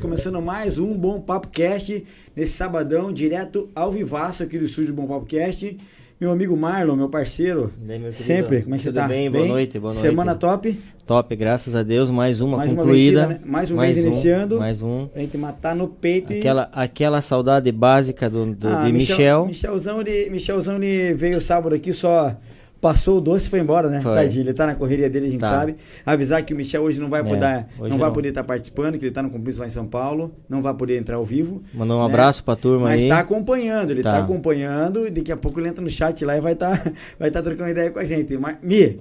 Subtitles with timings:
[0.00, 2.04] Começando mais um Bom Papo Cast,
[2.34, 5.76] nesse sabadão, direto ao vivaço aqui do estúdio Bom Papo Cast.
[6.18, 9.08] Meu amigo Marlon, meu parceiro, Daí, meu sempre, como é que você tudo tá?
[9.08, 9.30] bem?
[9.30, 10.06] Boa noite, boa noite.
[10.06, 13.26] Semana top, Top, graças a Deus, mais uma mais uma concluída.
[13.26, 13.50] vencida, né?
[13.50, 15.06] mais um mês iniciando, Mais um.
[15.06, 19.46] pra gente matar no peito Aquela, aquela saudade básica do, do- Ah, de Michel.
[19.46, 22.36] Michelzão, ele, Michelzão, ele veio sábado aqui, só
[22.80, 24.00] passou o doce e foi embora, né?
[24.00, 24.14] Foi.
[24.14, 25.48] Tadinho, ele tá na correria dele, a gente Tá.
[25.48, 25.76] sabe.
[26.06, 28.14] Avisar que o Michel hoje não vai É, poder, hoje não vai não.
[28.14, 30.96] poder estar participando, que ele tá no compromisso lá em São Paulo, não vai poder
[30.96, 31.62] entrar ao vivo.
[31.74, 32.06] Mandou um né?
[32.08, 33.08] abraço pra turma Mas aí.
[33.08, 34.10] tá acompanhando, ele tá.
[34.12, 34.18] Tá.
[34.20, 36.70] acompanhando e daqui a pouco ele entra no chat lá e vai tá,
[37.18, 38.36] vai tá trocando ideia com a gente.
[38.38, 38.98] Mas, Mi,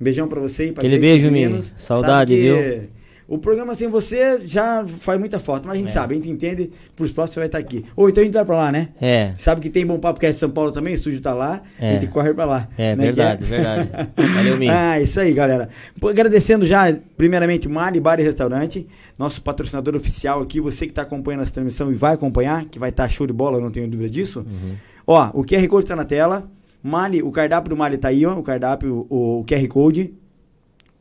[0.00, 1.40] um beijão pra você e pra Aquele beijo, Mi.
[1.42, 1.74] meninos.
[1.78, 2.88] Saudade, Sabe que viu?
[3.34, 5.92] O programa sem você já faz muita falta, mas a gente É.
[5.92, 7.82] sabe, a gente entende, pros próximos você vai estar aqui.
[7.96, 8.90] Ou então a gente vai pra lá, né?
[9.00, 11.62] É, Sabe que tem Bom Papo que é São Paulo também, o estúdio tá lá,
[11.80, 11.88] É.
[11.88, 12.68] a gente corre pra lá.
[12.76, 13.46] é né, verdade, é?
[13.46, 13.90] verdade.
[14.34, 14.68] Valeu, Mi.
[14.68, 15.70] Ah, isso aí, galera.
[16.04, 18.86] Agradecendo já, primeiramente, Mari Bar e Restaurante,
[19.18, 22.90] nosso patrocinador oficial aqui, você que tá acompanhando essa transmissão e vai acompanhar, que vai
[22.90, 24.40] estar show de bola, não tenho dúvida disso.
[24.40, 24.74] Uhum.
[25.06, 26.50] Ó, o QR Code tá na tela.
[26.82, 30.12] Mali, o cardápio do Mali tá aí, ó, o cardápio, o, o QR Code.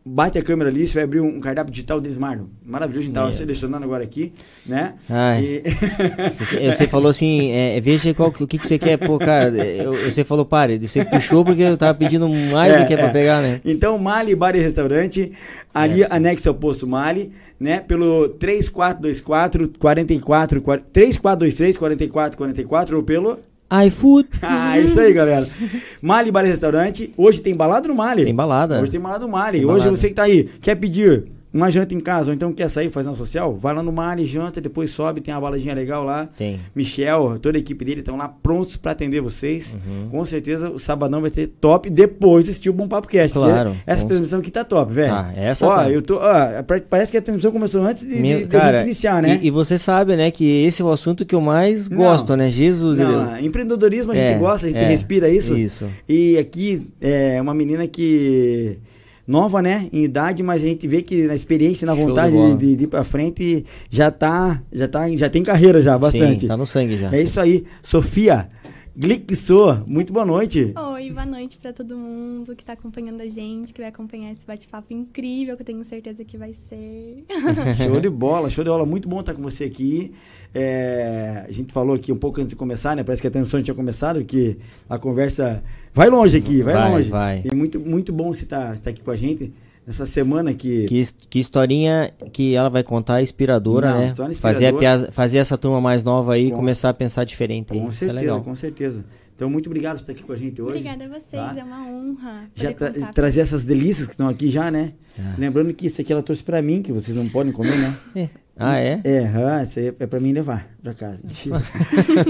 [0.04, 2.50] Bate a câmera ali, você vai abrir um cardápio digital Desmarno.
[2.66, 3.34] Maravilhoso, a gente tava Meu.
[3.36, 4.34] selecionando agora aqui,
[4.66, 4.96] né?
[5.08, 5.62] Ai.
[6.60, 9.50] E- Você, falou assim, é, veja qual, o que, que você quer, pô, cara.
[9.56, 10.80] eu- você falou, pare.
[10.80, 13.12] Você puxou porque eu tava pedindo mais É, do que é pra é.
[13.12, 13.62] pegar, né?
[13.64, 15.34] Então, Mali Bar e Restaurante,
[15.72, 16.08] ali É.
[16.10, 17.80] anexo ao posto Mali, né?
[17.82, 23.38] Pelo 3424 44 quar- 3423 44 44 ou pelo
[23.88, 24.28] iFood.
[24.42, 25.48] Ah, isso aí, galera.
[26.02, 27.14] Mali Bar e Restaurante.
[27.18, 28.26] Hoje tem balada no Mali.
[28.26, 28.82] Tem balada.
[28.82, 29.60] Hoje tem balada no Mali.
[29.60, 29.96] Tem Hoje balada.
[29.96, 33.10] você que tá aí, quer pedir uma janta em casa, ou então quer sair fazer
[33.10, 36.28] uma social, vai lá no Mali, janta, depois sobe, tem uma baladinha legal lá.
[36.38, 36.60] Tem.
[36.76, 39.76] Michel, toda a equipe dele estão lá prontos pra atender vocês.
[39.86, 40.10] Uhum.
[40.10, 43.38] Com certeza o sabadão vai ser top depois de assistir o Bom Papo Cast.
[43.38, 43.76] Claro.
[43.86, 45.10] Essa transmissão aqui tá top, velho.
[45.12, 45.90] Tá, essa Ó, tá.
[45.90, 46.16] eu tô.
[46.18, 49.22] ó, pa- parece que a transmissão começou antes de, de- Meu- de a cara, iniciar,
[49.22, 49.40] né?
[49.42, 51.98] E, e você sabe, né, que esse é o assunto que eu mais Não.
[51.98, 52.50] gosto, né?
[52.50, 53.04] Jesus de.
[53.04, 55.58] Não, empreendedorismo a gente É, gosta, a gente é, respira isso.
[55.58, 55.86] Isso.
[56.08, 58.80] E aqui é uma menina que.
[59.32, 59.88] Nova, né?
[59.94, 62.58] Em idade, mas a gente vê que na experiência, na Show de vontade bola.
[62.58, 65.10] de, de ir pra frente, já tá, já tá.
[65.16, 66.42] Já tem carreira já, bastante.
[66.42, 67.10] Sim, tá no sangue já.
[67.16, 67.64] É isso aí.
[67.82, 68.48] Sofia
[68.94, 70.74] Glickso, muito boa noite.
[70.94, 74.46] Oi, boa noite pra todo mundo que tá acompanhando a gente, que vai acompanhar esse
[74.46, 77.24] bate-papo incrível que eu tenho certeza que vai ser.
[77.78, 78.86] show de bola, show de bola.
[78.86, 80.12] Muito bom estar com você aqui.
[80.54, 83.02] É, a gente falou aqui um pouco antes de começar, né?
[83.02, 84.58] Parece que a transmissão tinha começado, que
[84.90, 85.64] a conversa
[85.94, 87.10] vai longe aqui, vai, Vai, longe.
[87.10, 87.42] vai.
[87.50, 89.54] E muito, muito bom você estar aqui com a gente
[89.92, 90.86] nessa semana que.
[90.88, 94.06] Que, que historinha que ela vai contar inspiradora, Não, né?
[94.08, 95.00] história Fazer, a inspiradora.
[95.04, 97.68] piaz- fazer essa turma mais nova aí e Com começar a pensar diferente.
[97.68, 98.42] Com Isso é certeza, legal.
[98.42, 99.06] com certeza.
[99.36, 100.88] Então, muito obrigado por estar aqui com a gente hoje.
[100.88, 101.56] Obrigada a vocês, tá?
[101.58, 102.44] é uma honra.
[102.54, 103.12] Já tra- contar.
[103.14, 104.94] trazer essas delícias que estão aqui já, né?
[105.20, 105.34] Ah.
[105.38, 107.76] Lembrando que isso aqui ela trouxe pra mim, que vocês não podem comer,
[108.16, 108.30] né?
[108.56, 109.02] Ah, é?
[109.04, 111.22] É, ah, isso aí é pra mim levar pra casa.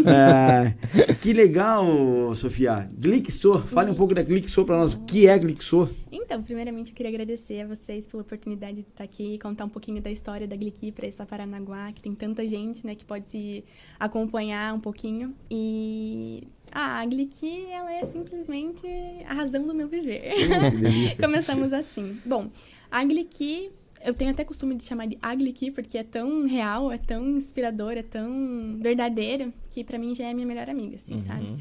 [0.06, 0.74] Ah,
[1.22, 2.90] que legal, Sofia.
[2.98, 4.94] Glixo, fale um pouco da Glixo pra nós.
[4.94, 5.90] O que é Glixo?
[6.12, 9.70] Então, primeiramente eu queria agradecer a vocês pela oportunidade de estar aqui e contar um
[9.70, 13.30] pouquinho da história da Gliqui para essa Paranaguá, que tem tanta gente, né, que pode
[13.30, 13.66] se
[14.00, 15.36] acompanhar um pouquinho.
[15.50, 18.88] E ah, a Gliqui, ela é simplesmente
[19.28, 20.24] a razão do meu viver.
[21.20, 22.18] Começamos assim.
[22.26, 22.50] Bom,
[22.90, 23.72] a Gliqui,
[24.04, 27.94] eu tenho até costume de chamar de Agliqui, porque é tão real, é tão inspirador,
[27.94, 31.46] é tão verdadeira, que pra mim já é a minha melhor amiga, assim, sabe?
[31.46, 31.60] Uhum.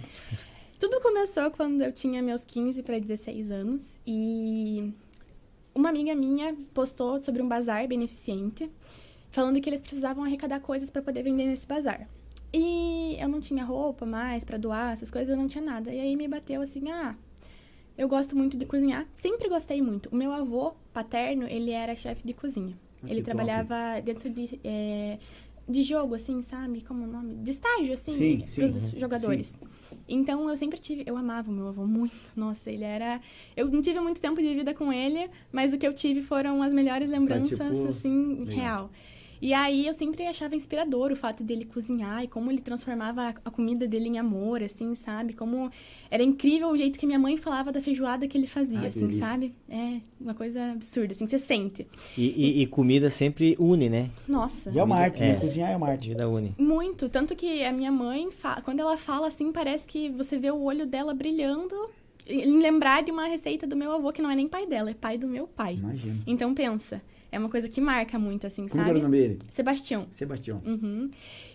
[0.78, 4.92] Tudo começou quando eu tinha meus 15 para 16 anos e
[5.74, 8.70] uma amiga minha postou sobre um bazar beneficente,
[9.30, 12.08] falando que eles precisavam arrecadar coisas para poder vender nesse bazar.
[12.52, 15.92] E eu não tinha roupa mais para doar, essas coisas, eu não tinha nada.
[15.92, 17.14] E aí me bateu assim: "Ah,
[18.00, 20.08] eu gosto muito de cozinhar, sempre gostei muito.
[20.08, 22.74] O meu avô paterno, ele era chefe de cozinha.
[23.02, 23.36] Ah, que ele top.
[23.36, 25.18] trabalhava dentro de é,
[25.68, 26.80] de jogo, assim, sabe?
[26.80, 27.34] Como é o nome?
[27.36, 29.58] De estágio, assim, Sim, sim, pros uhum, jogadores.
[30.08, 31.04] Então, eu sempre tive...
[31.06, 32.32] Eu amava o meu avô muito.
[32.34, 33.20] Nossa, ele era...
[33.56, 36.62] Eu não tive muito tempo de vida com ele, mas o que eu tive foram
[36.62, 38.56] as melhores lembranças, tipo, assim, legal.
[38.56, 38.90] real.
[39.42, 43.50] E aí, eu sempre achava inspirador o fato dele cozinhar e como ele transformava a,
[43.50, 45.32] comida dele em amor, assim, sabe?
[45.32, 45.70] Como
[46.10, 49.00] era incrível o jeito que minha mãe falava da feijoada que ele fazia, Ah, assim,
[49.00, 49.24] delícia.
[49.26, 49.54] sabe?
[49.68, 51.86] É uma coisa absurda, assim, você sente.
[52.18, 54.10] E, e- e comida sempre une, né?
[54.28, 54.70] Nossa.
[54.70, 55.30] E é uma arte, né?
[55.30, 55.34] É.
[55.36, 56.08] Cozinhar é uma arte.
[56.10, 56.54] Vida une.
[56.58, 58.28] Muito, tanto que a minha mãe,
[58.64, 61.74] quando ela fala assim, parece que você vê o olho dela brilhando
[62.26, 64.94] em lembrar de uma receita do meu avô, que não é nem pai dela, é
[64.94, 65.74] pai do meu pai.
[65.74, 66.18] Imagina.
[66.26, 68.90] Então pensa, É uma coisa que marca muito, assim, Como sabe?
[68.90, 69.38] era o nome dele?
[69.50, 70.06] Sebastião.
[70.10, 70.60] Sebastião.
[70.66, 71.10] Uhum.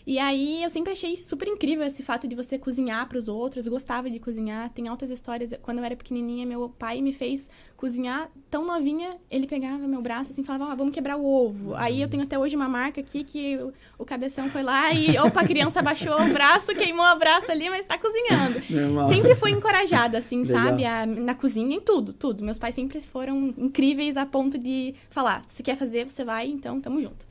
[0.07, 3.67] E aí eu sempre achei super incrível esse fato de você cozinhar para os outros.
[3.67, 4.69] Gostava de cozinhar.
[4.71, 5.51] Tem altas histórias.
[5.61, 9.17] Quando eu era pequenininha, meu pai me fez cozinhar tão novinha.
[9.29, 11.75] Ele pegava meu braço assim, e falava: ah, "Vamos quebrar o ovo".
[11.75, 15.17] Aí eu tenho até hoje uma marca aqui que o, o cabeção foi lá e
[15.19, 18.61] opa, a criança baixou o braço, queimou o braço ali, mas tá cozinhando.
[18.69, 19.09] Normal.
[19.09, 20.63] Sempre fui encorajada, assim, Legal.
[20.63, 20.85] sabe?
[20.85, 22.43] A- na cozinha, em tudo, tudo.
[22.43, 26.79] Meus pais sempre foram incríveis a ponto de falar: se quer fazer, você vai, então
[26.79, 27.25] tamo junto.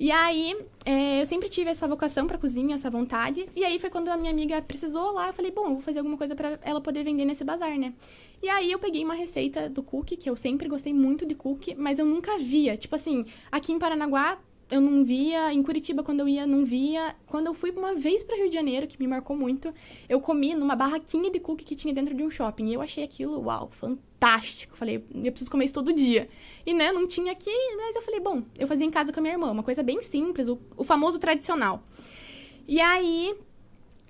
[0.00, 3.46] E aí, é, eu sempre tive essa vocação pra cozinha, essa vontade.
[3.54, 5.98] E aí foi quando a minha amiga precisou lá, eu falei: bom, eu vou fazer
[5.98, 7.92] alguma coisa pra ela poder vender nesse bazar, né?
[8.42, 11.74] E aí eu peguei uma receita do cookie, que eu sempre gostei muito de cookie,
[11.74, 12.76] mas eu nunca via.
[12.76, 14.38] Tipo assim, aqui em Paranaguá,
[14.72, 17.14] eu não via, em Curitiba, quando eu ia, não via.
[17.26, 19.72] Quando eu fui uma vez para Rio de Janeiro, que me marcou muito,
[20.08, 22.68] eu comi numa barraquinha de cookie que tinha dentro de um shopping.
[22.68, 24.74] E eu achei aquilo, uau, fantástico.
[24.74, 26.26] Falei, eu preciso comer isso todo dia.
[26.64, 29.22] E, né, não tinha aqui, mas eu falei, bom, eu fazia em casa com a
[29.22, 31.84] minha irmã, uma coisa bem simples, o, o famoso tradicional.
[32.66, 33.34] E aí,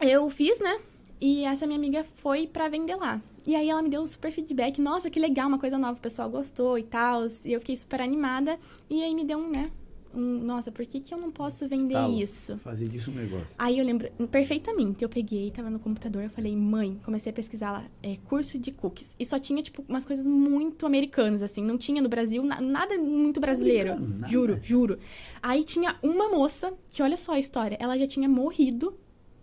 [0.00, 0.78] eu fiz, né?
[1.24, 3.22] E essa minha amiga foi pra vender lá.
[3.46, 4.80] E aí ela me deu um super feedback.
[4.80, 7.24] Nossa, que legal, uma coisa nova, o pessoal gostou e tal.
[7.44, 8.58] E eu fiquei super animada.
[8.90, 9.70] E aí me deu um, né?
[10.12, 12.20] Um, nossa, por que, que eu não posso vender Estalo.
[12.20, 12.58] isso?
[12.58, 13.54] Fazer disso um negócio.
[13.56, 15.02] Aí eu lembro perfeitamente.
[15.04, 18.72] Eu peguei, tava no computador, eu falei, mãe, comecei a pesquisar lá, é, curso de
[18.72, 19.14] cookies.
[19.18, 21.62] E só tinha, tipo, umas coisas muito americanas, assim.
[21.62, 23.92] Não tinha no Brasil na- nada muito brasileiro.
[23.92, 24.32] Americano, nada.
[24.32, 24.98] Juro, juro.
[25.40, 28.94] Aí tinha uma moça, que olha só a história, ela já tinha morrido.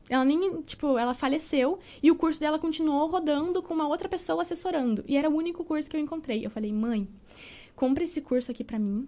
[0.10, 4.42] Ela nem, tipo, ela faleceu e o curso dela continuou rodando com uma outra pessoa
[4.42, 5.04] assessorando.
[5.08, 6.44] E era o único curso que eu encontrei.
[6.46, 7.08] Eu falei, mãe,
[7.76, 9.08] compra esse curso aqui pra mim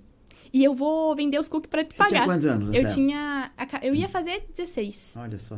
[0.53, 2.09] e eu vou vender os cookies pra te Você pagar.
[2.09, 3.51] tinha quantos anos, Eu tinha.
[3.81, 5.13] Eu ia fazer 16.
[5.17, 5.57] Olha só.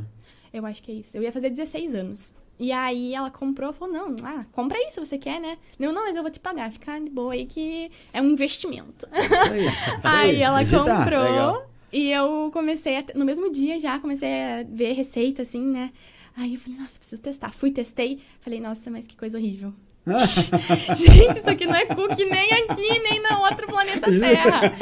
[0.53, 1.17] Eu acho que é isso.
[1.17, 2.33] Eu ia fazer 16 anos.
[2.59, 5.57] E aí ela comprou e falou: não, ah, compra aí se você quer, né?
[5.79, 6.71] Eu, não, mas eu vou te pagar.
[6.71, 9.07] Fica de boa aí que é um investimento.
[9.11, 9.65] Isso aí.
[9.65, 10.99] Isso Aí ela acreditar.
[10.99, 11.23] comprou.
[11.23, 11.69] Legal.
[11.93, 15.91] E eu comecei, a, no mesmo dia já, comecei a ver receita, assim, né?
[16.35, 17.53] Aí eu falei, nossa, preciso testar.
[17.53, 18.19] Fui, testei.
[18.41, 19.71] Falei, nossa, mas que coisa horrível.
[20.97, 24.73] Gente, isso aqui não é cookie nem aqui, nem na outro planeta Terra.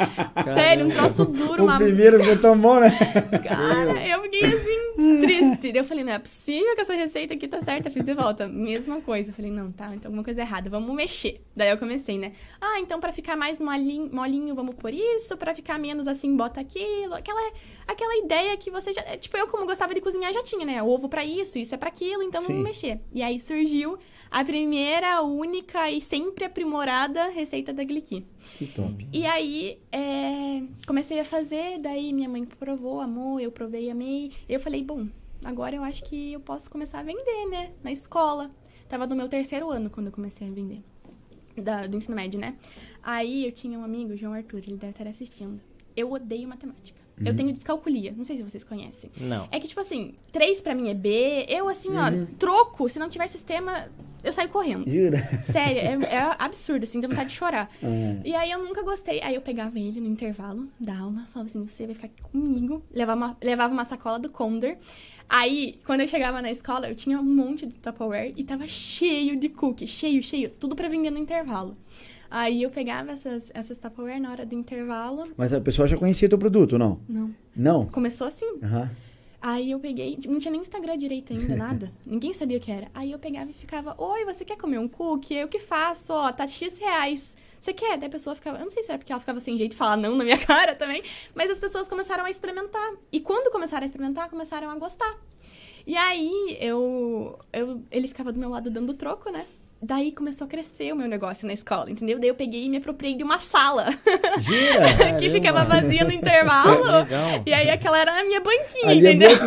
[0.42, 2.90] Sério, um troço duro, O uma primeiro tão bom, né?
[3.46, 4.81] Cara, eu fiquei assim,
[5.20, 5.72] triste.
[5.76, 7.90] Eu falei, não é possível que essa receita aqui tá certa.
[7.90, 8.48] Fiz de volta.
[8.48, 9.30] Mesma coisa.
[9.30, 10.70] Eu falei, não, tá, então alguma coisa errada.
[10.70, 11.42] Vamos mexer.
[11.54, 12.32] Daí eu comecei, né?
[12.60, 15.36] Ah, então pra ficar mais molinho, molinho vamos por isso.
[15.36, 17.14] Pra ficar menos assim, bota aquilo.
[17.14, 17.52] Aquela,
[17.86, 19.02] aquela ideia que você já...
[19.16, 20.82] Tipo, eu como gostava de cozinhar já tinha, né?
[20.82, 22.48] Ovo pra isso, isso é pra aquilo, então Sim.
[22.48, 23.00] vamos mexer.
[23.12, 23.98] E aí surgiu
[24.32, 28.24] a primeira, única e sempre aprimorada receita da Gliqui.
[28.56, 29.06] Que top.
[29.12, 34.32] E aí, é, comecei a fazer, daí minha mãe provou, amou, eu provei, amei.
[34.48, 35.06] Eu falei, bom,
[35.44, 37.72] agora eu acho que eu posso começar a vender, né?
[37.84, 38.50] Na escola.
[38.88, 40.82] Tava no meu terceiro ano quando eu comecei a vender.
[41.56, 42.56] Da- do ensino médio, né?
[43.02, 45.60] Aí eu tinha um amigo, João Arthur, ele deve estar assistindo.
[45.94, 47.00] Eu odeio matemática.
[47.24, 49.10] Eu tenho descalculia, não sei se vocês conhecem.
[49.16, 49.46] Não.
[49.52, 52.06] É que, tipo assim, três pra mim é B, eu assim, ó,
[52.38, 53.88] troco, se não tiver sistema,
[54.22, 54.88] eu saio correndo.
[54.88, 55.18] Jura?
[55.44, 57.68] Sério, é, é absurdo, assim, dá vontade de chorar.
[57.82, 57.86] Ah,
[58.24, 59.20] E aí eu nunca gostei.
[59.22, 62.82] Aí eu pegava ele no intervalo da aula, falava assim, você vai ficar aqui comigo.
[62.92, 64.76] Levava uma, levava uma sacola do Condor.
[65.28, 69.34] Aí, quando eu chegava na escola, eu tinha um monte de Tupperware e tava cheio
[69.36, 71.74] de cookie, cheio, cheio, tudo pra vender no intervalo.
[72.30, 75.24] Aí eu pegava essas, essas Tupperware na hora do intervalo.
[75.36, 77.00] Mas a pessoa já conhecia teu produto, não?
[77.08, 77.30] Não.
[77.54, 77.86] Não?
[77.86, 78.58] Começou assim.
[78.62, 78.90] Aham.
[79.42, 81.92] Aí eu peguei, não tinha nem Instagram direito ainda, nada.
[82.06, 82.88] Ninguém sabia o que era.
[82.94, 85.34] Aí eu pegava e ficava, oi, você quer comer um cookie?
[85.34, 87.36] Eu que faço, ó, tá X reais.
[87.60, 87.98] Você quer?
[87.98, 89.76] Daí a pessoa ficava, eu não sei se era porque ela ficava sem jeito de
[89.76, 91.02] falar não na minha cara também,
[91.34, 92.94] mas as pessoas começaram a experimentar.
[93.10, 95.18] E quando começaram a experimentar, começaram a gostar.
[95.84, 99.46] E aí eu, eu ele ficava do meu lado dando troco, né?
[99.84, 102.18] Daí começou a crescer o meu negócio na escola, entendeu?
[102.18, 103.86] Daí eu peguei e me apropriei de uma sala
[105.18, 106.84] que ficava vazia no intervalo.
[107.02, 107.42] Legal.
[107.44, 109.36] E aí aquela era a minha banquinha, Ali é entendeu?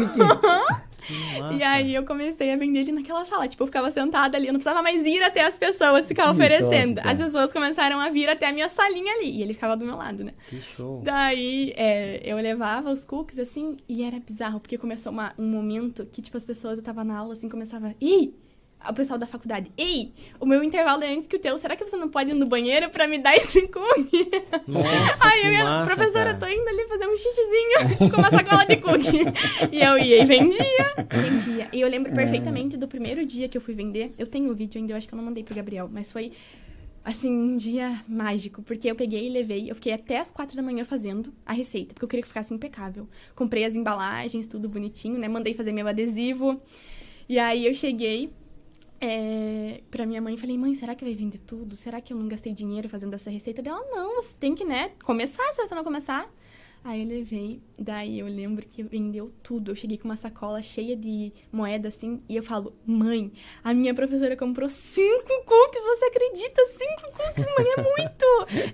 [1.40, 1.54] massa.
[1.54, 3.48] E aí eu comecei a vender ele naquela sala.
[3.48, 6.96] Tipo, eu ficava sentada ali, eu não precisava mais ir até as pessoas ficar oferecendo.
[6.96, 7.08] top.
[7.08, 9.38] As pessoas começaram a vir até a minha salinha ali.
[9.38, 10.34] E ele ficava do meu lado, né?
[10.50, 11.02] Que show.
[11.04, 16.06] Daí é, eu levava os cookies assim, e era bizarro, porque começou uma- um momento
[16.12, 18.34] que, tipo, as pessoas, eu tava na aula assim, começava, ei!
[18.90, 20.14] O pessoal da faculdade, ei!
[20.40, 22.48] O meu intervalo é antes que o teu, será que você não pode ir no
[22.48, 24.30] banheiro pra me dar esse cookie?
[24.68, 26.38] Nossa, Aí eu ia, massa, professora, cara.
[26.38, 29.24] tô indo ali fazer um xixizinho com uma sacola de cookie.
[29.72, 31.06] e eu ia e vendia.
[31.10, 31.68] Vendia.
[31.72, 34.14] E eu lembro perfeitamente do primeiro dia que eu fui vender.
[34.18, 36.32] Eu tenho o vídeo ainda, eu acho que eu não mandei pro Gabriel, mas foi
[37.04, 40.64] assim, um dia mágico, porque eu peguei e levei, eu fiquei até as quatro da
[40.64, 43.08] manhã fazendo a receita, porque eu queria que ficasse impecável.
[43.36, 45.28] Comprei as embalagens, tudo bonitinho, né?
[45.28, 46.60] Mandei fazer meu adesivo.
[47.30, 48.32] E aí eu cheguei,
[49.00, 51.76] é, pra minha mãe, falei, mãe, será que vai vender tudo?
[51.76, 53.84] Será que eu não gastei dinheiro fazendo essa receita dela?
[53.92, 56.30] Não, você tem que, né, começar, se você não começar.
[56.84, 59.72] Aí eu levei, daí eu lembro que vendeu tudo.
[59.72, 63.32] Eu cheguei com uma sacola cheia de moeda, assim, e eu falo, mãe,
[63.64, 66.62] a minha professora comprou cinco cookies, você acredita?
[66.68, 68.26] Cinco cookies, mãe, é muito!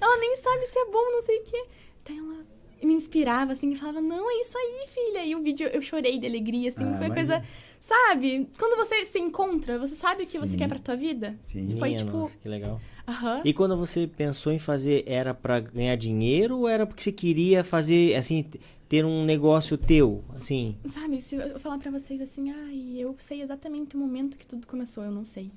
[0.01, 1.63] ela nem sabe se é bom, não sei o quê.
[2.05, 2.45] Daí ela
[2.83, 5.25] me inspirava, assim, e falava, não, é isso aí, filha.
[5.25, 7.41] E o vídeo, eu chorei de alegria, assim, Ah, foi uma coisa...
[7.81, 8.47] Sabe?
[8.59, 10.39] Quando você se encontra, você sabe o que Sim.
[10.39, 11.35] você quer pra tua vida?
[11.41, 11.75] Sim.
[11.79, 12.79] Foi, Minha tipo- nossa, que legal.
[13.07, 13.41] Aham.
[13.43, 17.63] E quando você pensou em fazer, era pra ganhar dinheiro ou era porque você queria
[17.63, 18.45] fazer, assim,
[18.87, 20.77] ter um negócio teu, assim?
[20.93, 24.67] Sabe, se eu falar pra vocês assim, ai, eu sei exatamente o momento que tudo
[24.67, 25.49] começou, eu não sei.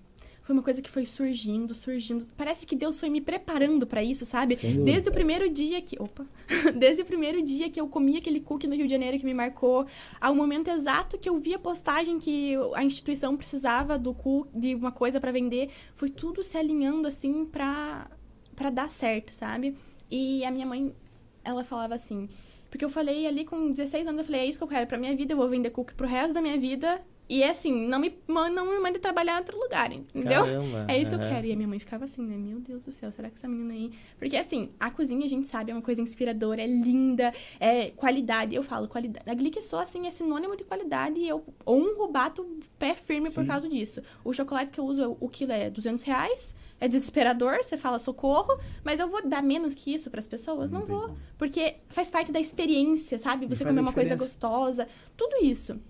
[0.45, 2.27] Foi uma coisa que foi surgindo, surgindo.
[2.37, 4.57] Parece que Deus foi me preparando pra isso, sabe?
[4.85, 5.97] Desde o primeiro dia que.
[5.99, 6.27] Opa!
[6.77, 9.33] Desde o primeiro dia que eu comi aquele cookie no Rio de Janeiro que me
[9.33, 9.87] marcou,
[10.21, 14.75] ao momento exato que eu vi a postagem que a instituição precisava do cookie, de
[14.75, 18.11] uma coisa pra vender, foi tudo se alinhando assim pra,
[18.55, 19.75] pra dar certo, sabe?
[20.11, 20.95] E a minha mãe,
[21.43, 22.29] ela falava assim.
[22.69, 24.99] Porque eu falei ali com 16 anos, eu falei, é isso que eu quero pra
[24.99, 27.01] minha vida, eu vou vender cookie pro resto da minha vida.
[27.27, 30.45] E é assim, não me, não me mande trabalhar em outro lugar, entendeu?
[30.45, 31.47] Caramba, É isso que eu quero.
[31.47, 32.37] E a minha mãe ficava assim, né?
[32.37, 33.93] Meu Deus do céu, será que essa menina aí.
[34.19, 38.55] Porque assim, a cozinha a gente sabe, é uma coisa inspiradora, é linda, é qualidade.
[38.55, 39.29] Eu falo, qualidade.
[39.29, 42.47] A Glick só assim é sinônimo de qualidade e eu honro, bato
[42.79, 43.49] pé firme por Sim.
[43.49, 44.03] causa disso.
[44.23, 46.55] O chocolate que eu uso, o quilo é 200 reais.
[46.81, 50.71] É desesperador, você fala socorro, mas eu vou dar menos que isso pras pessoas?
[50.71, 51.03] Não, Não vou.
[51.03, 51.19] como.
[51.39, 53.47] Porque faz parte da experiência, sabe?
[53.47, 55.81] Você comer uma coisa gostosa, tudo isso.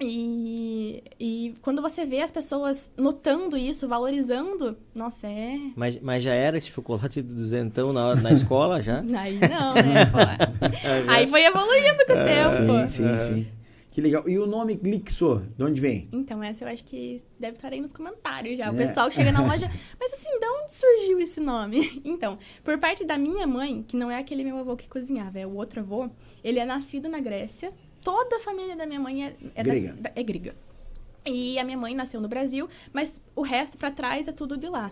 [0.00, 5.58] E, e quando você vê as pessoas notando isso, valorizando, nossa, é.
[5.74, 9.00] Mas, mas já era esse chocolate do duzentão na, na escola já?
[9.18, 10.06] Aí não, né?
[10.12, 10.18] pô?
[11.10, 12.88] Aí foi evoluindo com o tempo.
[12.88, 13.46] Sim, sim, sim.
[13.92, 14.28] Que legal.
[14.28, 16.08] E o nome Glixo, de onde vem?
[16.12, 18.70] Então, essa eu acho que deve estar aí nos comentários já.
[18.70, 18.78] O É.
[18.78, 19.68] pessoal chega na loja.
[19.98, 22.00] Mas assim, de onde surgiu esse nome?
[22.04, 25.44] Então, por parte da minha mãe, que não é aquele meu avô que cozinhava, é
[25.46, 26.08] o outro avô,
[26.44, 27.72] ele é nascido na Grécia.
[28.10, 29.92] Toda a família da minha mãe é, é, Grega.
[30.04, 30.56] da- é grega.
[31.26, 34.66] E a minha mãe nasceu no Brasil, mas o resto pra trás é tudo de
[34.66, 34.90] lá.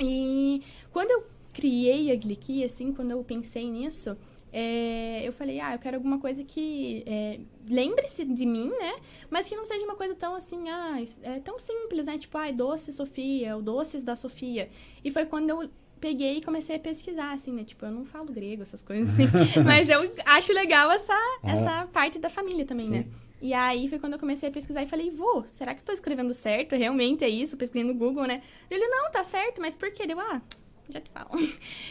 [0.00, 4.14] E quando eu criei a Gliqui, assim, quando eu pensei nisso,
[4.52, 8.96] é, eu falei, ah, eu quero alguma coisa que é, lembre-se de mim, né?
[9.30, 12.18] Mas que não seja uma coisa tão assim, ah, é tão simples, né?
[12.18, 14.68] Tipo, ai, doce Sofia, ou doces da Sofia.
[15.02, 17.64] E foi quando eu peguei e comecei a pesquisar, assim, né?
[17.64, 19.26] Tipo, eu não falo grego, essas coisas assim.
[19.64, 22.92] mas eu acho legal essa, essa parte da família também, Sim.
[22.92, 23.06] né?
[23.40, 25.92] E aí foi quando eu comecei a pesquisar e falei, vô, será que eu tô
[25.92, 26.74] escrevendo certo?
[26.74, 27.56] Realmente é isso?
[27.56, 28.42] Pesquisei no Google, né?
[28.70, 30.06] Ele, não, tá certo, mas por quê?
[30.06, 30.42] Deu, ah,
[30.90, 31.28] já te falo.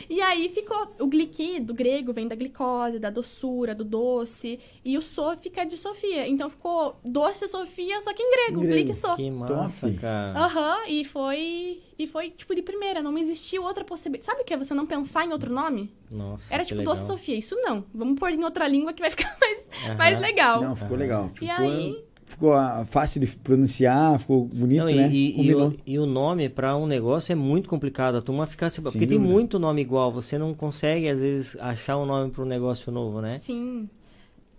[0.09, 4.97] E aí ficou, o gliqui do grego vem da glicose, da doçura, do doce, e
[4.97, 6.27] o so fica de Sofia.
[6.27, 8.73] Então ficou doce Sofia, só que em grego, grego.
[8.73, 9.15] gliqui so.
[9.15, 10.39] Que massa, cara.
[10.39, 11.81] Aham, e foi.
[11.99, 14.25] E foi, tipo, de primeira, não existiu outra possibilidade.
[14.25, 15.91] Sabe o que é você não pensar em outro nome?
[16.11, 16.93] Nossa, Era que tipo legal.
[16.95, 17.35] doce Sofia.
[17.35, 17.83] Isso não.
[17.93, 19.95] Vamos pôr em outra língua que vai ficar mais, Aham.
[19.97, 20.61] mais legal.
[20.61, 21.29] Não, ficou legal.
[21.33, 22.05] E Ficou, aí?
[22.27, 25.09] Ficou ah, fácil de pronunciar, ficou bonito, Não, e, né?
[25.11, 28.15] e- e o, e o nome pra um negócio é muito complicado.
[28.17, 28.81] A turma fica se...
[28.81, 29.33] Porque tem dúvida.
[29.33, 30.11] muito nome igual.
[30.11, 33.39] Você não consegue, às vezes, achar um nome para um negócio novo, né?
[33.41, 33.89] Sim.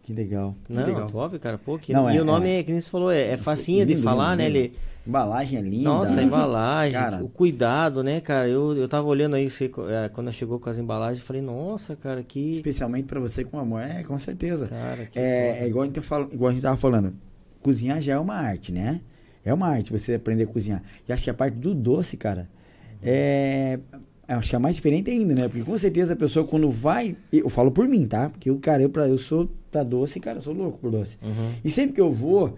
[0.02, 0.54] Que legal.
[0.64, 1.10] que Não, legal.
[1.10, 1.58] top, cara.
[1.58, 1.92] Pô, que...
[1.92, 2.58] Não, e é- o nome, é.
[2.60, 4.48] é, que nem você falou, é, é facinho de Lindo, falar, lindo, né?
[4.48, 4.58] lindo.
[4.58, 4.72] Ele...
[5.06, 5.84] Embalagem é linda.
[5.84, 7.24] Nossa, a embalagem, Cara.
[7.24, 8.46] o cuidado, né, cara?
[8.46, 12.22] Eu, eu tava olhando aí, você, é, quando chegou com as embalagens, falei, nossa, cara,
[12.22, 12.50] que...
[12.50, 13.80] Especialmente pra você com amor.
[13.80, 14.68] É, com certeza.
[14.68, 17.14] Cara, que É, é igual, a gente fala, igual a gente tava falando.
[17.60, 19.00] Cozinhar já é uma arte, né?
[19.44, 20.82] É uma arte você aprender a cozinhar.
[21.08, 22.48] E acho que a parte do doce, cara,
[23.02, 23.78] é.
[24.28, 25.48] eu Acho que é mais diferente ainda, né?
[25.48, 27.16] Porque com certeza a pessoa quando vai.
[27.32, 28.28] Eu falo por mim, tá?
[28.28, 31.18] Porque eu, cara, eu, pra, eu sou pra doce, cara, eu sou louco por doce.
[31.22, 31.52] Uhum.
[31.64, 32.56] E sempre que eu vou,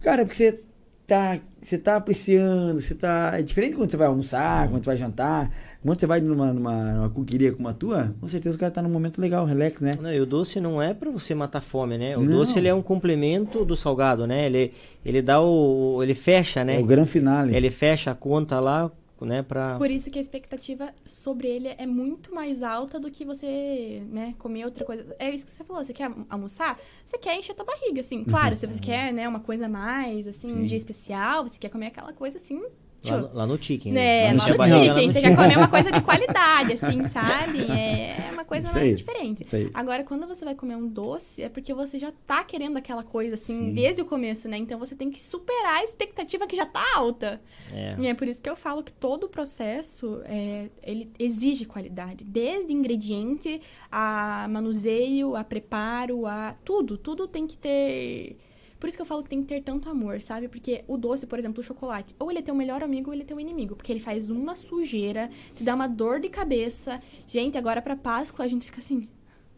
[0.00, 0.60] cara, é porque você
[1.08, 3.32] tá, você tá apreciando, você tá.
[3.34, 5.50] É diferente quando você vai almoçar, quando você vai jantar.
[5.82, 8.82] Quando você vai numa, numa, numa cuqueria como a tua, com certeza o cara tá
[8.82, 9.92] num momento legal, relax, né?
[10.00, 12.16] Não, e o doce não é pra você matar fome, né?
[12.16, 12.38] O Não.
[12.38, 14.46] doce ele é um complemento do salgado, né?
[14.46, 14.72] Ele,
[15.04, 16.02] ele dá o.
[16.02, 16.76] ele fecha, né?
[16.76, 17.56] É o grande finale.
[17.56, 18.90] Ele fecha a conta lá,
[19.24, 19.42] né?
[19.78, 24.34] Por isso que a expectativa sobre ele é muito mais alta do que você, né,
[24.38, 25.14] comer outra coisa.
[25.18, 26.78] É isso que você falou, você quer almoçar?
[27.04, 28.24] Você quer encher tua barriga, assim.
[28.24, 30.64] Claro, se você quer, né, uma coisa mais, assim, um Sim.
[30.64, 32.62] dia especial, você quer comer aquela coisa, assim...
[33.04, 33.96] Lá, no- lá no Chicken.
[33.96, 37.64] É, Lá no lá chicken, no você quer comer uma coisa de qualidade, assim, sabe?
[37.70, 39.46] É uma coisa diferente.
[39.72, 43.34] Agora, quando você vai comer um doce, é porque você já tá querendo aquela coisa,
[43.34, 43.74] assim, Sim.
[43.74, 44.56] desde o começo, né?
[44.56, 47.40] Então, você tem que superar a expectativa que já tá alta.
[47.72, 47.94] É.
[47.98, 52.24] E é por isso que eu falo que todo o processo, é, ele exige qualidade.
[52.24, 56.98] Desde ingrediente, a manuseio, a preparo, a tudo.
[56.98, 58.38] Tudo tem que ter...
[58.78, 60.48] Por isso que eu falo que tem que ter tanto amor, sabe?
[60.48, 63.22] Porque o doce, por exemplo, o chocolate, ou ele é teu melhor amigo ou ele
[63.22, 63.74] é teu inimigo.
[63.76, 67.00] Porque ele faz uma sujeira, te dá uma dor de cabeça.
[67.26, 69.08] Gente, agora pra Páscoa a gente fica assim,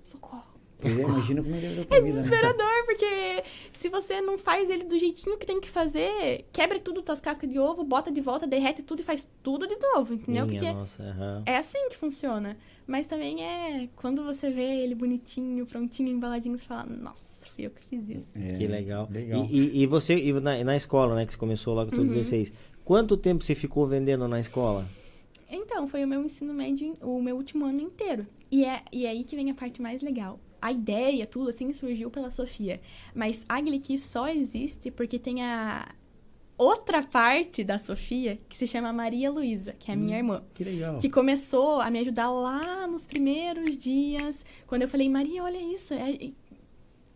[0.02, 0.48] socorro.
[0.80, 2.22] Pois é, imagina como é a É tua vida, né?
[2.22, 7.02] desesperador, porque se você não faz ele do jeitinho que tem que fazer, quebra tudo
[7.02, 10.46] tuas cascas de ovo, bota de volta, derrete tudo e faz tudo de novo, entendeu?
[10.46, 11.42] Minha Porque nossa, aham.
[11.44, 12.56] é assim que funciona.
[12.86, 17.70] Mas também é quando você vê ele bonitinho, prontinho, embaladinho, você fala, nossa, fui eu
[17.70, 18.38] que fiz isso.
[18.38, 19.08] É, Que legal.
[19.10, 19.46] legal.
[19.50, 22.06] E, e- e você, e na, na escola, né, que você começou logo com Uhum.
[22.06, 22.52] 16,
[22.84, 24.86] quanto tempo você ficou vendendo na escola?
[25.50, 28.26] Então, foi o meu ensino médio, o meu último ano inteiro.
[28.50, 30.38] E é, e é aí que vem a parte mais legal.
[30.62, 32.80] A ideia, tudo assim, surgiu pela Sofia.
[33.14, 35.88] Mas a Gliqui só existe porque tem a
[36.58, 40.42] outra parte da Sofia que se chama Maria Luísa, que é a minha irmã.
[40.52, 40.98] Que legal.
[40.98, 44.44] Que começou a me ajudar lá nos primeiros dias.
[44.66, 45.94] Quando eu falei, Maria, olha isso.
[45.94, 46.30] É...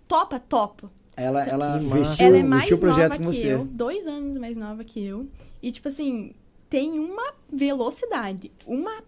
[0.06, 0.90] Topa, topo.
[1.16, 2.22] Ela, ela Que vestiu, massa.
[2.22, 3.54] Ela é mais vestiu o projeto nova com que você.
[3.54, 5.28] eu, dois anos mais nova que eu.
[5.62, 6.34] E, tipo assim,
[6.68, 9.02] tem uma velocidade, uma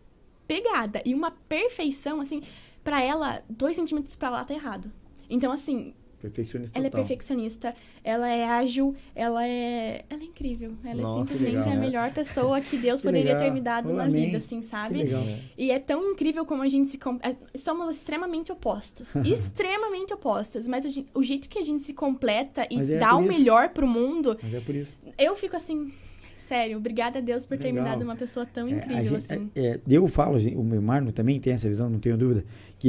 [0.47, 2.43] pegada e uma perfeição, assim,
[2.85, 4.91] pra ela, dois centímetros pra lá tá errado.
[5.29, 5.93] Então, assim,
[6.30, 7.04] Perfeccionista ela é total.
[7.06, 10.04] perfeccionista, ela é ágil, ela é.
[10.11, 10.73] Ela é incrível.
[10.85, 11.73] Ela Nossa, é simplesmente legal.
[11.73, 13.47] a melhor pessoa que Deus Que poderia legal.
[13.47, 14.26] ter me dado Oh, na amém.
[14.26, 14.99] vida, assim, sabe?
[14.99, 15.23] legal.
[15.56, 16.99] E é tão incrível como a gente se.
[17.23, 19.14] é, Somos extremamente opostas.
[19.25, 20.66] extremamente opostas.
[20.66, 23.28] Mas a gente- o jeito que a gente se completa e é dá o isso.
[23.38, 24.99] melhor pro mundo, Mas é por isso.
[25.18, 25.92] eu fico assim.
[26.37, 29.50] Sério, obrigada a Deus por ter me dado uma pessoa tão É, incrível, gente- assim.
[29.52, 32.45] é, é, eu falo, gente, o meu Marno também tem essa visão, não tenho dúvida.
[32.78, 32.88] Que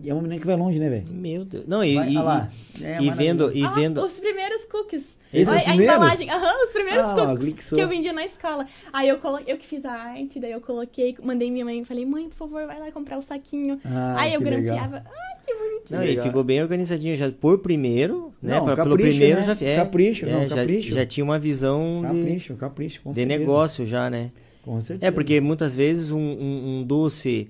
[0.00, 1.06] que é uma menina que vai longe, né, velho?
[1.10, 1.66] Meu Deus.
[1.66, 2.52] Não, e, Vai, e, olha lá.
[2.80, 5.20] É, e vendo, e Ah, vendo, os primeiros cookies.
[5.32, 5.96] Esses Olha os a primeiros?
[5.96, 6.30] embalagem.
[6.30, 8.66] Aham, os primeiros Ah, cookies que eu vendia na escola.
[8.92, 9.38] Aí eu, colo...
[9.46, 12.36] eu que fiz a arte, daí eu coloquei, mandei minha mãe e falei, mãe, por
[12.36, 13.80] favor, vai lá comprar o saquinho.
[13.84, 14.62] Ah, Aí eu que legal.
[14.76, 14.96] grampeava.
[15.06, 16.00] Ai, que bonitinho.
[16.00, 18.56] não, e ficou bem organizadinho já por primeiro, né?
[18.56, 19.46] Não, pra- pelo capricho, primeiro né?
[19.54, 20.94] já é, Capricho, é, não, já, capricho.
[20.94, 23.40] já tinha uma visão de, Capricho, capricho, com de certeza.
[23.40, 24.30] negócio já, né?
[24.62, 25.06] Com certeza.
[25.08, 27.48] É, porque muitas vezes um, um- um doce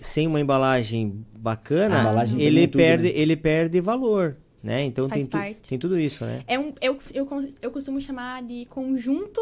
[0.00, 3.12] sem uma embalagem bacana, embalagem ele, é tudo, perde, né?
[3.14, 4.84] ele perde valor, né?
[4.84, 5.68] Então Faz tem, tu- parte.
[5.68, 6.42] tem tudo isso, né?
[6.46, 7.28] É um, eu, eu,
[7.62, 9.40] eu costumo chamar de conjunto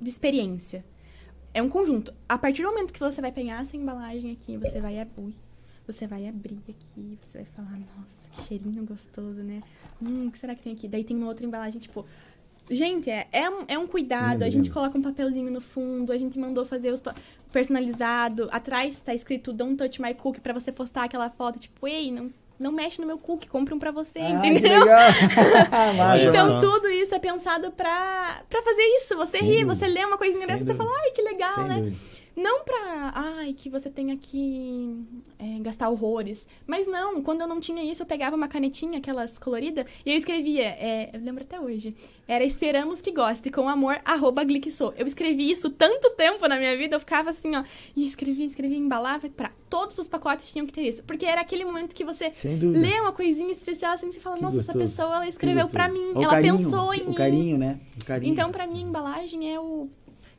[0.00, 0.84] de experiência.
[1.52, 2.12] É um conjunto.
[2.28, 5.34] A partir do momento que você vai pegar essa embalagem aqui, você vai abrir.
[5.86, 9.62] Você vai abrir aqui, você vai falar, nossa, que cheirinho gostoso, né?
[10.00, 10.86] Hum, o que será que tem aqui?
[10.86, 12.04] Daí tem uma outra embalagem, tipo.
[12.70, 14.42] Gente, é, é, um, é um cuidado.
[14.42, 14.74] A gente lindo.
[14.74, 17.02] coloca um papelzinho no fundo, a gente mandou fazer os
[17.52, 18.48] personalizado.
[18.52, 22.30] Atrás tá escrito Don't touch my cookie pra você postar aquela foto, tipo, ei, não,
[22.58, 24.80] não mexe no meu cookie, compre um pra você, Ah, que entendeu?
[26.28, 29.16] Então, tudo isso é pensado pra, pra fazer isso.
[29.16, 29.74] Você Sem rir, dúvida.
[29.74, 31.74] você lê uma coisinha Sem dessa, você fala, ai, que legal, Sem né?
[31.76, 31.96] dúvida.
[32.38, 34.96] Não pra, ai, que você tenha que
[35.40, 36.46] é, gastar horrores.
[36.68, 40.16] Mas não, quando eu não tinha isso, eu pegava uma canetinha, aquelas coloridas, e eu
[40.16, 41.96] escrevia, é, eu lembro até hoje,
[42.28, 44.94] era esperamos que goste, com amor, arroba Glickso.
[44.96, 47.64] Eu escrevi isso tanto tempo na minha vida, eu ficava assim, ó,
[47.96, 51.02] e escrevia, escrevia, embalava, pra todos os pacotes tinham que ter isso.
[51.02, 52.30] Porque era aquele momento que você
[52.62, 54.78] lê uma coisinha especial assim, você fala, Que nossa, gostoso.
[54.78, 57.14] essa pessoa, ela escreveu pra mim, O ela carinho, pensou em o mim.
[57.14, 57.80] carinho, né?
[58.00, 58.32] O carinho.
[58.32, 59.88] Então, pra mim, a embalagem é o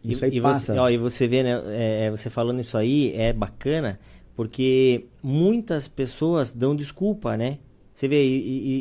[0.03, 0.73] Isso e, aí e passa.
[0.73, 1.62] Você, ó, e você vê, né?
[1.67, 3.99] é, você falando isso aí é bacana,
[4.35, 7.57] porque muitas pessoas dão desculpa, né?
[7.93, 8.38] Você vê, e,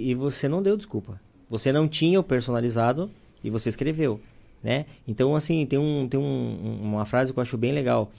[0.07, 1.21] e- e você não deu desculpa.
[1.51, 3.11] Você não tinha o personalizado
[3.43, 4.21] e você escreveu,
[4.63, 4.87] né?
[5.07, 8.13] Então, assim, tem, um, tem um- uma frase que eu acho bem legal,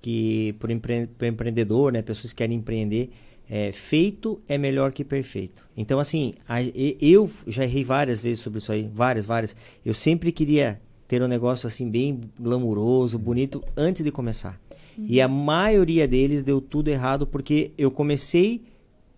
[0.00, 2.00] que por empre, empreendedor, né?
[2.00, 3.10] Pessoas que querem empreender,
[3.50, 5.66] é, feito é melhor que perfeito.
[5.76, 6.62] Então, assim, a-
[7.00, 9.54] eu já errei várias vezes sobre isso aí, várias, várias.
[9.84, 14.60] Eu sempre queria ter um negócio assim bem glamuroso, bonito antes de começar.
[14.98, 18.62] E a maioria deles deu tudo errado porque eu comecei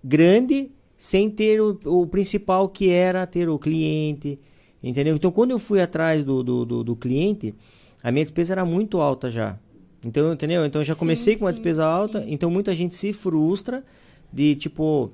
[0.02, 4.38] grande sem ter o, o principal que era ter o cliente,
[4.82, 5.14] entendeu?
[5.14, 7.54] Então quando eu fui atrás do, do, do, do cliente,
[8.02, 9.58] a minha despesa era muito alta já.
[10.04, 10.64] Então, entendeu?
[10.66, 12.32] Então eu já Sim, comecei com uma sim, despesa alta, sim.
[12.32, 13.84] então muita gente se frustra
[14.32, 15.12] de tipo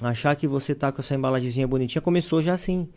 [0.00, 2.88] achar que você tá com essa embalagemzinha bonitinha, começou já assim.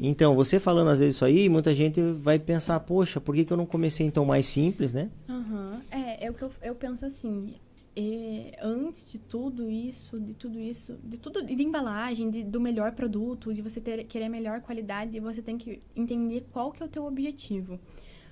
[0.00, 3.52] Então, você falando às vezes isso aí, muita gente vai pensar, poxa, por que, que
[3.52, 5.10] eu não comecei então mais simples, né?
[5.28, 5.80] Aham.
[5.90, 7.54] É, é o que eu, eu penso assim.
[7.96, 12.92] é, antes de tudo isso, de tudo isso, de tudo, de embalagem, de- do melhor
[12.92, 16.88] produto, de você ter, querer melhor qualidade, você tem que entender qual que é o
[16.88, 17.76] teu objetivo.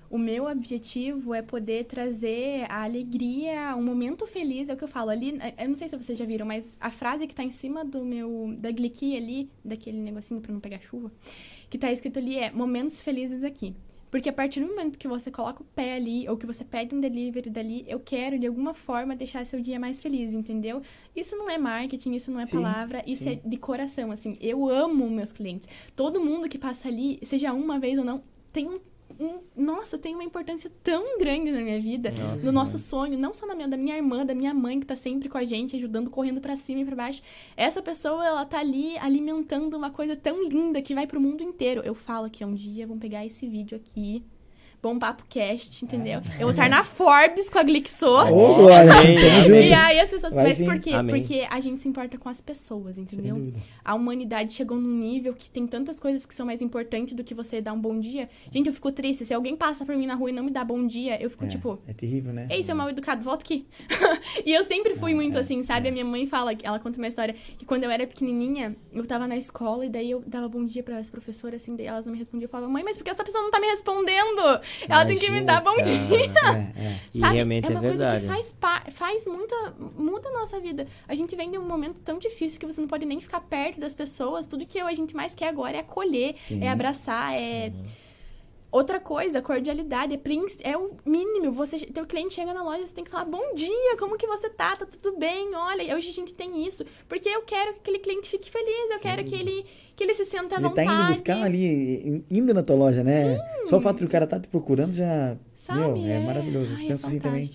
[0.09, 4.89] O meu objetivo é poder trazer a alegria, um momento feliz, é o que eu
[4.89, 5.39] falo ali.
[5.59, 8.05] Eu não sei se vocês já viram, mas a frase que tá em cima do
[8.05, 11.11] meu, da Gliqui ali, daquele negocinho pra não pegar chuva,
[11.69, 13.75] que tá escrito ali é momentos felizes aqui.
[14.11, 16.95] Porque a partir do momento que você coloca o pé ali, ou que você pede
[16.95, 20.81] um delivery dali, eu quero de alguma forma deixar seu dia mais feliz, entendeu?
[21.15, 23.41] Isso não é marketing, isso não é Sim, palavra, isso sim.
[23.45, 24.39] é de coração, assim.
[24.41, 25.69] Eu amo meus clientes.
[25.95, 28.79] Todo mundo que passa ali, seja uma vez ou não, tem um.
[29.57, 33.47] Nossa, tem uma importância tão grande na minha vida, Nossa, no nosso sonho, não só
[33.47, 36.11] na minha, da minha irmã, da minha mãe que tá sempre com a gente, ajudando,
[36.11, 37.23] correndo pra cima e pra baixo.
[37.57, 41.83] Essa pessoa, ela tá ali alimentando uma coisa tão linda que vai pro mundo inteiro.
[41.85, 44.23] Eu falo que um dia vão pegar esse vídeo aqui,
[44.87, 46.21] Bom Papo Cast, entendeu?
[46.35, 48.07] Eu vou estar na Forbes com a Glixo.
[48.07, 49.55] Glória, junto.
[49.57, 50.33] E aí as pessoas.
[50.33, 50.91] Mas por quê?
[50.91, 51.17] Amém.
[51.17, 53.53] Porque a gente se importa com as pessoas, entendeu?
[53.85, 57.35] A humanidade chegou num nível que tem tantas coisas que são mais importantes do que
[57.35, 58.29] você dar um bom dia.
[58.53, 59.27] Gente, eu fico triste.
[59.27, 61.45] Se alguém passa por mim na rua e não me dá bom dia, eu fico
[61.47, 61.81] É, tipo.
[61.89, 62.47] é terrível, né?
[62.49, 63.67] Ei, seu mal educado, volta aqui.
[64.47, 65.89] e eu sempre fui É, muito é, assim, sabe?
[65.89, 65.91] é.
[65.91, 69.27] A minha mãe fala, ela conta uma história, que quando eu era pequenininha, eu tava
[69.27, 72.13] na escola e daí eu dava bom dia para as professoras, assim, daí elas não
[72.13, 72.47] me respondiam.
[72.47, 74.61] Eu falava, mãe, mas por que essa pessoa não tá me respondendo?
[74.89, 75.83] Ela tem que me Imagina, dar bom cara.
[75.85, 76.75] dia.
[76.77, 76.99] É, é.
[77.15, 77.35] E Sabe?
[77.35, 78.21] realmente é é uma coisa verdade.
[78.25, 79.75] que faz, faz muita.
[79.97, 80.87] muda a nossa vida.
[81.09, 83.81] A gente vem de um momento tão difícil que você não pode nem ficar perto
[83.81, 84.47] das pessoas.
[84.47, 86.63] Tudo que a gente mais quer agora é acolher, Sim.
[86.63, 87.73] é abraçar, é.
[87.75, 87.85] Uhum.
[88.77, 90.13] Outra coisa, cordialidade,
[90.63, 91.51] é, é o mínimo.
[91.53, 94.51] Você, teu cliente chega na loja, você tem que falar bom dia, como que você
[94.51, 94.77] tá?
[94.77, 95.55] Tá tudo bem?
[95.55, 96.85] Olha, hoje a gente tem isso.
[97.09, 99.65] Porque eu quero que aquele cliente fique feliz, eu quero que ele,
[99.97, 100.91] que ele se sinta à Ele tá vontade.
[100.91, 103.39] indo buscar ali, indo na tua loja, né?
[103.65, 105.39] Só o fato do cara tá te procurando já.
[105.55, 105.81] Sabe?
[105.81, 106.75] Meu, é maravilhoso.
[106.77, 107.51] Ai, Penso é assim também.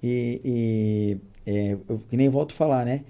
[0.00, 3.02] E, e é, eu que nem volto a falar, né?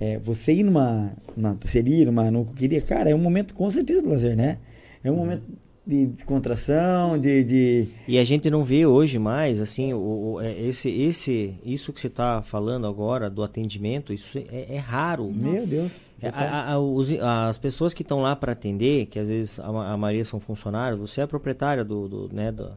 [0.00, 4.02] É, você ir numa, numa doceria, numa no queria, cara, é um momento com certeza
[4.02, 4.58] de lazer, né?
[5.04, 5.20] É um Uhum.
[5.20, 5.42] momento
[5.88, 10.52] de descontração, de, de E a gente não vê hoje mais, assim, o, o- é,
[10.60, 15.32] esse, esse, isso que você está falando agora do atendimento, isso é, é raro.
[15.34, 15.92] meu Deus.
[16.20, 19.92] É, a- a- os- as pessoas que estão lá para atender, que às vezes a,
[19.92, 22.70] a maioria são funcionários, você é proprietária do, do, né, do-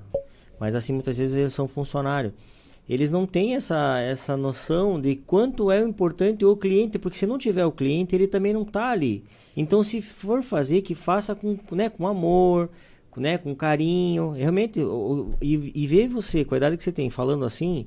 [0.60, 2.32] mas assim muitas vezes eles são funcionários.
[2.90, 7.38] Eles não têm essa, essa noção de quanto é importante o cliente, porque se não
[7.38, 9.24] tiver o cliente, ele também não está ali.
[9.56, 12.70] Então, se for fazer, que faça com, né, com amor,
[13.20, 14.32] né, com carinho.
[14.32, 14.80] Realmente,
[15.42, 17.86] e, e ver você, com a idade que você tem, falando assim,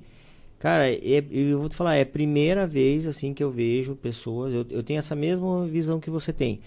[0.65, 4.55] Cara, é- eu vou te falar, é a primeira vez assim que eu vejo pessoas.
[4.55, 6.61] Eu, eu tenho essa mesma visão que você tem.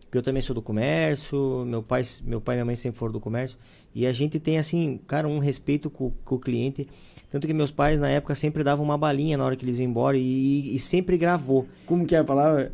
[0.00, 3.12] Porque eu também sou do comércio, meu pai, meu pai e minha mãe sempre foram
[3.12, 3.58] do comércio.
[3.94, 6.88] E a gente tem, assim, cara, um respeito com, com o cliente.
[7.30, 9.90] Tanto que meus pais, na época, sempre davam uma balinha na hora que eles iam
[9.90, 11.66] embora e, e sempre gravou.
[11.84, 12.72] Como que é a palavra?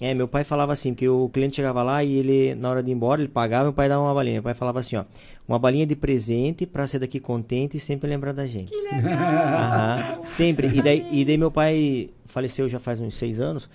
[0.00, 2.90] É, meu pai falava assim, porque o cliente chegava lá e ele, na hora de
[2.90, 4.34] ir embora, ele pagava, meu pai dava uma balinha.
[4.34, 5.04] Meu pai falava assim, ó,
[5.46, 8.70] uma balinha de presente pra ser daqui contente e sempre lembrar da gente.
[8.70, 9.02] Que legal!
[9.02, 10.66] Aham, sempre.
[10.68, 13.68] E daí, e daí meu pai faleceu já faz uns seis anos.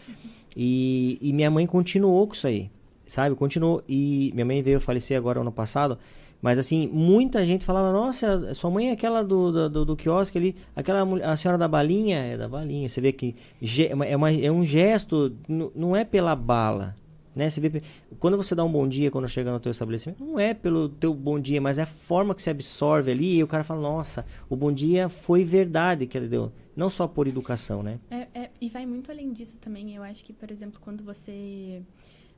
[0.56, 2.70] E, e minha mãe continuou com isso aí.
[3.08, 3.36] Sabe?
[3.36, 3.84] Continuou.
[3.88, 5.98] E minha mãe veio falecer agora ano passado.
[6.42, 10.38] Mas assim, muita gente falava, nossa, sua mãe é aquela do, do, do, do quiosque
[10.38, 12.88] ali, aquela a senhora da balinha, é da balinha.
[12.88, 15.36] Você vê que é, é, uma- é um gesto,
[15.76, 16.96] não é pela bala.
[17.36, 17.50] Né?
[17.50, 17.82] Você vê,
[18.20, 21.14] quando você dá um bom dia quando chega no teu estabelecimento, não é pelo teu
[21.14, 24.26] bom dia, mas é a forma que você absorve ali e o cara fala, nossa,
[24.50, 26.52] o bom dia foi verdade que ele deu.
[26.76, 28.00] Não só por educação, né?
[28.10, 29.94] É, é, e vai muito além disso também.
[29.96, 31.82] Eu acho que, por exemplo, quando você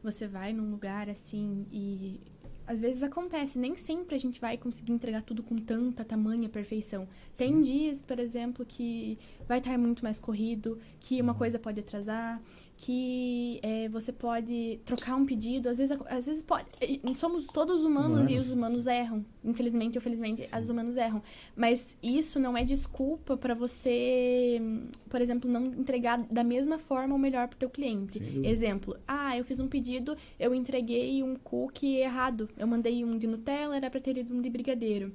[0.03, 2.19] você vai num lugar assim e
[2.67, 7.07] às vezes acontece, nem sempre a gente vai conseguir entregar tudo com tanta tamanha perfeição.
[7.37, 11.23] Tem dias, por exemplo, que vai estar muito mais corrido, que Uhum.
[11.23, 12.41] uma coisa pode atrasar,
[12.81, 15.69] que é, você pode trocar um pedido.
[15.69, 16.65] Às vezes, às vezes pode.
[17.15, 18.47] Somos todos humanos, e Humanos.
[18.47, 19.23] os humanos erram.
[19.45, 21.21] Infelizmente ou felizmente, os humanos erram.
[21.55, 24.59] Mas isso não é desculpa para você,
[25.07, 28.19] por exemplo, não entregar da mesma forma o melhor pro teu cliente.
[28.19, 28.47] Dúvida.
[28.47, 32.49] Exemplo, ah, eu fiz um pedido, eu entreguei um cookie errado.
[32.57, 35.13] Eu mandei um de Nutella, era pra ter ido um de brigadeiro.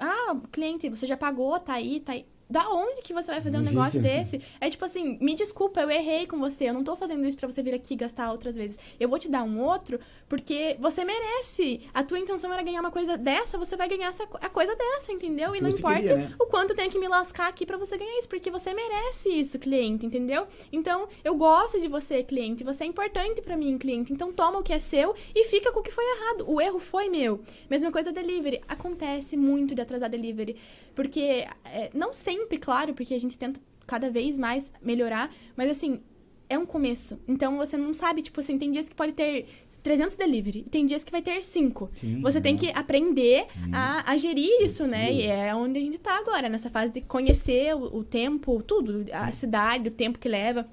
[0.00, 2.24] Ah, cliente, você já pagou, tá aí, tá aí.
[2.52, 4.36] Da onde que você vai fazer um Não negócio existe.
[4.36, 4.42] desse?
[4.60, 6.64] É tipo assim, me desculpa, eu errei com você.
[6.64, 8.78] Eu não tô fazendo isso pra você vir aqui gastar outras vezes.
[9.00, 11.80] Eu vou te dar um outro porque você merece.
[11.94, 15.12] A tua intenção era ganhar uma coisa dessa, você vai ganhar essa, a coisa dessa,
[15.12, 15.54] entendeu?
[15.54, 16.34] E que não importa queria, né?
[16.38, 19.30] o quanto eu tenho que me lascar aqui pra você ganhar isso, porque você merece
[19.30, 20.46] isso, cliente, entendeu?
[20.70, 24.12] Então, eu gosto de você, cliente, você é importante pra mim, cliente.
[24.12, 26.44] Então, toma o que é seu e fica com o que foi errado.
[26.50, 27.40] O erro foi meu.
[27.70, 28.60] Mesma coisa delivery.
[28.68, 30.56] Acontece muito de atrasar delivery,
[30.94, 36.00] porque é, não sempre, claro, porque a gente tenta cada vez mais melhorar, mas assim,
[36.48, 37.18] é um começo.
[37.26, 39.46] Então, você não sabe, tipo assim, tem dias que pode ter
[39.82, 41.90] 300 delivery, tem dias que vai ter 5.
[41.94, 45.08] Sim, Você tem que aprender a, a gerir isso, né?
[45.08, 45.16] Sim.
[45.18, 49.06] E é onde a gente tá agora, nessa fase de conhecer o, o tempo, tudo,
[49.12, 50.68] a cidade, o tempo que leva.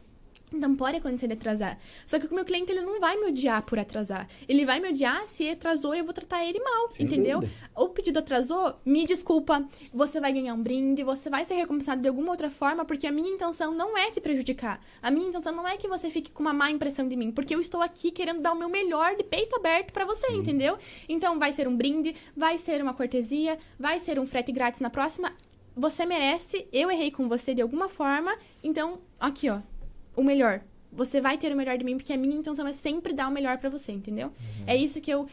[0.51, 1.77] Então pode acontecer de atrasar.
[2.05, 4.27] Só que o meu cliente ele não vai me odiar por atrasar.
[4.47, 7.39] Ele vai me odiar se atrasou e eu vou tratar ele mal, Sem entendeu?
[7.39, 7.69] dúvida.
[7.75, 9.67] O pedido atrasou, me desculpa.
[9.93, 13.11] Você vai ganhar um brinde, você vai ser recompensado de alguma outra forma, porque a
[13.11, 14.81] minha intenção não é te prejudicar.
[15.01, 17.53] A minha intenção não é que você fique com uma má impressão de mim, porque
[17.53, 20.77] eu estou aqui querendo dar o meu melhor de peito aberto pra você, entendeu?
[21.07, 24.89] Então vai ser um brinde, vai ser uma cortesia, vai ser um frete grátis na
[24.89, 25.33] próxima.
[25.75, 29.59] Você merece, eu errei com você de alguma forma, então aqui, ó,
[30.19, 30.61] o melhor.
[30.91, 33.31] Você vai ter o melhor de mim, porque a minha intenção é sempre dar o
[33.31, 34.31] melhor pra você, entendeu?
[34.67, 35.27] É isso que eu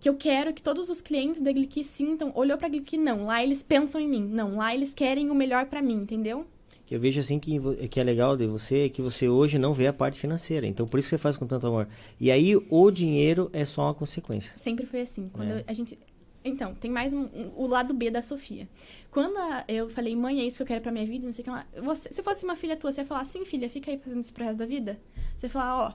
[0.00, 2.32] que eu quero que todos os clientes da Glick sintam.
[2.34, 4.24] Olhou pra Glick, não, lá eles pensam em mim.
[4.26, 6.44] Não, lá eles querem o melhor pra mim, entendeu?
[6.90, 9.86] Eu vejo assim que, que é legal de você é que você hoje não vê
[9.86, 10.66] a parte financeira.
[10.66, 11.88] Então por isso que você faz com tanto amor.
[12.20, 14.52] E aí o dinheiro é só uma consequência.
[14.58, 15.30] Sempre foi assim.
[15.32, 15.64] Quando É.
[15.68, 15.96] a gente.
[16.44, 18.68] Então, tem mais um, um- o lado B da Sofia.
[19.10, 21.42] Quando a- eu falei, mãe, é isso que eu quero pra minha vida, não sei
[21.42, 21.66] o que lá.
[21.82, 24.32] Você, se fosse uma filha tua, você ia falar, sim, filha, fica aí fazendo isso
[24.32, 24.98] pro resto da vida?
[25.36, 25.92] Você ia falar, ó,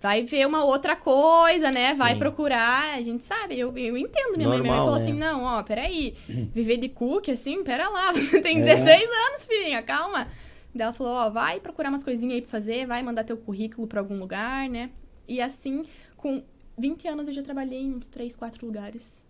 [0.00, 1.92] vai ver uma outra coisa, né?
[1.94, 2.18] Vai Sim.
[2.18, 2.94] procurar.
[2.94, 4.60] A gente sabe, eu, eu entendo minha mãe.
[4.60, 5.02] Minha mãe Normal, falou né?
[5.02, 6.14] assim, não, ó, peraí.
[6.54, 8.62] Viver de cookie, assim, pera lá, você tem É.
[8.62, 10.26] 16 anos, filhinha, calma.
[10.74, 13.86] Daí ela falou, ó, vai procurar umas coisinhas aí pra fazer, vai mandar teu currículo
[13.86, 14.88] pra algum lugar, né?
[15.28, 15.84] E assim,
[16.16, 16.42] com
[16.78, 19.21] 20 anos eu já trabalhei em uns 3, 4 lugares.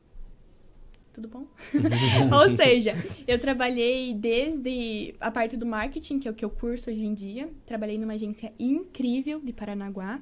[1.13, 1.47] Tudo bom?
[2.33, 2.95] Ou seja,
[3.27, 7.13] eu trabalhei desde a parte do marketing, que é o que eu curso hoje em
[7.13, 7.51] dia.
[7.67, 10.21] Trabalhei numa agência incrível de Paranaguá,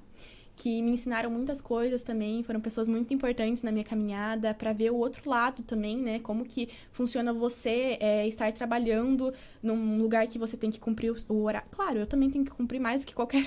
[0.56, 2.42] que me ensinaram muitas coisas também.
[2.42, 6.18] Foram pessoas muito importantes na minha caminhada para ver o outro lado também, né?
[6.18, 11.42] Como que funciona você é, estar trabalhando num lugar que você tem que cumprir o-
[11.42, 11.68] horário.
[11.70, 13.46] Claro, eu também tenho que cumprir mais do que qualquer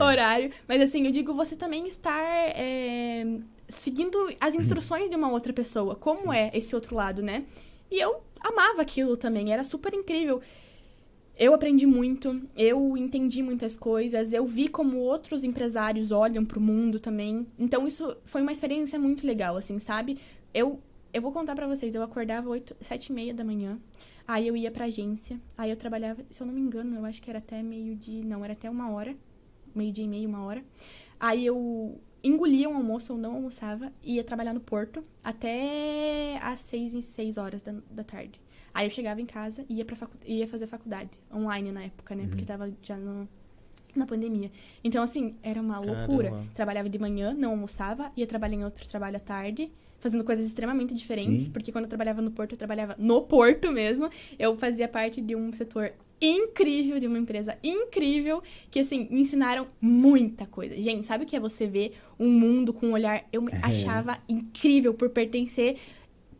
[0.00, 0.50] um horário.
[0.66, 3.24] Mas assim, eu digo você também estar é,
[3.68, 5.94] seguindo as instruções de uma outra pessoa.
[5.94, 7.44] Como é esse outro lado, né?
[7.90, 10.40] E eu amava aquilo também, era super incrível.
[11.36, 17.00] Eu aprendi muito, eu entendi muitas coisas, eu vi como outros empresários olham pro mundo
[17.00, 17.46] também.
[17.58, 20.18] Então isso foi uma experiência muito legal, assim, sabe?
[20.52, 20.78] Eu,
[21.12, 23.80] eu vou contar pra vocês, eu acordava oito, sete e meia da manhã,
[24.28, 27.20] aí eu ia pra agência, aí eu trabalhava, se eu não me engano, eu acho
[27.20, 29.16] que era até meio de, não, era até uma hora,
[29.74, 30.62] meio dia e meio, uma hora.
[31.18, 36.94] Aí eu engolia um almoço ou não almoçava, ia trabalhar no porto até às seis
[36.94, 38.40] e seis horas da, da tarde.
[38.72, 42.14] Aí eu chegava em casa e ia, pra facu- ia fazer faculdade, online na época,
[42.14, 42.26] né?
[42.26, 43.28] Porque tava já no,
[43.94, 44.50] na pandemia.
[44.82, 45.98] Então, assim, era uma Caramba.
[45.98, 46.44] loucura.
[46.56, 50.92] Trabalhava de manhã, não almoçava, ia trabalhar em outro trabalho à tarde, fazendo coisas extremamente
[50.92, 51.52] diferentes, Sim.
[51.52, 54.10] porque quando eu trabalhava no Porto, eu trabalhava no Porto mesmo.
[54.38, 59.66] Eu fazia parte de um setor incrível, de uma empresa incrível, que, assim, me ensinaram
[59.80, 60.80] muita coisa.
[60.80, 63.24] Gente, sabe o que é você ver um mundo com um olhar...
[63.32, 65.76] Eu me achava incrível por pertencer...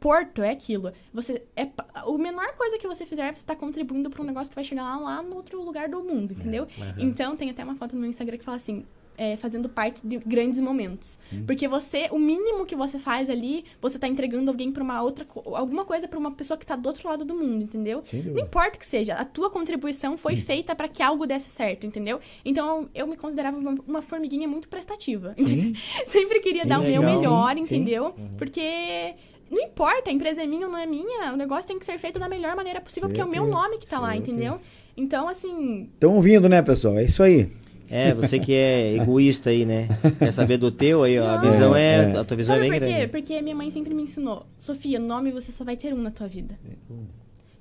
[0.01, 0.93] Porto é aquilo.
[1.15, 4.55] Você é a menor coisa que você fizer, você tá contribuindo para um negócio que
[4.55, 6.69] vai chegar lá, lá no outro lugar do mundo, entendeu?
[6.79, 6.95] Aham.
[6.99, 8.85] Então tem até uma foto no meu Instagram que fala assim:
[9.16, 11.18] é, fazendo parte de grandes momentos.
[11.46, 15.27] Porque você, o mínimo que você faz ali, você tá entregando alguém para uma outra,
[15.55, 18.03] alguma coisa para uma pessoa que tá do outro lado do mundo, entendeu?
[18.12, 21.87] Não importa o que seja, a tua contribuição foi feita para que algo desse certo,
[21.87, 22.20] entendeu?
[22.44, 25.35] Então eu me considerava uma, uma formiguinha muito prestativa.
[25.37, 25.74] Sim.
[26.07, 27.16] Sempre queria Sim, dar o meu legal.
[27.16, 27.74] melhor, Sim, sim.
[27.77, 28.14] entendeu?
[28.38, 29.14] Porque
[29.50, 31.98] não importa, a empresa é minha ou não é minha, o negócio tem que ser
[31.98, 34.31] feito da melhor maneira possível, porque é o meu nome que tá lá, certeza.
[34.31, 34.61] entendeu?
[34.96, 36.96] Então, assim, Estão ouvindo, né, pessoal?
[36.98, 37.50] É isso aí.
[37.88, 39.88] É, você que é egoísta aí, né?
[40.18, 42.16] Quer saber do teu aí, ó, a visão É, é, é.
[42.18, 42.92] a tua visão sabe é bem por quê?
[42.94, 43.11] grande.
[43.12, 46.27] Porque minha mãe sempre me ensinou, Sofia, nome você só vai ter um na tua
[46.27, 46.59] vida.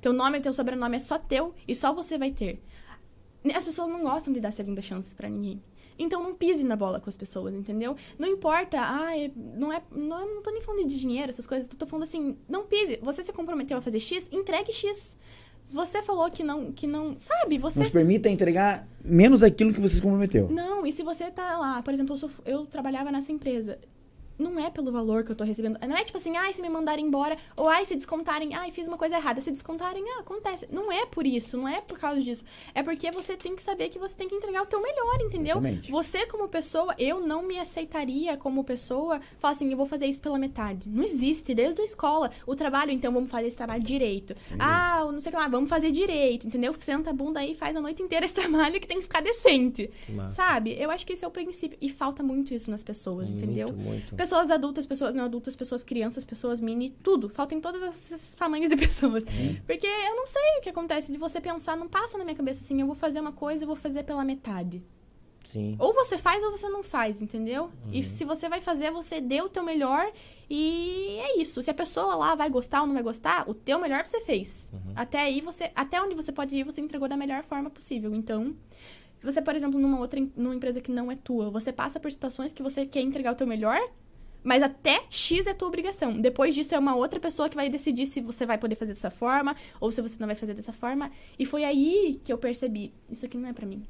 [0.01, 2.61] Teu nome e teu sobrenome é só teu e só você vai ter.
[3.55, 5.61] As pessoas não gostam de dar segunda chances pra ninguém.
[5.99, 7.95] Então não pise na bola com as pessoas, entendeu?
[8.17, 11.45] Não importa, ah, é- não é, não, eu não tô nem falando de dinheiro, essas
[11.45, 12.97] coisas, tô falando assim, não pise.
[13.01, 15.15] Você se comprometeu a fazer X, entregue X.
[15.71, 17.57] Você falou que não, que não, sabe?
[17.57, 20.49] Você Nos permita entregar menos aquilo que você se comprometeu.
[20.49, 23.79] não, e se você tá lá, por exemplo, eu, sou- eu trabalhava nessa empresa.
[24.37, 25.77] Não é pelo valor que eu tô recebendo.
[25.87, 28.87] Não é tipo assim, ai, se me mandarem embora, ou ai, se descontarem, ai, fiz
[28.87, 29.41] uma coisa errada.
[29.41, 30.67] Se descontarem, ah, acontece.
[30.71, 32.43] Não é por isso, não é por causa disso.
[32.73, 35.57] É porque você tem que saber que você tem que entregar o teu melhor, entendeu?
[35.57, 35.91] Exatamente.
[35.91, 40.21] Você, como pessoa, eu não me aceitaria como pessoa, falar assim, eu vou fazer isso
[40.21, 40.89] pela metade.
[40.89, 42.31] Não existe, desde a escola.
[42.45, 44.35] O trabalho, então, vamos fazer esse trabalho direito.
[44.59, 46.73] Ah, não sei o que lá, vamos fazer direito, entendeu?
[46.79, 49.21] Senta a bunda aí e faz a noite inteira esse trabalho que tem que ficar
[49.21, 49.89] decente.
[50.05, 50.29] Que.
[50.29, 50.75] Sabe?
[50.79, 51.77] Eu acho que esse é o princípio.
[51.81, 53.67] E falta muito isso nas pessoas, entendeu?
[53.67, 54.15] Muito, muito.
[54.23, 57.27] Pessoas adultas, pessoas não adultas, pessoas crianças, pessoas mini, tudo.
[57.27, 59.25] Falta em todos esses, tamanhos de pessoas.
[59.67, 62.63] Porque eu não sei o que acontece de você pensar, não passa na minha cabeça
[62.63, 64.81] assim, eu vou fazer uma coisa e vou fazer pela metade.
[65.43, 65.75] Sim.
[65.77, 67.69] Ou você faz ou você não faz, entendeu?
[67.91, 68.03] E Uhum.
[68.09, 70.09] se você vai fazer, você deu o teu melhor
[70.49, 71.61] e é isso.
[71.61, 74.69] Se a pessoa lá vai gostar ou não vai gostar, o teu melhor você fez.
[74.71, 74.93] Uhum.
[74.95, 78.15] Até aí você, até onde você pode ir, você entregou da melhor forma possível.
[78.15, 78.55] Então,
[79.21, 82.51] Você, por exemplo, numa outra numa empresa que não é tua, você passa por situações
[82.51, 83.79] que você quer entregar o teu melhor,
[84.43, 86.19] mas até X é tua obrigação.
[86.19, 89.09] Depois disso é uma outra pessoa que vai decidir se você vai poder fazer dessa
[89.09, 91.09] forma ou se você não vai fazer dessa forma.
[91.39, 93.83] E foi aí que eu percebi, isso aqui não é pra mim.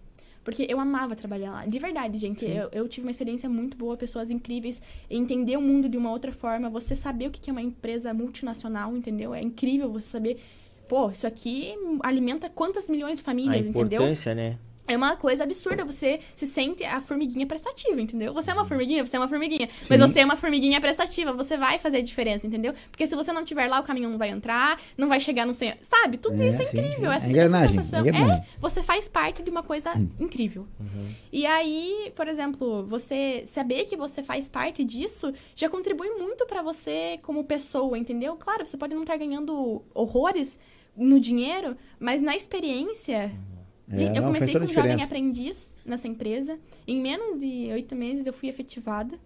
[0.44, 1.66] Porque eu amava trabalhar lá.
[1.66, 2.46] De verdade, gente.
[2.46, 4.82] Eu, eu tive uma experiência muito boa, pessoas incríveis.
[5.10, 6.70] Entender o mundo de uma outra forma.
[6.70, 9.34] Você saber o que é uma empresa multinacional, entendeu?
[9.34, 10.42] É incrível você saber.
[10.90, 14.02] Pô, isso aqui alimenta quantas milhões de A famílias, entendeu?
[14.02, 14.58] importância, né?
[14.86, 18.34] É uma coisa absurda, você se sente a formiguinha prestativa, entendeu?
[18.34, 18.60] Você é Uhum.
[18.60, 19.68] uma formiguinha, você é uma formiguinha.
[19.82, 19.88] Sim.
[19.90, 22.74] Mas você é uma formiguinha prestativa, você vai fazer a diferença, entendeu?
[22.92, 25.54] Porque se você não tiver lá, o caminhão não vai entrar, não vai chegar no
[25.54, 25.80] centro.
[25.86, 26.18] Sabe?
[26.18, 27.10] Tudo É, isso é sim, incrível.
[27.12, 27.16] sim.
[27.16, 28.06] Essa, É engrenagem, essa sensação.
[28.06, 28.44] é engrenagem.
[28.60, 30.68] você faz parte de uma coisa incrível.
[31.32, 36.62] E aí, por exemplo, você saber que você faz parte disso já contribui muito pra
[36.62, 38.36] você como pessoa, entendeu?
[38.36, 40.60] Claro, você pode não estar ganhando horrores
[40.96, 43.28] no dinheiro, mas na experiência.
[43.30, 43.53] de-
[43.92, 46.58] É, eu não, comecei como a jovem aprendiz nessa empresa.
[46.88, 49.20] Em menos de oito meses eu fui efetivada.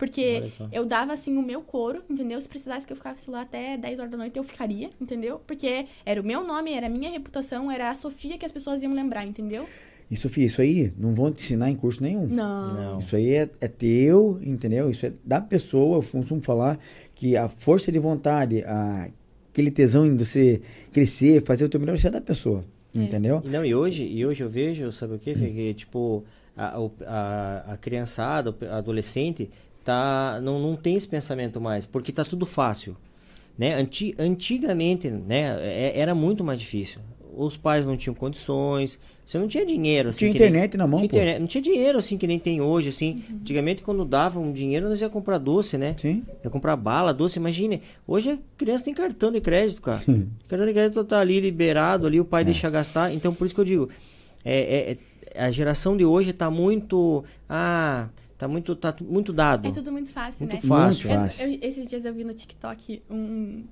[0.00, 2.40] Porque eu dava, assim, o meu couro, entendeu?
[2.40, 5.42] Se precisasse que eu ficasse lá até 10 horas da noite, eu ficaria, entendeu?
[5.46, 8.82] Porque era o meu nome, era a minha reputação, era a Sofia que as pessoas
[8.82, 9.66] iam lembrar, entendeu?
[10.10, 12.26] E Sofia, isso aí não vão te ensinar em curso nenhum.
[12.26, 12.74] Não.
[12.74, 12.98] Não.
[12.98, 14.90] Isso aí é, é teu, entendeu?
[14.90, 15.98] Isso é da pessoa.
[15.98, 16.78] Eu costumo falar
[17.14, 19.08] que a força de vontade, a,
[19.52, 22.64] aquele tesão em você crescer, fazer o teu melhor, isso é da pessoa.
[22.94, 22.98] É.
[22.98, 23.40] Entendeu?
[23.44, 25.48] E não, e hoje, e hoje eu vejo, sabe o que, Fê?
[25.48, 26.24] Que, tipo,
[26.56, 26.76] a,
[27.06, 29.48] a, a criançada, o adolescente,
[29.84, 32.96] tá, não, não tem esse pensamento mais, porque tá tudo fácil.
[33.56, 33.74] Né?
[33.74, 37.00] Anti, antigamente, né, é- era muito mais difícil.
[37.36, 40.18] Os pais não tinham condições, você não tinha dinheiro, assim.
[40.20, 41.16] Tinha que nem- internet na mão, tinha pô.
[41.16, 43.22] internet- não tinha dinheiro, assim, que nem tem hoje, assim.
[43.30, 45.94] Antigamente, quando dava um dinheiro, nós ia comprar doce, né?
[45.98, 46.22] Sim.
[46.44, 47.80] Ia comprar bala, doce, imagine.
[48.06, 50.00] Hoje a criança tem cartão de crédito, cara.
[50.48, 52.26] cartão de crédito tá ali liberado, ali o É.
[52.26, 53.12] pai deixa gastar.
[53.14, 53.88] Então, por isso que eu digo,
[54.44, 54.98] é, é-
[55.34, 57.22] é- a geração de hoje tá muito.
[57.48, 59.68] Ah, tá muito, tá muito dado.
[59.68, 60.68] É tudo muito fácil, Muito né?
[60.68, 61.10] fácil.
[61.10, 61.46] Eu- fácil.
[61.52, 63.14] eu- esses dias eu vi no TikTok um,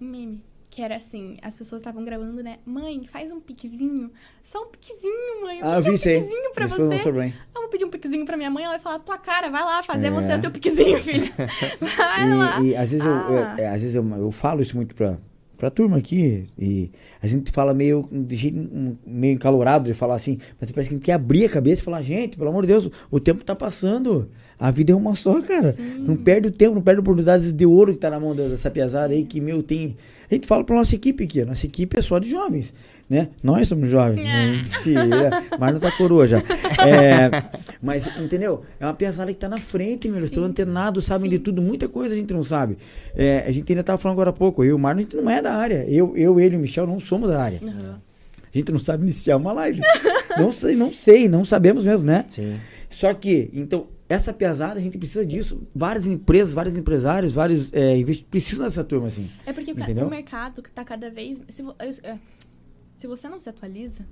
[0.00, 0.40] um meme.
[0.70, 2.58] Que era assim, as pessoas estavam gravando, né?
[2.64, 4.10] Mãe, faz um piquezinho.
[4.44, 5.60] Só um piquezinho, mãe.
[5.62, 5.98] Ah, eu vi um aí.
[5.98, 7.12] piquezinho pra você.
[7.12, 7.34] bem.
[7.54, 9.82] Eu vou pedir um piquezinho pra minha mãe, ela vai falar, tua cara, vai lá
[9.82, 10.10] fazer É.
[10.10, 11.32] você o teu piquezinho, filha.
[11.96, 12.60] Vai lá.
[12.60, 13.56] E, e às vezes, eu, eu- Ah.
[13.58, 15.18] é, às vezes eu, eu falo isso muito pra,
[15.56, 20.38] pra turma aqui, e a gente fala meio, de jeito, meio encalorado de falar assim,
[20.60, 22.68] mas parece que a gente quer abrir a cabeça e falar, gente, pelo amor de
[22.68, 24.30] Deus, o tempo tá passando.
[24.58, 25.76] A vida é uma só, cara.
[25.98, 29.12] Não perde o tempo, não perde oportunidades de ouro que tá na mão dessa piazada
[29.12, 29.96] aí, que, meu, tem...
[30.30, 32.74] A gente fala pra nossa equipe aqui, a nossa equipe é só de jovens,
[33.08, 33.28] né?
[33.42, 34.62] Nós somos jovens, né?
[34.62, 36.38] Mentira, mas não tá coroa já.
[36.86, 37.30] É,
[37.80, 38.62] mas, entendeu?
[38.78, 41.88] É uma piazada que tá na frente, meu, eles estão antenados, sabem de tudo, muita
[41.88, 42.76] coisa a gente não sabe.
[43.14, 45.16] É, a gente ainda tava falando agora há pouco, eu e o Marlon, a gente
[45.16, 45.86] não é da área.
[45.88, 47.60] Eu, eu ele e o Michel não somos da área.
[47.62, 47.94] Uhum.
[48.52, 49.80] A gente não sabe iniciar uma live.
[50.36, 52.24] não sei, não sei, não sabemos mesmo, né?
[52.28, 52.56] Sim.
[52.90, 55.66] Só que, então, essa pesada, a gente precisa disso.
[55.74, 59.30] Várias empresas, vários empresários, vários é, investidores precisam dessa turma, assim.
[59.44, 60.06] É porque Entendeu?
[60.06, 61.42] o mercado tá cada vez.
[61.48, 61.62] Se,
[62.02, 62.18] é,
[62.96, 64.06] se você não se atualiza,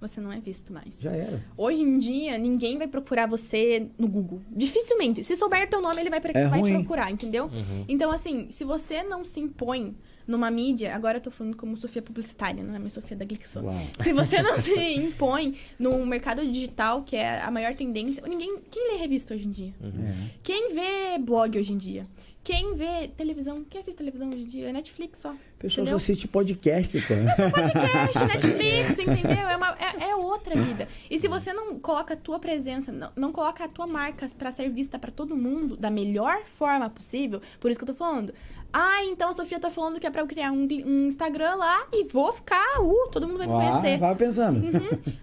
[0.00, 0.98] você não é visto mais.
[1.00, 1.40] Já era.
[1.56, 4.40] Hoje em dia, ninguém vai procurar você no Google.
[4.50, 5.22] Dificilmente.
[5.22, 6.74] Se souber teu nome, ele vai, pre- É vai ruim.
[6.80, 7.44] procurar, entendeu?
[7.44, 7.84] Uhum.
[7.86, 9.94] Então, assim, se você não se impõe
[10.26, 13.62] numa mídia, agora eu tô falando como Sofia publicitária, não é mais Sofia da Glixon.
[14.02, 18.58] Se você não se impõe no mercado digital, que é a maior tendência, ninguém.
[18.70, 19.74] Quem lê revista hoje em dia?
[19.82, 20.30] É.
[20.42, 22.06] Quem vê blog hoje em dia?
[22.44, 23.64] Quem vê televisão?
[23.70, 24.68] Quem assiste televisão hoje em dia?
[24.68, 25.30] É Netflix só.
[25.30, 25.90] O pessoal entendeu?
[25.90, 27.50] só assiste podcast, cara.
[27.50, 29.48] podcast, Netflix, entendeu?
[29.48, 30.88] É, uma, é, é outra vida.
[31.08, 34.50] E se você não coloca a tua presença, não, não coloca a tua marca pra
[34.50, 38.34] ser vista pra todo mundo da melhor forma possível, por isso que eu tô falando.
[38.72, 41.86] Ah, então a Sofia tá falando que é pra eu criar um, um Instagram lá
[41.92, 43.98] e vou ficar, uh, todo mundo vai me Ah, conhecer.
[43.98, 44.60] vai pensando.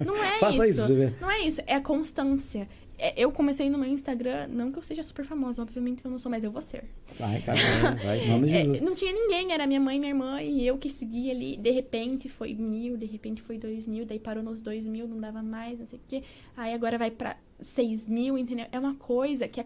[0.06, 0.84] Não é Faça isso.
[0.84, 1.16] isso, deixa eu ver.
[1.22, 2.68] Não é isso, é a constância.
[3.02, 6.20] É, eu comecei no meu Instagram, não que eu seja super famosa, obviamente eu não
[6.20, 6.84] sou, mas eu vou ser.
[7.18, 7.58] Vai, cara.
[8.04, 8.82] Vai, Em nome de É, Jesus.
[8.82, 11.56] não tinha ninguém, era minha mãe, minha irmã e eu que seguia ali.
[11.56, 15.18] De repente foi mil, de repente foi dois mil, daí parou nos dois mil, não
[15.18, 16.24] dava mais, não sei o quê.
[16.58, 18.66] Aí agora vai pra seis mil, entendeu?
[18.70, 19.66] É uma coisa que é.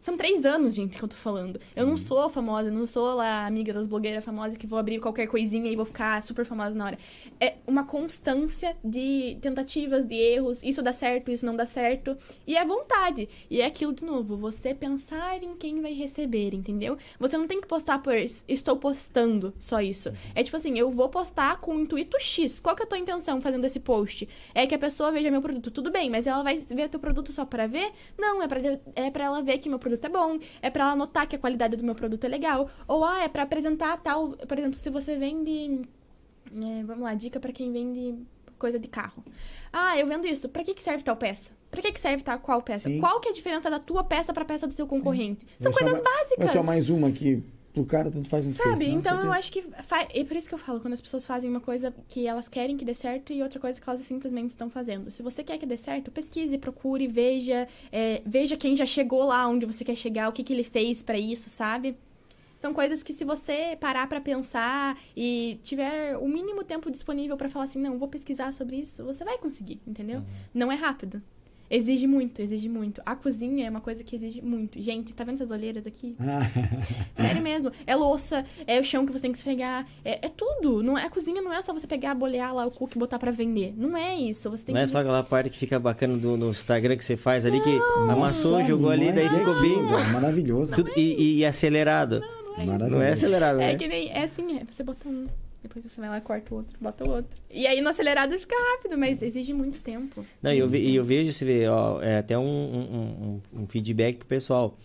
[0.00, 1.60] São três anos, gente, que eu tô falando.
[1.76, 4.98] Eu não sou famosa, eu não sou lá amiga das blogueiras famosas que vou abrir
[4.98, 6.98] qualquer coisinha e vou ficar super famosa na hora.
[7.38, 10.62] É uma constância de tentativas, de erros.
[10.62, 12.16] Isso dá certo, isso não dá certo.
[12.46, 13.28] E é vontade.
[13.50, 16.96] E é aquilo de novo, você pensar em quem vai receber, entendeu?
[17.18, 18.14] Você não tem que postar por
[18.48, 20.12] estou postando só isso.
[20.34, 22.58] É tipo assim, eu vou postar com o intuito X.
[22.58, 24.28] Qual que é a tua intenção fazendo esse post?
[24.54, 27.32] É que a pessoa veja meu produto, tudo bem, mas ela vai ver teu produto
[27.32, 27.92] só pra ver?
[28.18, 28.60] Não, é pra,
[28.94, 31.38] é pra ela ver que meu produto é bom, é pra ela notar que a
[31.38, 32.68] qualidade do meu produto é legal.
[32.86, 34.30] Ou, ah, é pra apresentar tal.
[34.32, 35.82] Por exemplo, se você vende.
[36.52, 38.14] é, vamos lá, dica pra quem vende
[38.58, 39.24] coisa de carro.
[39.72, 40.48] Ah, eu vendo isso.
[40.48, 41.50] Pra que, que serve tal peça?
[41.70, 42.88] Pra que, que serve tal qual peça?
[42.88, 42.98] Sim.
[43.00, 45.46] Qual que é a diferença da tua peça pra peça do teu concorrente?
[45.58, 46.44] São é só coisas ma- básicas.
[46.50, 47.42] É só mais uma que
[47.72, 48.86] pro cara tanto faz um Sabe?
[48.88, 49.62] então eu acho que.
[49.82, 50.06] Fa...
[50.12, 52.76] É por isso que eu falo, quando as pessoas fazem uma coisa que elas querem
[52.76, 55.10] que dê certo e outra coisa que elas simplesmente estão fazendo.
[55.10, 57.68] Se você quer que dê certo, pesquise, procure, veja.
[57.92, 61.02] é, veja quem já chegou lá onde você quer chegar, o que, que ele fez
[61.02, 61.96] pra isso, sabe?
[62.60, 67.48] São coisas que se você parar pra pensar e tiver o mínimo tempo disponível pra
[67.48, 70.22] falar assim, não, vou pesquisar sobre isso, você vai conseguir, entendeu?
[70.52, 71.22] Não é rápido.
[71.70, 73.00] Exige muito, exige muito.
[73.06, 74.82] A cozinha é uma coisa que exige muito.
[74.82, 76.16] Gente, tá vendo essas olheiras aqui?
[77.16, 77.70] Sério mesmo.
[77.86, 79.86] É louça, é o chão que você tem que esfregar.
[80.04, 80.82] É, é tudo.
[80.82, 83.20] Não é, a cozinha não é só você pegar, bolear lá o cookie e botar
[83.20, 83.72] pra vender.
[83.76, 84.50] Não é isso.
[84.50, 84.84] Você tem Não que.
[84.84, 87.78] é só aquela parte que fica bacana do, no Instagram que você faz ali, que
[88.10, 89.80] amassou, jogou ali, daí ficou bem.
[90.12, 90.74] Maravilhoso.
[90.74, 92.20] Tudo, e, e acelerado.
[92.58, 92.78] Não é.
[92.88, 93.76] Não é acelerado, é né?
[93.76, 94.10] que nem.
[94.10, 94.64] É assim, é.
[94.68, 95.28] Você bota um.
[95.62, 97.38] Depois você vai lá, corta o outro, bota o outro.
[97.50, 100.24] E aí no acelerado fica rápido, mas exige muito tempo.
[100.42, 103.66] Não, e eu, ve- eu vejo, você vê, ó, é até um, um- um- um
[103.66, 104.78] feedback pro pessoal.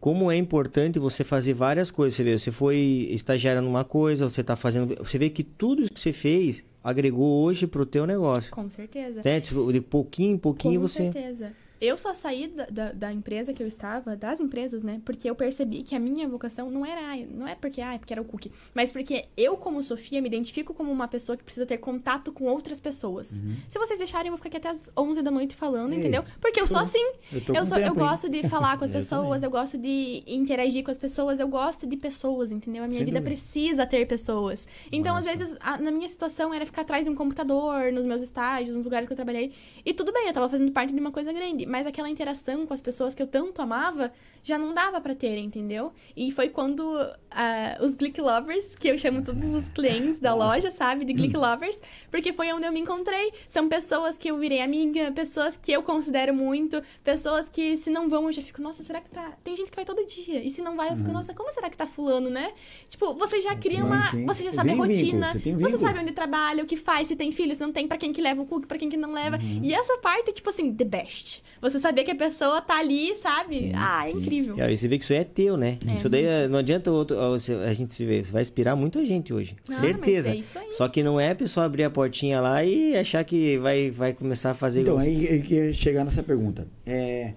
[0.00, 2.14] Como é importante você fazer várias coisas.
[2.14, 2.76] Você vê, você foi
[3.10, 4.94] estagiária numa coisa, você tá fazendo.
[5.02, 8.50] Você vê que tudo isso que você fez agregou hoje pro teu negócio.
[8.52, 9.22] Com certeza.
[9.24, 9.40] Né?
[9.40, 11.10] Tipo, de pouquinho em pouquinho Com você.
[11.10, 11.52] certeza.
[11.80, 15.00] Eu só saí da, da, da empresa que eu estava, das empresas, né?
[15.04, 18.12] Porque eu percebi que a minha vocação não era, não é porque, ah, é porque
[18.12, 21.64] era o cookie, mas porque eu, como Sofia, me identifico como uma pessoa que precisa
[21.66, 23.28] ter contato com outras pessoas.
[23.68, 26.24] Se vocês deixarem, eu vou ficar aqui até as 11 da noite falando, Ei, entendeu?
[26.40, 26.98] Porque eu sou assim.
[27.32, 28.06] Eu, Eu, sou, eu tempo, hein?
[28.08, 29.44] gosto de falar com as Eu pessoas, também.
[29.44, 32.82] eu gosto de interagir com as pessoas, eu gosto de pessoas, entendeu?
[32.82, 33.30] A minha Sem vida dúvida.
[33.36, 34.66] precisa ter pessoas.
[34.90, 35.30] Então, Massa.
[35.32, 38.74] às vezes, a- na minha situação era ficar atrás de um computador, nos meus estágios,
[38.74, 39.52] nos lugares que eu trabalhei.
[39.84, 42.74] E tudo bem, eu tava fazendo parte de uma coisa grande, mas aquela interação com
[42.74, 44.12] as pessoas que eu tanto amava
[44.42, 45.92] já não dava pra ter, entendeu?
[46.16, 46.82] E foi quando
[47.30, 51.36] ah, os Glick Lovers, que eu chamo todos os clientes da loja, sabe, de Glick
[51.36, 53.32] Lovers, porque foi onde eu me encontrei.
[53.48, 58.08] São pessoas que eu virei amiga, pessoas que eu considero muito, pessoas que se não
[58.08, 59.32] vão eu já fico, nossa, será que tá.
[59.44, 61.68] Tem gente que vai todo dia, e se não vai eu fico, nossa, como será
[61.68, 62.52] que tá fulano, né?
[62.88, 64.02] Tipo, você já cria Sim, uma.
[64.02, 64.26] sim.
[64.26, 66.76] Você já sabe a Vem vínculo, rotina, você tem você sabe onde trabalha, o que
[66.76, 68.88] faz, se tem filho, se não tem, pra quem que leva o cookie, pra quem
[68.88, 69.36] que não leva.
[69.36, 69.60] Uhum.
[69.62, 71.42] E essa parte, tipo assim, the best.
[71.60, 73.56] Você saber que a pessoa tá ali, sabe?
[73.58, 74.18] Sim, ah, é sim.
[74.18, 74.56] incrível.
[74.56, 75.78] E aí você vê que isso aí é teu, né?
[75.86, 75.94] É.
[75.96, 78.24] Isso daí eh, não adianta outro, a gente se ver.
[78.24, 79.56] Você vai inspirar muita gente hoje.
[79.60, 80.30] Ah, mas Certeza.
[80.30, 80.72] é isso aí.
[80.72, 84.12] Só que não é a pessoa abrir a portinha lá e achar que vai, vai
[84.12, 85.06] começar a fazer Então, igual.
[85.06, 86.66] aí eu queria chegar nessa pergunta.
[86.86, 87.32] É,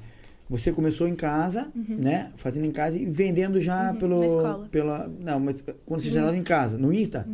[0.49, 2.31] você começou em casa, né?
[2.35, 4.15] Fazendo em casa e vendendo já pelo.
[4.15, 4.19] Uhum.
[4.19, 4.67] na escola.
[4.69, 7.27] Pela, não, mas quando você já estava em casa, no Insta,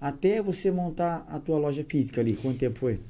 [0.00, 3.00] até você montar a tua loja física ali, quanto tempo foi?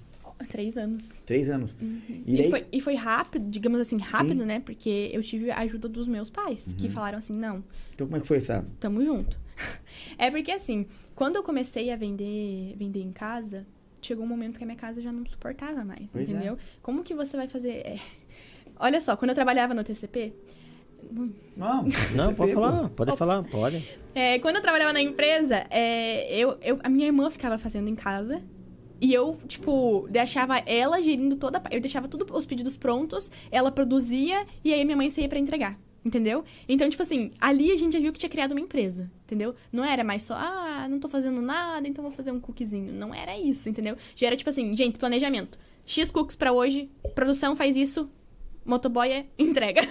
[0.50, 1.08] Três anos.
[1.24, 1.74] Três anos.
[1.80, 4.46] E, E daí, foi, e foi rápido, digamos assim, rápido, Sim.
[4.46, 4.60] né?
[4.60, 7.64] Porque eu tive a ajuda dos meus pais, que falaram assim, não,
[7.94, 8.66] então como é que foi essa?
[8.78, 9.40] tamo junto.
[10.18, 13.66] é porque assim, quando eu comecei a vender, vender em casa,
[14.02, 16.34] chegou um momento que a minha casa já não suportava mais, Pois é.
[16.34, 16.58] entendeu?
[16.82, 17.70] Como que você vai fazer?
[17.70, 17.98] é,
[18.78, 20.34] Olha só, quando eu trabalhava no TCP,
[21.56, 21.84] Não,
[22.14, 23.82] Não, você pode falar, pode falar, pode.
[24.14, 27.94] É, quando eu trabalhava na empresa, é, eu, eu, a minha irmã ficava fazendo em
[27.94, 28.42] casa.
[29.00, 31.58] E eu, tipo, deixava ela gerindo toda.
[31.58, 35.38] a- Eu deixava tudo os pedidos prontos, ela produzia e aí minha mãe saía pra
[35.38, 35.78] entregar.
[36.04, 36.44] Entendeu?
[36.68, 39.56] Então, tipo assim, ali a gente já viu que tinha criado uma empresa, entendeu?
[39.72, 42.92] Não era mais só, ah, não tô fazendo nada, então vou fazer um cookiezinho.
[42.92, 43.96] Não era isso, entendeu?
[44.14, 45.58] Já era tipo assim, gente, planejamento.
[45.84, 48.08] X cookies pra hoje, produção faz isso,
[48.64, 49.82] motoboy é entrega.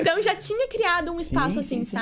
[0.00, 1.96] então já tinha criado um espaço Sim, assim, sim, sim.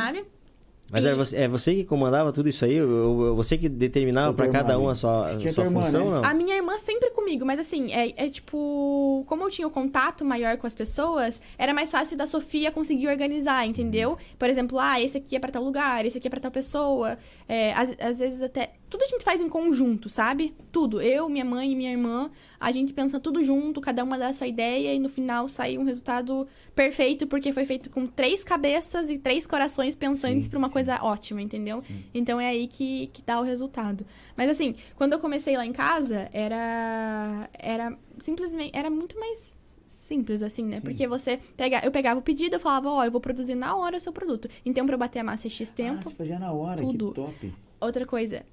[0.91, 2.83] Mas E- é você, é você que comandava tudo isso aí?
[2.83, 6.11] Ou- ou Você que determinava tua cada um a sua, a sua irmã, função, né?
[6.17, 6.25] não?
[6.25, 9.25] A minha irmã sempre comigo, mas assim, é, é tipo.
[9.27, 13.07] Como eu tinha o contato maior com as pessoas, era mais fácil da Sofia conseguir
[13.09, 14.19] organizar, entendeu?
[14.39, 17.17] Por exemplo, ah, esse aqui é pra tal lugar, esse aqui é pra tal pessoa.
[17.49, 18.71] É, às, às vezes até.
[18.91, 20.53] Tudo a gente faz em conjunto, sabe?
[20.73, 21.01] Tudo.
[21.01, 22.29] Eu, minha mãe e minha irmã,
[22.59, 25.79] a gente pensa tudo junto, cada uma dá a sua ideia e no final sai
[25.79, 30.59] um resultado perfeito, porque foi feito com três cabeças e três corações pensantes Sim, pra
[30.59, 30.73] uma sim.
[30.75, 31.81] coisa ótima, entendeu?
[32.13, 34.05] Então é aí que, que dá o resultado.
[34.37, 37.49] Mas assim, quando eu comecei lá em casa, era.
[37.53, 38.71] Era simplesmente.
[38.77, 40.79] Era muito mais simples, assim, né?
[40.79, 40.85] Sim.
[40.85, 43.97] Porque você pega, eu pegava o pedido, eu falava, ó, eu vou produzir na hora
[43.97, 44.49] o seu produto.
[44.67, 46.09] Então, pra eu bater a massa X Ah, tempo.
[46.09, 47.09] você fazia na hora, tudo.
[47.11, 47.55] que top.
[47.81, 48.45] Outra coisa,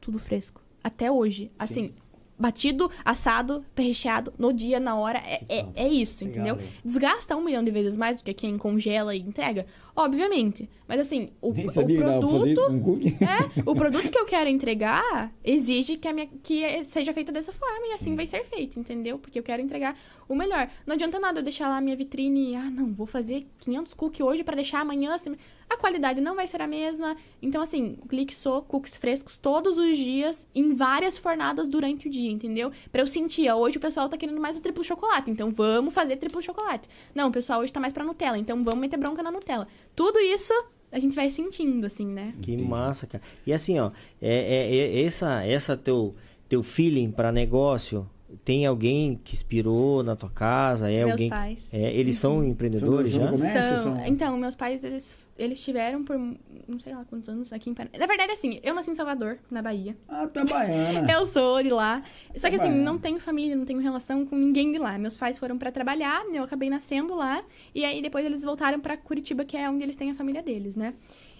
[0.00, 0.60] tudo fresco.
[0.82, 1.50] Até hoje.
[1.58, 1.92] Assim,
[2.40, 5.18] batido, assado, recheado no dia, na hora.
[5.18, 6.56] É, é, é isso, entendeu?
[6.56, 6.70] legal.
[6.82, 10.68] Desgasta um milhão de vezes mais do que quem congela e entrega, obviamente.
[10.88, 12.80] Mas assim, o, Nem o sabia que isso produto.
[12.82, 13.16] cookie.
[13.22, 17.52] É, o produto que eu quero entregar exige que, a minha, que seja feito dessa
[17.52, 18.16] forma e assim Sim.
[18.16, 19.18] vai ser feito, entendeu?
[19.18, 19.94] Porque eu quero entregar
[20.26, 20.68] o melhor.
[20.86, 24.26] Não adianta nada eu deixar lá a minha vitrine, ah, não, vou fazer 500 cookies
[24.26, 25.14] hoje pra deixar amanhã.
[25.14, 25.36] assim,
[25.70, 27.16] A qualidade não vai ser a mesma.
[27.40, 32.30] Então, assim, clique só cookies frescos todos os dias, em várias fornadas durante o dia,
[32.30, 32.72] entendeu?
[32.90, 36.16] Pra eu sentir, hoje o pessoal tá querendo mais o triplo chocolate, então vamos fazer
[36.16, 36.88] triplo chocolate.
[37.14, 39.68] Não, o pessoal hoje tá mais pra Nutella, então vamos meter bronca na Nutella.
[39.94, 40.52] Tudo isso
[40.90, 42.34] a gente vai sentindo, assim, né?
[42.42, 42.68] Que Entendi.
[42.68, 43.22] massa, cara.
[43.46, 46.12] E assim, ó, é, é- é- essa, essa teu,
[46.48, 48.10] teu feeling para negócio,
[48.44, 50.90] tem alguém que inspirou na tua casa?
[50.90, 51.28] É Meus alguém?
[51.30, 51.68] pais.
[51.72, 53.62] É, eles são empreendedores São já?
[53.62, 57.70] São- são- Então, meus pais, eles, eles tiveram por não sei lá quantos anos aqui
[57.70, 57.98] em Paraná.
[57.98, 59.96] Na verdade, assim, eu nasci em Salvador, na Bahia.
[60.08, 61.10] Ah, tá baiana.
[61.12, 62.02] Eu sou de lá.
[62.36, 62.84] Só que assim, Baiana.
[62.84, 64.98] não tenho família, não tenho relação com ninguém de lá.
[64.98, 67.42] Meus pais foram pra trabalhar, eu acabei nascendo lá.
[67.74, 70.76] E aí depois eles voltaram pra Curitiba, que é onde eles têm a família deles,
[70.76, 70.94] né?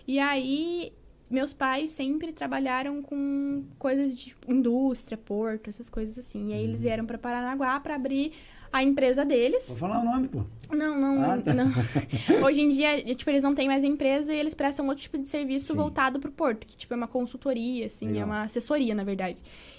[0.08, 0.92] E aí
[1.30, 6.48] meus pais sempre trabalharam com coisas de indústria, porto, essas coisas assim.
[6.48, 6.68] E aí Uhum.
[6.70, 8.32] eles vieram pra Paranaguá pra abrir
[8.72, 9.64] a empresa deles.
[9.68, 10.44] Vou falar o nome, pô.
[10.74, 11.52] Não, não, Ah, tá.
[11.52, 11.70] não.
[12.46, 15.28] Hoje em dia, tipo, eles não têm mais empresa e eles prestam outro tipo de
[15.28, 15.76] serviço Sim.
[15.78, 18.22] voltado pro porto, que tipo é uma consultoria, assim, Legal.
[18.22, 19.38] é uma assessoria, na verdade.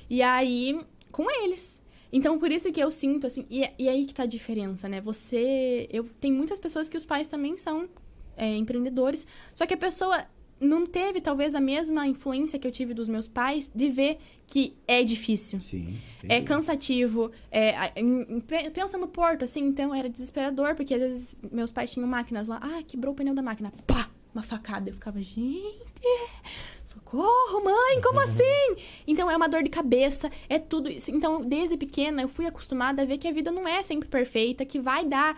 [0.10, 0.80] E aí,
[1.12, 1.82] com eles.
[2.12, 5.00] Então, por isso que eu sinto, assim, e, e aí que tá a diferença, né?
[5.00, 5.88] Você.
[5.92, 7.88] Eu tem muitas pessoas que os pais também são
[8.36, 9.26] é, empreendedores,
[9.56, 10.26] só que a pessoa
[10.62, 14.76] não teve, talvez, a mesma influência que eu tive dos meus pais de ver que
[14.88, 15.60] é difícil.
[15.60, 15.98] Sim.
[16.30, 17.32] É cansativo.
[17.50, 17.92] É,
[18.74, 22.60] pensa no porto, assim, então era desesperador, porque às vezes meus pais tinham máquinas lá.
[22.62, 23.74] Ah, quebrou o pneu da máquina.
[23.88, 24.10] Pá!
[24.34, 24.90] Uma facada.
[24.90, 26.02] Eu ficava, gente,
[26.86, 28.76] socorro, mãe, como assim?
[29.06, 31.12] Então é uma dor de cabeça, é tudo isso.
[31.12, 34.66] Então, desde pequena, eu fui acostumada a ver que a vida não é sempre perfeita,
[34.66, 35.38] que vai dar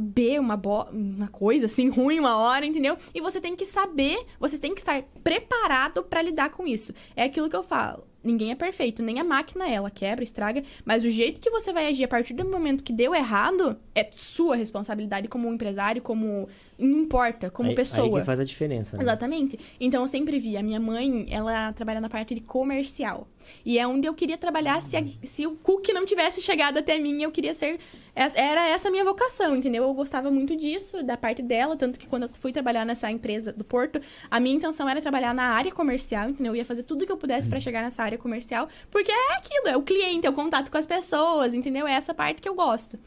[0.00, 0.60] B, uma,
[0.90, 2.96] uma coisa assim ruim uma hora, entendeu?
[3.14, 6.92] E você tem que saber, você tem que estar preparado pra lidar com isso.
[7.14, 8.06] É aquilo que eu falo.
[8.22, 11.88] Ninguém é perfeito, nem a máquina ela quebra, estraga, mas o jeito que você vai
[11.88, 16.48] agir a partir do momento que deu errado é sua responsabilidade como empresário, como
[16.78, 18.02] não importa, como aí, pessoa.
[18.06, 19.02] Aí que faz a diferença, né?
[19.02, 19.58] Exatamente.
[19.80, 20.56] Então eu sempre vi.
[20.56, 23.28] A minha mãe, ela trabalha na parte de comercial.
[23.64, 26.98] E é onde eu queria trabalhar se, a- se o cookie não tivesse chegado até
[26.98, 27.78] mim, eu queria ser.
[28.14, 29.82] Era essa a minha vocação, entendeu?
[29.82, 31.76] Eu gostava muito disso, da parte dela.
[31.76, 34.00] Tanto que quando eu fui trabalhar nessa empresa do Porto,
[34.30, 36.52] a minha intenção era trabalhar na área comercial, entendeu?
[36.52, 38.68] Eu ia fazer tudo que eu pudesse pra chegar nessa área comercial.
[38.90, 41.86] Porque é aquilo, é o cliente, é o contato com as pessoas, entendeu?
[41.86, 42.98] É essa parte que eu gosto.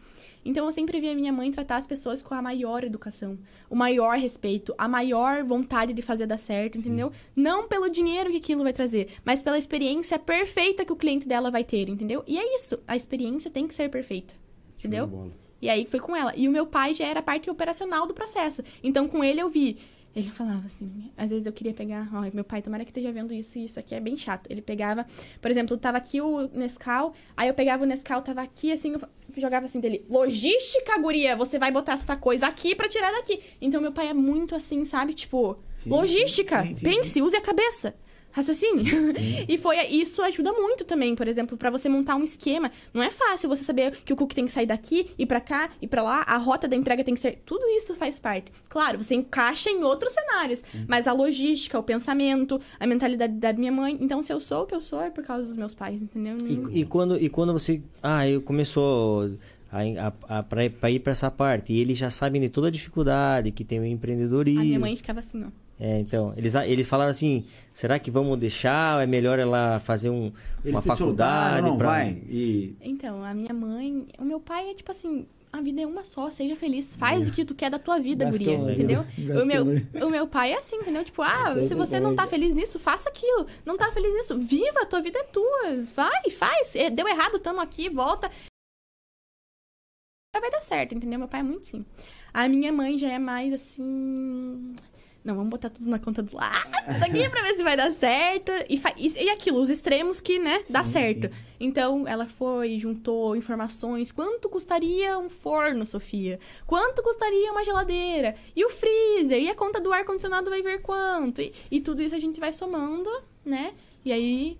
[0.44, 3.38] Então eu sempre vi a minha mãe tratar as pessoas com a maior educação,
[3.70, 7.12] o maior respeito, a maior vontade de fazer dar certo, entendeu?
[7.36, 11.52] Não pelo dinheiro que aquilo vai trazer, mas pela experiência perfeita que o cliente dela
[11.52, 12.24] vai ter, entendeu?
[12.26, 14.34] E é isso, a experiência tem que ser perfeita,
[14.78, 15.32] entendeu?
[15.62, 16.34] E aí foi com ela.
[16.36, 18.64] E o meu pai já era parte operacional do processo.
[18.84, 19.78] Então com ele eu vi.
[20.18, 23.32] Ele falava assim, às vezes eu queria pegar, ó, meu pai, tomara que esteja vendo
[23.32, 24.48] isso, e isso aqui é bem chato.
[24.50, 25.06] Ele pegava,
[25.40, 28.96] por exemplo, tava aqui o Nescau, aí eu pegava o Nescau, tava aqui, assim,
[29.38, 33.44] jogava assim dele, logística, guria, você vai botar essa coisa aqui pra tirar daqui.
[33.62, 37.42] Então meu pai é muito assim, sabe, tipo, Sim, logística, sim, sim, pense, use a
[37.42, 37.94] cabeça.
[38.38, 38.86] Raciocínio.
[39.48, 42.72] E foi isso ajuda muito também, por exemplo, pra você montar um esquema.
[42.94, 45.70] Não é fácil você saber que o cookie tem que sair daqui e pra cá
[45.82, 47.42] e pra lá, a rota da entrega tem que ser.
[47.46, 48.52] Tudo isso faz parte.
[48.70, 53.72] Claro, você encaixa em outros cenários, mas a logística, o pensamento, a mentalidade da minha
[53.72, 53.98] mãe.
[54.00, 56.38] Então, se eu sou o que eu sou, é por causa dos meus pais, entendeu?
[56.74, 57.82] E, e quando, e quando você.
[58.04, 59.32] Ah, eu começou
[59.72, 59.80] a,
[60.30, 63.52] a, a, pra, ir- pra essa parte, e eles já sabem de toda a dificuldade
[63.52, 64.62] que tem o empreendedorismo.
[64.62, 65.48] A minha mãe ficava assim, ó.
[65.80, 68.96] É, então, eles, eles falaram assim: será que vamos deixar?
[68.96, 70.32] Ou é melhor ela fazer um,
[70.66, 70.98] uma faculdade?
[70.98, 72.10] soltaram, não pra- vai.
[72.28, 76.04] E Então, a minha mãe, o meu pai é tipo assim, a vida é uma
[76.04, 78.74] só, seja feliz, faz o que tu quer da tua vida, Gastou, guria, né?
[78.74, 79.06] entendeu?
[79.18, 79.84] Gastou, O meu, né?
[80.04, 81.04] o meu pai é assim, entendeu?
[81.06, 83.46] Tipo, ah, é se você não tá feliz nisso, faça aquilo.
[83.64, 85.84] Não tá feliz nisso, viva, a tua vida é tua.
[85.96, 86.76] Vai, faz.
[86.76, 88.32] É, Deu errado, tamo aqui, volta.
[90.40, 91.18] Vai dar certo, entendeu?
[91.20, 91.86] Meu pai é muito assim.
[92.34, 94.76] A minha mãe já é mais assim.
[95.28, 97.92] Não, vamos botar tudo na conta do lado, isso aqui pra ver se vai dar
[97.92, 98.50] certo.
[98.70, 101.28] E, e, e aquilo, os extremos que, né, dá Sim, certo.
[101.28, 101.42] sim.
[101.60, 104.10] Então, ela foi, juntou informações.
[104.10, 106.40] Quanto custaria um forno, Sofia?
[106.66, 108.36] Quanto custaria uma geladeira?
[108.56, 109.42] E o freezer?
[109.42, 111.42] E a conta do ar-condicionado vai ver quanto?
[111.42, 113.10] E, e tudo isso a gente vai somando,
[113.44, 113.74] né?
[114.06, 114.58] E aí...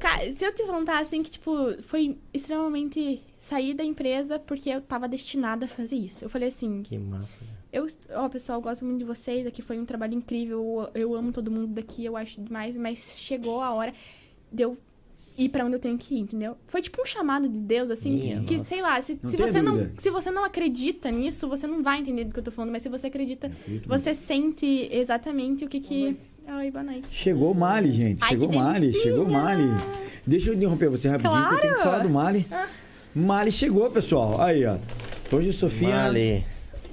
[0.00, 1.52] Cara, se eu te contar, assim, que, tipo,
[1.82, 6.24] foi extremamente sair da empresa porque eu tava destinada a fazer isso.
[6.24, 7.40] Eu falei assim, Que massa.
[7.72, 9.46] Eu, ó, pessoal, eu gosto muito de vocês.
[9.46, 10.90] Aqui foi um trabalho incrível.
[10.94, 12.76] Eu, eu amo todo mundo daqui, eu acho demais.
[12.76, 13.92] Mas chegou a hora
[14.52, 14.76] de eu
[15.36, 16.56] ir pra onde eu tenho que ir, entendeu?
[16.66, 18.68] Foi tipo um chamado de Deus, assim, Minha que, nossa.
[18.68, 22.00] sei lá, se, Não se você não, se você não acredita nisso, você não vai
[22.00, 25.68] entender do que eu tô falando, mas se você acredita, acredito você sente exatamente o
[25.68, 26.16] que que...
[26.58, 27.06] Oi, boa noite.
[27.12, 28.24] Chegou o Mali, gente.
[28.24, 29.62] Ai, chegou o Mali, chegou o Mali.
[30.26, 31.90] Deixa eu interromper você rapidinho, que eu tenho que Claro!
[31.90, 32.46] falar do Mali.
[33.14, 34.40] Mali chegou, pessoal.
[34.40, 34.78] Aí, ó.
[35.30, 35.88] Hoje Sofia.
[35.90, 36.44] Mali.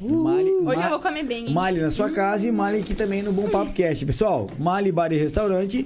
[0.01, 1.53] Mali, Hoje Ma- eu vou comer bem, hein?
[1.53, 4.05] Mali na sua casa e Mali aqui também no Bom Papo Cast.
[4.05, 5.85] Pessoal, Mali Bar e Restaurante.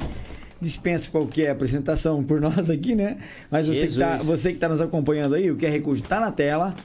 [0.61, 3.17] Dispensa qualquer apresentação por nós aqui, né?
[3.49, 6.31] Mas você que, tá, você que tá nos acompanhando aí, o QR Code tá na
[6.31, 6.75] tela.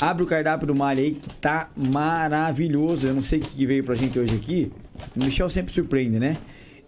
[0.00, 3.06] Abre o cardápio do Mali aí, que tá maravilhoso.
[3.06, 4.72] Eu não sei o que veio pra gente hoje aqui.
[5.16, 6.36] O Michel sempre surpreende, né?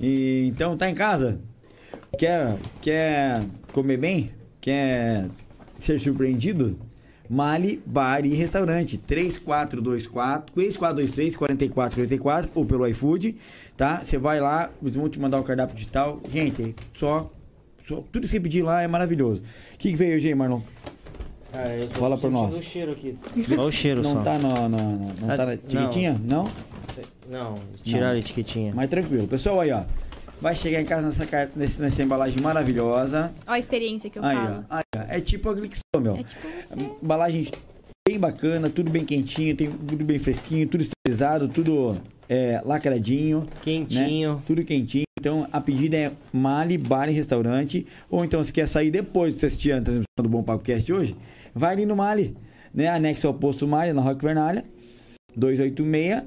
[0.00, 1.40] E, então, tá em casa?
[2.18, 4.30] Quer, quer comer bem?
[4.60, 5.28] Quer
[5.76, 6.78] ser surpreendido?
[7.28, 13.36] Mali Bar e Restaurante 3424 3423 4484 ou pelo iFood,
[13.76, 14.02] tá?
[14.02, 16.20] Você vai lá, eles vão te mandar o cardápio digital.
[16.28, 17.30] Gente, só,
[17.82, 19.42] só tudo que pedir lá é maravilhoso.
[19.74, 20.60] O que, que veio hoje aí, Marlon?
[21.52, 22.56] Cara, eu Fala pra sentindo nós.
[22.58, 23.18] o cheiro aqui.
[23.52, 24.22] Olha o cheiro Não só.
[24.22, 25.52] tá na, na- na- não Ah, tá na não.
[25.52, 26.20] etiquetinha?
[26.24, 26.50] Não?
[27.28, 28.72] Não, tiraram a etiquetinha.
[28.74, 29.26] Mas tranquilo.
[29.26, 29.84] Pessoal, aí, ó.
[30.40, 33.32] Vai chegar em casa nessa, nesse- nessa embalagem maravilhosa.
[33.46, 34.64] Ó a experiência que eu Aí, falo.
[34.70, 34.76] ó.
[34.76, 34.82] Aí.
[35.08, 36.16] É tipo a Glixo, meu.
[36.16, 36.74] É tipo você...
[37.02, 37.46] Embalagem
[38.06, 41.96] bem bacana, tudo bem quentinho, tem tudo bem fresquinho, tudo esterilizado, tudo
[42.28, 44.34] é, lacradinho, Quentinho.
[44.36, 44.42] né?
[44.46, 45.04] Tudo quentinho.
[45.18, 47.86] Então a pedida é Mali Bar e Restaurante.
[48.10, 50.92] Ou então se quer sair depois de você assistir a transmissão do Bom Papo Cast
[50.92, 51.16] hoje,
[51.54, 52.36] vai ali no Mali,
[52.74, 52.88] né?
[52.88, 54.64] Anexo ao posto Mali, na Roque Vernalha,
[55.34, 56.22] 286.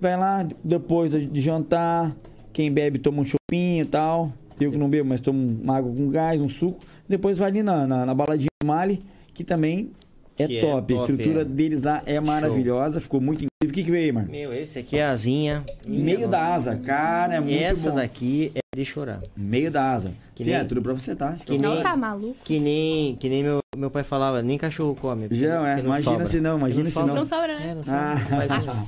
[0.00, 2.14] Vai lá depois de jantar.
[2.54, 4.32] Quem bebe toma um chopinho e tal.
[4.58, 6.80] Eu que não bebo, mas tomo uma água com gás, um suco.
[7.08, 9.02] Depois vai ali na, na, na baladinha do Mali,
[9.34, 9.90] que também
[10.38, 10.94] é Que é top.
[10.94, 11.44] A top, estrutura é.
[11.44, 13.50] deles lá é maravilhosa, ficou muito incrível.
[13.64, 14.26] O que, que veio aí, Mar?
[14.28, 15.64] Meu, esse aqui é a asinha.
[15.86, 17.96] Meio da asa, cara, é E muito essa bom.
[17.96, 19.20] daqui é de chorar.
[19.36, 20.12] Meio da asa.
[20.34, 21.32] Que Fia, nem- tudo pra você, tá?
[21.44, 22.36] que Não nem- tá maluco?
[22.44, 25.28] Que nem, que nem meu, meu pai falava, nem cachorro come.
[25.28, 25.80] porque- Já, é.
[25.80, 26.26] Imagina sobra.
[26.26, 27.06] se não, imagina Não se não.
[27.14, 27.70] Não sobra, né?
[27.70, 28.72] É, não sobra.
[28.72, 28.86] Ah.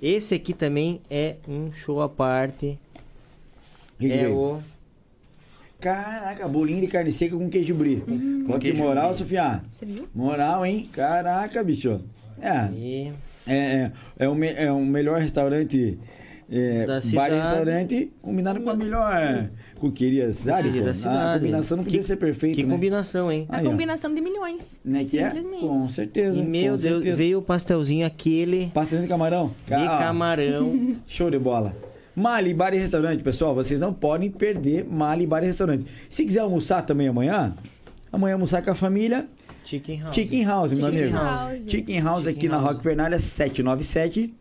[0.00, 2.78] Esse aqui também é um show à parte.
[3.98, 4.58] Que é o
[5.80, 8.02] Caraca, bolinho de carne seca com queijo brie.
[8.08, 8.42] Hum.
[8.46, 9.14] Qual que moral.
[9.14, 9.62] Sofia?
[9.70, 10.08] Você viu?
[10.14, 10.88] Moral, hein?
[10.92, 12.00] Caraca, bicho.
[12.40, 13.12] É, e
[13.46, 15.98] é, é, é, o, me- é o melhor restaurante.
[16.50, 17.34] É, Da bar e cidade.
[17.34, 20.68] restaurante combinado com a melhor coqueria cidade.
[20.70, 22.72] Coqueria A combinação não podia Que- ser perfeita, que né?
[22.74, 23.44] combinação, hein?
[23.50, 23.70] A Aí, ó.
[23.70, 24.80] combinação de milhões.
[24.82, 25.30] Né que é?
[25.60, 26.40] Com certeza.
[26.40, 27.16] E meu com Deus, certeza.
[27.16, 29.48] veio o pastelzinho aquele Pastel de camarão?
[29.66, 30.96] de Ca- ó, camarão.
[31.06, 31.76] Show de bola.
[32.18, 35.86] Mali Bar e Restaurante, pessoal, vocês não podem perder Mali Bar e Restaurante.
[36.10, 37.54] Se quiser almoçar também amanhã,
[38.12, 39.28] amanhã almoçar com a família,
[39.64, 40.14] Chicken House.
[40.16, 41.16] Chicken House, meu Chicken amigo.
[41.16, 41.70] House.
[41.70, 42.68] Chicken House aqui Chicken na House.
[42.72, 44.34] Rock Vernalha 797,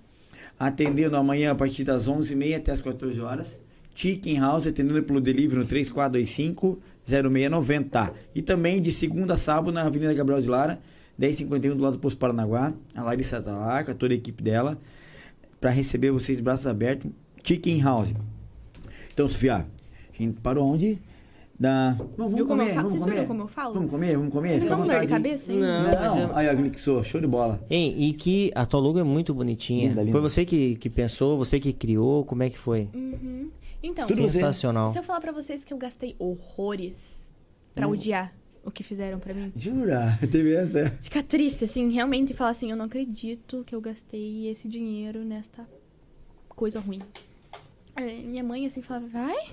[0.59, 3.61] atendendo amanhã a partir das 11h30 até as 14 horas.
[3.93, 8.11] Chicken House atendendo pelo delivery no 3425 0690.
[8.33, 10.79] E também de segunda a sábado na Avenida Gabriel de Lara,
[11.15, 12.73] 1051 do lado do Posto Paranaguá.
[12.95, 14.79] A Larissa tá lá com toda a equipe dela
[15.61, 17.11] para receber vocês de braços abertos.
[17.43, 18.13] Chicken House.
[19.13, 20.99] Então, Sofia, a gente parou onde?
[21.59, 21.93] Da...
[22.15, 22.75] Vamos, vamos comer, falo?
[22.75, 23.13] vamos Vocês comer.
[23.15, 23.73] viram como eu falo?
[23.73, 24.49] Vamos comer, vamos comer.
[24.49, 25.59] Vocês não dão dor de cabeça, hein?
[25.59, 27.59] Não, Não, eu- aí a Glixou, show de bola.
[27.67, 29.89] Hein, e que a tua logo é muito bonitinha.
[29.89, 30.11] Linda, linda.
[30.11, 32.89] Foi você que, que pensou, você que criou, como é que foi?
[32.93, 33.49] Uhum.
[33.81, 34.17] Então, Tudo.
[34.29, 34.91] Sensacional.
[34.93, 37.15] se eu falar pra vocês que eu gastei horrores
[37.73, 37.91] pra Hum.
[37.91, 38.31] odiar
[38.63, 40.15] o que fizeram pra mim, Jura?
[40.29, 40.91] Teve essa?
[41.01, 45.67] ficar triste, assim, realmente falar assim, eu não acredito que eu gastei esse dinheiro nesta
[46.57, 46.99] coisa ruim.
[47.95, 49.51] É, minha mãe, assim, falava, vai?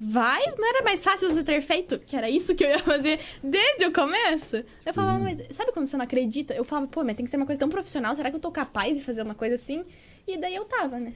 [0.00, 0.42] Vai?
[0.56, 1.98] Não era mais fácil você ter feito?
[1.98, 4.64] Que era isso que eu ia fazer desde o começo?
[4.86, 6.54] Eu falava, mas sabe quando você não acredita?
[6.54, 8.50] Eu falava, pô, mas tem que ser uma coisa tão profissional, será que eu tô
[8.50, 9.84] capaz de fazer uma coisa assim?
[10.26, 11.12] E daí eu tava, né?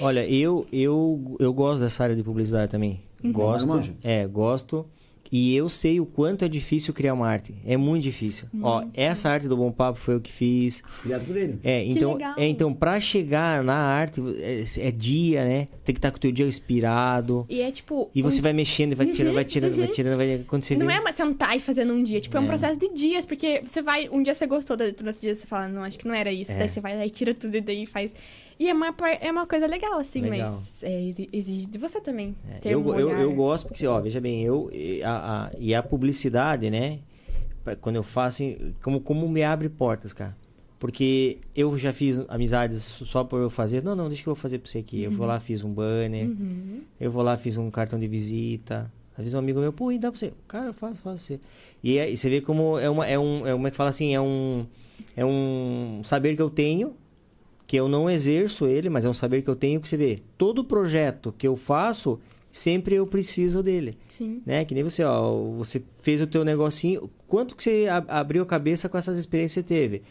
[0.00, 3.02] Olha, eu, eu, eu gosto dessa área de publicidade também.
[3.24, 3.66] Gosto.
[3.66, 3.94] Manja.
[4.02, 4.86] É, gosto.
[5.32, 7.54] E eu sei o quanto é difícil criar uma arte.
[7.64, 8.48] É muito difícil.
[8.62, 10.82] Ó, essa arte do Bom Papo foi eu que fiz.
[11.02, 11.58] Criado por ele.
[11.62, 15.66] É, então, é, então para chegar na arte é, é dia, né?
[15.84, 17.46] Tem que estar com o teu dia inspirado.
[17.48, 18.10] E é tipo.
[18.14, 20.74] E você um- vai mexendo, e vai tirando, vai tirando, vai tirando, vai quando você
[20.76, 20.94] Não vê.
[20.94, 22.46] é uma sentar e fazer num dia, tipo, é um É.
[22.46, 25.82] processo de dias, porque você vai, um dia você gostou, outro dia você fala, não,
[25.82, 26.56] acho que não era isso, É.
[26.58, 28.12] daí você vai lá e tira tudo e daí faz.
[28.60, 30.52] E é uma, é uma coisa legal, assim, Legal.
[30.52, 32.36] mas é, exi- exige de você também.
[32.46, 35.50] É, ter eu, um eu, eu gosto porque, ó, veja bem, eu e a, a-
[35.58, 36.98] e a publicidade, né?
[37.80, 40.36] Quando eu faço, assim, como, como me abre portas, cara.
[40.78, 43.82] Porque eu já fiz amizades só por eu fazer.
[43.82, 45.02] Não, não, deixa que eu vou fazer pra você aqui.
[45.02, 46.26] Eu vou lá, fiz um banner.
[46.26, 46.80] Uhum.
[47.00, 48.90] Eu vou lá, fiz um cartão de visita.
[49.12, 50.32] Às vezes um amigo meu, pô, e dá pra você?
[50.48, 51.40] Cara, eu faço, faço pra você.
[51.82, 54.14] E, aí você vê como é uma, é um, é, como é que fala assim,
[54.14, 54.66] é um,
[55.16, 56.94] é um saber que eu tenho,
[57.70, 60.18] que eu não exerço ele, mas é um saber que eu tenho que você vê.
[60.36, 62.18] Todo projeto que eu faço,
[62.50, 63.96] sempre eu preciso dele.
[64.08, 64.42] Sim.
[64.44, 64.64] Né?
[64.64, 68.46] Que nem você, ó, você fez o teu negocinho, quanto que você ab- abriu a
[68.46, 70.02] cabeça com essas experiências que você teve?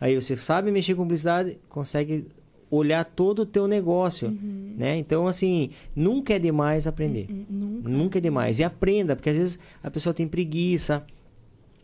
[0.00, 2.28] Aí você sabe mexer com publicidade, consegue
[2.70, 4.30] olhar todo o teu negócio,
[4.78, 4.96] né?
[4.96, 7.26] Então, assim, nunca é demais aprender.
[7.30, 7.88] Hum, Nunca.
[7.90, 8.58] Nunca é demais.
[8.58, 11.04] E aprenda, porque às vezes a pessoa tem preguiça.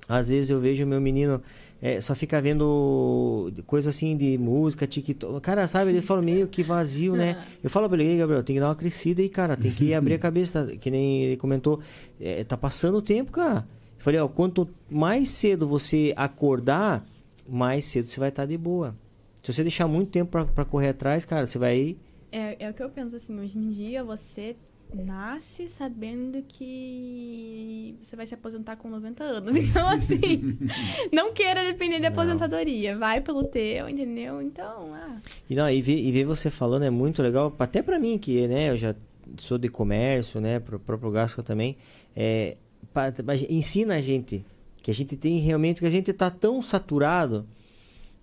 [0.08, 1.42] Às vezes eu vejo meu menino
[1.80, 5.40] é, só fica vendo coisa assim de música, TikTok.
[5.40, 7.44] Cara, sabe, ele fala meio que vazio, né?
[7.62, 9.56] Eu falo pra ele, "Ei, Gabriel, tem que dar uma crescida aí, cara.
[9.56, 10.76] Tem que abrir a cabeça, tá?
[10.76, 11.80] que nem ele comentou.
[12.20, 13.66] É, tá passando o tempo, cara.
[13.96, 17.04] Eu falei, ó, quanto mais cedo você acordar,
[17.48, 18.94] mais cedo você vai estar de boa.
[19.42, 21.96] Se você deixar muito tempo pra, pra correr atrás, cara, você vai
[22.30, 24.56] É, é o que eu penso, assim, hoje em dia você
[24.94, 29.54] nasce sabendo que você vai se aposentar com 90 anos.
[29.68, 30.56] Então, assim,
[31.12, 32.96] não queira depender de aposentadoria.
[32.96, 34.40] Vai pelo teu, entendeu?
[34.40, 35.16] Então, ah,
[35.48, 38.46] E, não, e, ver, e ver você falando é muito legal, até pra mim que,
[38.48, 38.94] né, eu já
[39.36, 41.76] sou de comércio, né, pro próprio Gasca também,
[42.16, 42.56] é,
[42.94, 44.44] pa- pa- ensina a gente
[44.82, 47.46] que a gente tem realmente, porque a gente tá tão saturado,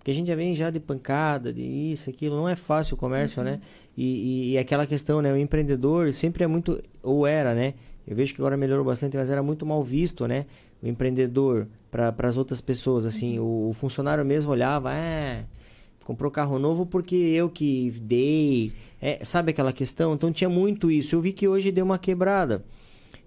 [0.02, 2.96] que a gente já vem já de pancada, de isso, aquilo, não é fácil o
[2.96, 3.60] comércio, né,
[3.96, 7.74] e, e, e aquela questão, né, o empreendedor sempre é muito, ou era, né,
[8.06, 10.46] eu vejo que agora melhorou bastante, mas era muito mal visto, né,
[10.82, 15.44] o empreendedor para as outras pessoas, assim, o, o funcionário mesmo olhava, é
[16.06, 18.72] comprou carro novo porque eu que dei,
[19.02, 20.14] é, sabe aquela questão?
[20.14, 21.16] Então tinha muito isso.
[21.16, 22.64] Eu vi que hoje deu uma quebrada.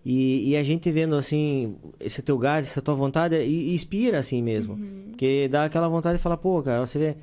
[0.06, 4.80] E, e a gente vendo assim, esse teu gás, essa tua vontade, inspira assim mesmo.
[5.10, 7.16] Porque dá aquela vontade de falar, pô, cara, você vê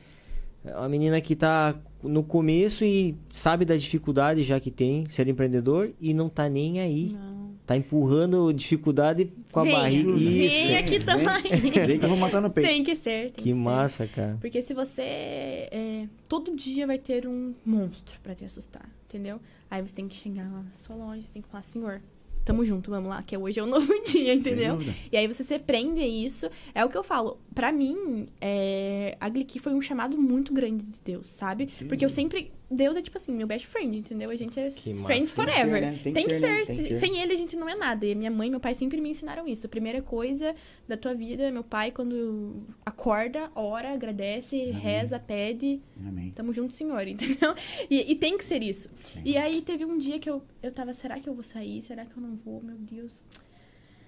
[0.74, 5.90] a menina que tá no começo e sabe da dificuldade já que tem ser empreendedor
[6.00, 7.10] e não tá nem aí.
[7.12, 7.36] não.
[7.66, 10.12] Tá empurrando dificuldade com a Venha, barriga.
[10.12, 10.72] venha Isso.
[10.76, 11.60] aqui Vem- também.
[11.86, 12.68] Vem que eu vou matar no peito.
[12.68, 13.32] Tem que ser.
[13.32, 13.54] Tem Que ser.
[13.56, 14.38] massa, cara.
[14.40, 15.02] Porque se você.
[15.02, 19.40] é, todo dia vai ter um monstro pra te assustar, entendeu?
[19.68, 22.00] Aí você tem que chegar lá na sua loja, você tem que falar, senhor,
[22.47, 24.78] tamo junto, vamos lá, que hoje é um novo dia, entendeu?
[25.11, 26.49] E aí você se prende a isso.
[26.72, 27.38] É o que eu falo.
[27.53, 31.66] Pra mim, é, a Glicky foi um chamado muito grande de Deus, sabe?
[31.88, 32.53] Porque eu sempre.
[32.68, 34.28] Deus é tipo assim, meu best friend, entendeu?
[34.28, 35.06] A gente é Que friends massa.
[35.14, 35.74] Tem que forever.
[35.74, 36.00] ser, né?
[36.02, 36.40] Tem, que ser.
[36.40, 36.64] né?
[36.64, 36.98] Tem que.
[36.98, 38.04] Sem ele a gente não é nada.
[38.04, 39.66] E minha mãe e meu pai sempre me ensinaram isso.
[39.66, 40.54] A primeira coisa
[40.88, 45.80] da tua vida, meu pai, quando acorda, ora, agradece, reza, pede.
[46.04, 46.32] Amém.
[46.32, 47.54] Tamo junto, senhor, entendeu?
[47.88, 48.88] E, e tem que ser isso.
[49.12, 49.22] Sim.
[49.24, 51.82] E aí teve um dia que eu, eu tava, será que eu vou sair?
[51.82, 52.60] Será que eu não vou?
[52.62, 53.12] Meu Deus.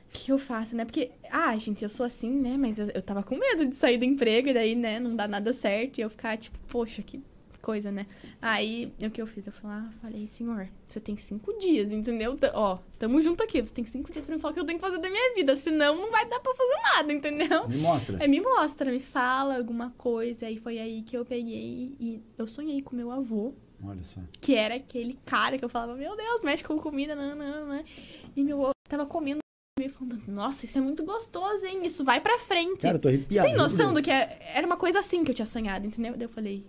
[0.09, 0.85] O que eu faço, né?
[0.85, 2.57] Porque, ah, gente, eu sou assim, né?
[2.57, 5.29] Mas eu, eu tava com medo de sair do emprego e daí, né, não dá
[5.29, 5.99] nada certo.
[5.99, 7.21] E eu ficar, tipo, poxa, que
[7.69, 8.07] coisa, né?
[8.41, 9.47] Aí, o que eu fiz?
[9.47, 12.35] Eu fui lá, falei, senhor, você tem cinco dias, entendeu?
[12.35, 13.61] T- Ó, tamo junto aqui.
[13.61, 15.35] Você tem cinco dias pra me falar o que eu tenho que fazer da minha
[15.35, 15.55] vida.
[15.55, 17.69] Senão, não vai dar pra fazer nada, entendeu?
[17.69, 18.17] Me mostra.
[18.23, 20.47] Aí me mostra, me fala alguma coisa.
[20.47, 23.53] Aí foi aí que eu peguei e eu sonhei com meu avô,
[23.85, 24.21] Olha só.
[24.41, 27.85] que era aquele cara que eu falava, meu Deus, mexe com comida, não, não, não.
[28.35, 29.41] E meu avô tava comendo
[29.81, 31.83] e falando, nossa, isso é muito gostoso, hein?
[31.85, 32.81] Isso vai pra frente.
[32.81, 33.47] Cara, eu tô Você arrepiado.
[33.49, 36.15] tem juro noção do que é- era uma coisa assim que eu tinha sonhado, entendeu?
[36.15, 36.65] Daí eu falei,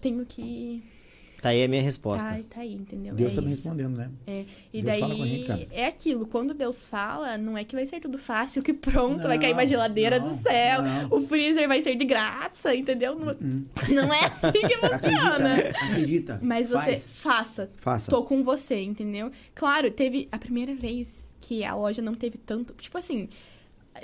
[0.00, 0.82] tenho que.
[1.42, 2.26] Tá aí a minha resposta.
[2.26, 3.14] Tá, tá aí, entendeu?
[3.14, 4.10] Deus é tá me respondendo, né?
[4.72, 5.66] E Deus daí fala com a gente, cara.
[5.70, 9.36] é aquilo, quando Deus fala, não é que vai ser tudo fácil, que pronto, vai
[9.36, 11.08] Não, cair uma geladeira não, do céu, não.
[11.10, 13.14] o freezer vai ser de graça, entendeu?
[13.14, 13.26] Não,
[13.90, 15.54] não é assim que funciona.
[15.54, 16.40] Acredita, acredita.
[16.42, 17.08] Mas você Faz.
[17.10, 17.70] faça.
[17.76, 18.10] Faça.
[18.10, 19.30] Tô com você, entendeu?
[19.54, 22.74] Claro, teve a primeira vez que a loja não teve tanto.
[22.74, 23.28] Tipo assim.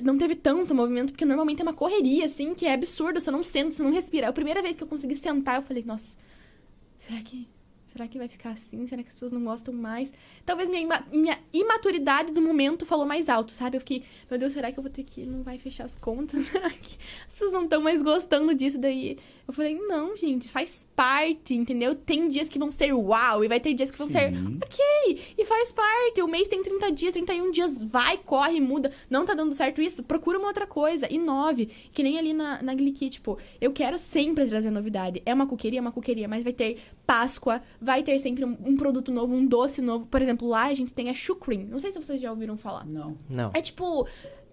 [0.02, 3.20] Não teve tanto movimento, porque normalmente é uma correria, assim, que é absurdo.
[3.20, 4.28] Você não senta, você não respira.
[4.28, 6.16] A primeira vez que eu consegui sentar, eu falei, nossa,
[6.98, 7.48] será que.
[7.86, 8.86] Será que vai ficar assim?
[8.86, 10.14] Será que as pessoas não gostam mais?
[10.46, 13.76] Talvez minha, minha imaturidade do momento falou mais alto, sabe?
[13.76, 15.26] Eu fiquei, meu Deus, será que eu vou ter que.
[15.26, 16.46] Não vai fechar as contas?
[16.48, 16.96] Será que
[17.28, 18.80] as pessoas não estão mais gostando disso?
[18.80, 21.94] Daí eu falei, não, gente, faz parte, entendeu?
[21.94, 24.58] Tem dias que vão ser uau, e vai ter dias que vão ser Sim.
[24.62, 26.22] ok, e faz parte.
[26.22, 28.90] O mês tem 30 dias, 31 dias, vai, corre, muda.
[29.10, 30.02] Não tá dando certo isso?
[30.02, 31.12] Procura uma outra coisa.
[31.12, 31.66] Inove.
[31.92, 35.22] Que nem ali na, na Glicky, tipo, eu quero sempre trazer novidade.
[35.26, 38.76] É uma coqueria, é uma coqueria, mas vai ter Páscoa, vai ter sempre um, um
[38.76, 40.06] produto novo, um doce novo.
[40.06, 41.64] Por exemplo, lá a gente tem a Shukrim.
[41.64, 42.86] Não sei se vocês já ouviram falar.
[42.86, 43.18] Não.
[43.28, 43.50] Não.
[43.54, 44.06] É tipo,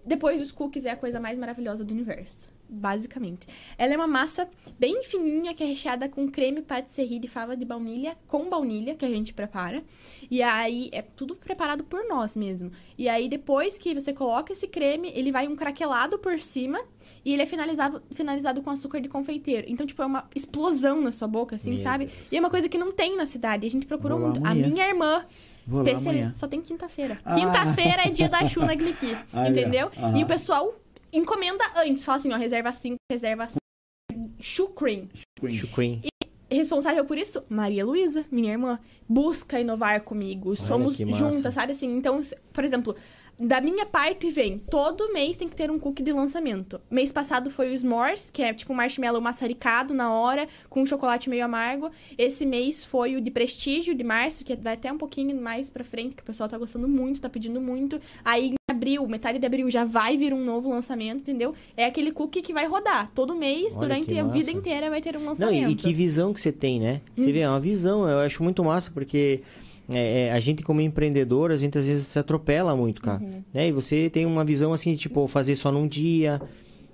[0.04, 2.48] depois dos cookies é a coisa mais maravilhosa do universo.
[2.70, 3.48] Basicamente.
[3.76, 4.48] Ela é uma massa
[4.78, 9.04] bem fininha que é recheada com creme patisserie de fava de baunilha com baunilha que
[9.04, 9.82] a gente prepara.
[10.30, 12.70] E aí é tudo preparado por nós mesmo.
[12.96, 16.80] E aí depois que você coloca esse creme, ele vai um craquelado por cima
[17.24, 19.66] e ele é finalizado, finalizado com açúcar de confeiteiro.
[19.68, 22.06] Então, tipo, é uma explosão na sua boca, assim, Meu sabe?
[22.06, 22.32] Deus.
[22.32, 23.66] E é uma coisa que não tem na cidade.
[23.66, 24.46] A gente procurou Vou muito.
[24.46, 25.24] A minha irmã
[25.66, 26.34] Vou Especialista.
[26.34, 27.18] Só tem quinta-feira.
[27.24, 27.34] Ah.
[27.34, 29.12] Quinta-feira é dia da Chu na Gliqui.
[29.12, 29.46] Aí, ó.
[29.48, 29.90] entendeu?
[30.16, 30.74] E o pessoal
[31.12, 32.04] encomenda antes.
[32.04, 33.60] Fala assim, ó, reserva 5, reserva 5.
[34.40, 35.08] Chu Cream.
[35.38, 35.54] Queen.
[35.56, 36.02] Chucrim.
[36.50, 37.42] responsável por isso?
[37.48, 38.78] Maria Luísa, minha irmã.
[39.08, 40.56] Busca inovar comigo.
[40.56, 41.18] Somos que massa.
[41.18, 41.96] juntas, sabe assim?
[41.96, 42.96] Então, por exemplo,
[43.38, 46.78] da minha parte vem, todo mês tem que ter um cookie de lançamento.
[46.90, 50.86] Mês passado foi o S'mores, que é tipo um marshmallow maçaricado na hora, com um
[50.86, 51.90] chocolate meio amargo.
[52.18, 55.82] Esse mês foi o de prestígio, de março, que vai até um pouquinho mais pra
[55.82, 57.98] frente, que o pessoal tá gostando muito, tá pedindo muito.
[58.22, 61.54] Aí abril, metade de abril, já vai vir um novo lançamento, entendeu?
[61.76, 63.10] É aquele cookie que vai rodar.
[63.14, 65.68] Todo mês, Olha durante a vida inteira, vai ter um Não, lançamento.
[65.68, 67.00] e, e que visão que você tem, né?
[67.16, 69.42] Você vê, é uma visão, eu acho muito massa, porque
[69.92, 73.20] é, é, a gente como empreendedor, a gente às vezes se atropela muito, cara.
[73.20, 73.42] Uhum.
[73.52, 73.68] Né?
[73.68, 76.40] E você tem uma visão assim, tipo, fazer só num dia.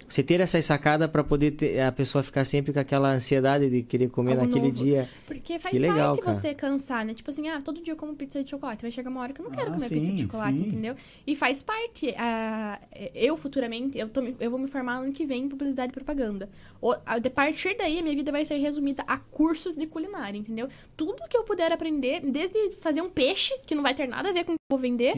[0.08, 3.82] Você ter essa sacada pra poder ter, a pessoa ficar sempre com aquela ansiedade de
[3.82, 4.84] querer comer Algo naquele novo.
[4.84, 5.08] dia.
[5.26, 6.34] Porque faz Que legal, parte cara.
[6.34, 7.12] você cansar, né?
[7.14, 8.82] Tipo assim, ah, todo dia eu como pizza de chocolate.
[8.82, 10.66] Vai chegar uma hora que eu não quero Ah, comer pizza de sim, chocolate, sim.
[10.68, 10.94] entendeu?
[11.26, 12.14] E faz parte.
[12.18, 12.78] ah,
[13.14, 16.48] eu, futuramente, eu, tô eu vou me formar ano que vem em publicidade e propaganda.
[16.80, 20.38] O, a de partir daí, a minha vida vai ser resumida a cursos de culinária,
[20.38, 20.68] entendeu?
[20.96, 24.32] Tudo que eu puder aprender, desde fazer um peixe, que não vai ter nada a
[24.32, 25.14] ver com o que eu vou vender,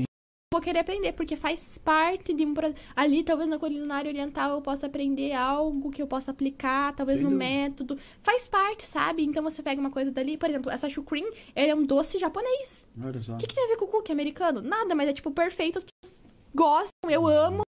[0.52, 2.54] vou querer aprender, porque faz parte de um...
[2.96, 7.24] Ali, talvez na culinária oriental, eu possa aprender algo que eu possa aplicar, talvez Sem
[7.24, 7.50] no dúvida.
[7.50, 7.98] método.
[8.20, 9.22] Faz parte, sabe?
[9.24, 12.88] Então você pega uma coisa dali, por exemplo, essa chukrim, ele é um doce japonês.
[13.02, 13.34] Olha só.
[13.34, 14.62] O que, que tem a ver com o cookie americano?
[14.62, 16.20] Nada, mas é tipo perfeito, as pessoas
[16.54, 17.62] gostam, eu amo.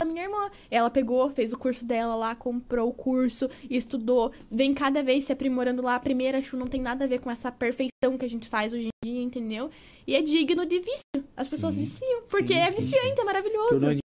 [0.00, 4.72] A minha irmã, ela pegou, fez o curso dela lá, comprou o curso, estudou, vem
[4.72, 5.96] cada vez se aprimorando lá.
[5.96, 8.72] A primeira chu não tem nada a ver com essa perfeição que a gente faz
[8.72, 9.68] hoje em dia, entendeu?
[10.06, 11.02] E é digno de vício.
[11.40, 11.80] As pessoas Sim.
[11.84, 13.70] viciam, porque Sim, é sim, viciante, é maravilhoso.
[13.70, 14.00] Tornou de-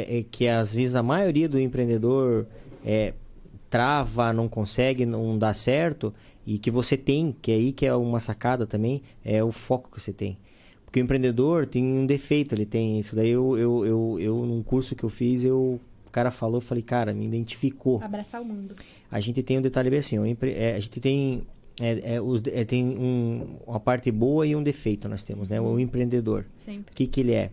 [0.00, 2.48] É, é que às vezes a maioria do empreendedor
[2.84, 3.14] é,
[3.70, 6.12] trava, não consegue, não dá certo,
[6.44, 9.88] e que você tem, que é aí que é uma sacada também, é o foco
[9.92, 10.36] que você tem.
[10.84, 13.30] Porque o empreendedor tem um defeito, ele tem isso daí.
[13.30, 15.80] Eu, eu, eu, eu num curso que eu fiz, eu,
[16.14, 18.00] cara falou, eu falei, cara, me identificou.
[18.02, 18.74] Abraçar o mundo.
[19.10, 21.42] A gente tem um detalhe bem assim, o empre- é, a gente tem,
[21.80, 25.60] é, é, os, é, tem um, uma parte boa e um defeito nós temos, né?
[25.60, 26.46] O empreendedor.
[26.56, 26.92] Sempre.
[26.92, 27.50] O que, que ele é?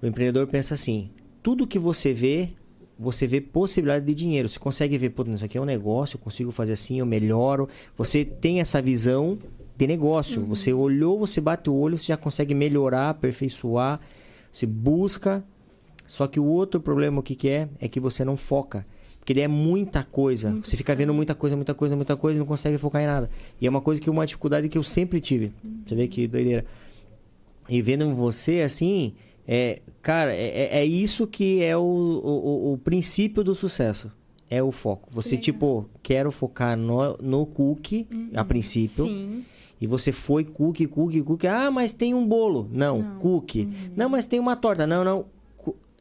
[0.00, 1.10] O empreendedor pensa assim:
[1.42, 2.50] tudo que você vê,
[2.98, 4.48] você vê possibilidade de dinheiro.
[4.48, 7.68] Você consegue ver, pô, isso aqui é um negócio, eu consigo fazer assim, eu melhoro.
[7.96, 9.36] Você tem essa visão
[9.76, 10.40] de negócio.
[10.46, 14.00] Você olhou, você bate o olho, você já consegue melhorar, aperfeiçoar.
[14.52, 15.42] Você busca.
[16.06, 17.68] Só que o outro problema, o que, que é?
[17.80, 18.86] É que você não foca.
[19.18, 20.50] Porque ele é muita coisa.
[20.50, 23.06] Muito você fica vendo muita coisa, muita coisa, muita coisa e não consegue focar em
[23.06, 23.30] nada.
[23.60, 25.50] E é uma coisa que uma dificuldade que eu sempre tive.
[25.86, 26.64] Você vê que doideira.
[27.68, 29.14] E vendo você assim,
[29.48, 34.10] é, cara, é, é- é isso que é o, o, o- princípio do sucesso.
[34.50, 35.08] É o foco.
[35.12, 35.42] Você, legal.
[35.42, 39.04] tipo, quero focar no, no cookie, a princípio.
[39.06, 39.42] Sim.
[39.80, 41.46] E você foi cookie, cookie, cookie.
[41.48, 42.68] Ah, mas tem um bolo.
[42.70, 43.18] Não, Não.
[43.18, 43.68] cookie.
[43.96, 44.86] Não, mas tem uma torta.
[44.86, 45.24] Não, não.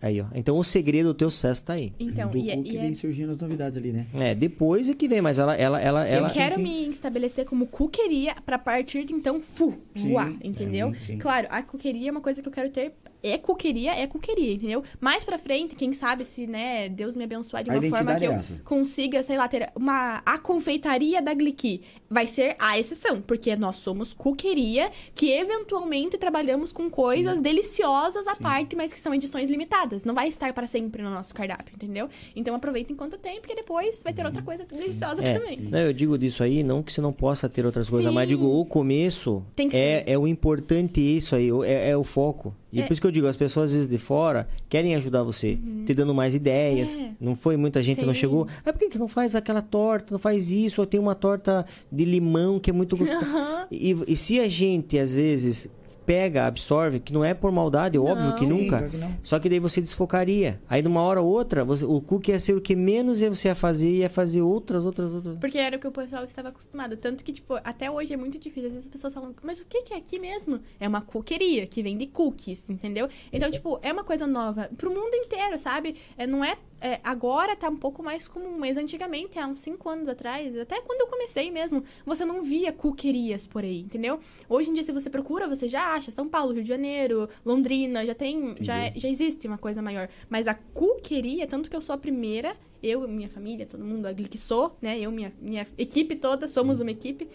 [0.03, 0.25] Aí, ó.
[0.35, 1.93] Então o segredo do teu sucesso tá aí.
[1.97, 4.05] Então, do e, é- e é vem surgindo as novidades ali, né?
[4.19, 6.27] É, depois é que vem, mas ela, ela, ela, Sim, ela.
[6.27, 6.61] eu quero sim.
[6.63, 10.93] me estabelecer como cuqueria pra partir de então fu, Sim, voar, sim, entendeu?
[10.95, 11.17] sim.
[11.17, 12.91] Claro, a cuqueria é uma coisa que eu quero ter.
[13.25, 14.83] É cuqueria, é cuqueria, entendeu?
[14.99, 18.33] Mais pra frente, quem sabe se, né, Deus me abençoar de uma forma que eu
[18.33, 21.81] é consiga, sei lá, ter uma a confeitaria da Gliqui.
[22.13, 28.35] Vai ser a exceção, porque nós somos cuqueria que eventualmente trabalhamos com coisas deliciosas à
[28.35, 30.03] parte, mas que são edições limitadas.
[30.03, 32.07] Não vai estar para sempre no nosso cardápio, entendeu?
[32.35, 35.59] Então aproveita enquanto tem, porque depois vai ter outra coisa deliciosa É, também.
[35.59, 38.13] não, eu digo disso aí, não que você não possa ter outras coisas, Sim.
[38.15, 42.03] mas digo, o começo Tem que é, é o importante isso aí, é, é o
[42.03, 42.53] foco.
[42.71, 42.87] E É.
[42.87, 45.93] por isso que eu digo, as pessoas às vezes de fora querem ajudar você, te
[45.93, 46.93] dando mais ideias.
[46.95, 47.11] É.
[47.21, 48.21] Não foi muita gente que não Sim.
[48.21, 48.47] chegou.
[48.65, 50.81] Ah, por que, que não faz aquela torta, não faz isso?
[50.81, 53.25] Ou tem uma torta de limão que é muito gostosa.
[53.25, 53.67] Aham.
[53.71, 55.69] e, e se a gente, às vezes,
[56.05, 58.35] pega, absorve, que não é por maldade, óbvio Não.
[58.35, 58.77] que Sim, nunca.
[58.77, 58.97] claro que.
[59.23, 60.59] Só que daí você desfocaria.
[60.69, 63.55] Aí, numa hora ou outra, você- o cookie ia ser o que menos você ia
[63.55, 65.37] fazer, ia fazer outras, outras, outras.
[65.39, 66.97] Porque era o que o pessoal estava acostumado.
[66.97, 68.67] Tanto que, tipo, até hoje é muito difícil.
[68.67, 70.59] Às vezes as pessoas falam, mas o que que é aqui mesmo?
[70.77, 73.07] É uma coqueria que vende cookies, entendeu?
[73.31, 75.95] Então, tipo, é uma coisa nova pro mundo inteiro, sabe?
[76.17, 79.89] É, não é, é, Agora tá um pouco mais comum, mas antigamente, há uns 5
[79.89, 84.19] anos atrás, até quando eu comecei mesmo, você não via coquerias por aí, entendeu?
[84.49, 86.11] Hoje em dia, se você procura, você já acha.
[86.11, 88.55] São Paulo, Rio de Janeiro, Londrina, já tem.
[88.59, 90.09] Já, é- já existe uma coisa maior.
[90.29, 94.11] Mas a coqueria, tanto que eu sou a primeira, eu, minha família, todo mundo, a
[94.11, 94.99] Glick sou, né?
[94.99, 97.27] Eu, minha, minha equipe toda, somos uma equipe.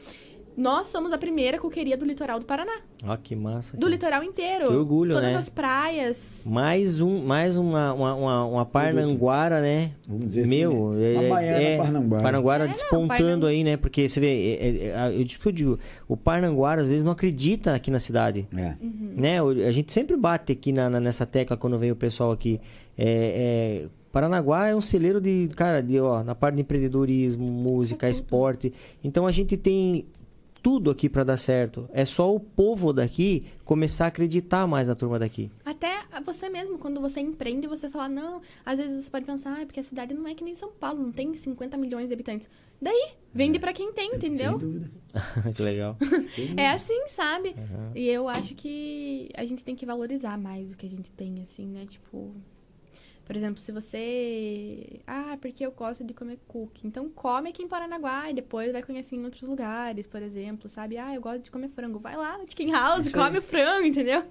[0.58, 2.80] Nós somos a primeira coqueria do litoral do Paraná.
[3.06, 3.76] Ó, que massa.
[3.76, 3.92] Do cara.
[3.92, 4.66] litoral inteiro.
[4.66, 5.38] Que orgulho, Todas né?
[5.38, 6.42] as praias.
[6.44, 9.92] Mais, um, mais uma, uma, uma, uma Parnanguara, né?
[10.08, 11.14] Vamos dizer assim, Meu, né?
[11.26, 12.22] é, baiana é, Parnanguara.
[12.24, 13.06] Parnanguara É, não, despontando
[13.46, 13.76] Parnan- aí, né?
[13.76, 15.78] Porque você vê, é, é, é, eu digo que eu digo,
[16.08, 18.48] o Parnanguara às vezes não acredita aqui na cidade.
[18.56, 18.74] É.
[18.82, 19.40] Né?
[19.40, 22.60] O- A gente sempre bate aqui na, na- nessa tecla quando vem o pessoal aqui.
[22.98, 28.08] É, é, Paranaguá é um celeiro de, cara, de, ó, na parte de empreendedorismo, música,
[28.08, 28.72] É esporte.
[29.04, 30.04] Então a gente tem
[30.68, 31.88] tudo aqui pra dar certo.
[31.94, 35.50] É só o povo daqui começar a acreditar mais na turma daqui.
[35.64, 35.96] Até
[36.26, 39.80] você mesmo, quando você empreende, você fala, não, às vezes você pode pensar, ah, porque
[39.80, 42.50] a cidade não é que nem São Paulo, não tem 50 milhões de habitantes.
[42.82, 44.50] Daí, vende pra quem tem, entendeu?
[44.50, 44.90] Sem dúvida.
[45.56, 45.96] que legal.
[46.28, 46.60] Sem dúvida.
[46.60, 47.56] É assim, sabe?
[47.94, 51.40] E eu acho que a gente tem que valorizar mais o que a gente tem,
[51.40, 51.86] assim, né?
[51.88, 52.34] Tipo.
[53.28, 55.00] Por exemplo, se você.
[55.06, 56.86] Ah, porque eu gosto de comer cookie.
[56.86, 60.96] Então come aqui em Paranaguá e depois vai conhecer em outros lugares, por exemplo, sabe?
[60.96, 61.98] Ah, eu gosto de comer frango.
[61.98, 63.22] Vai lá no Chicken House, Isso aí.
[63.24, 64.22] come o frango, entendeu?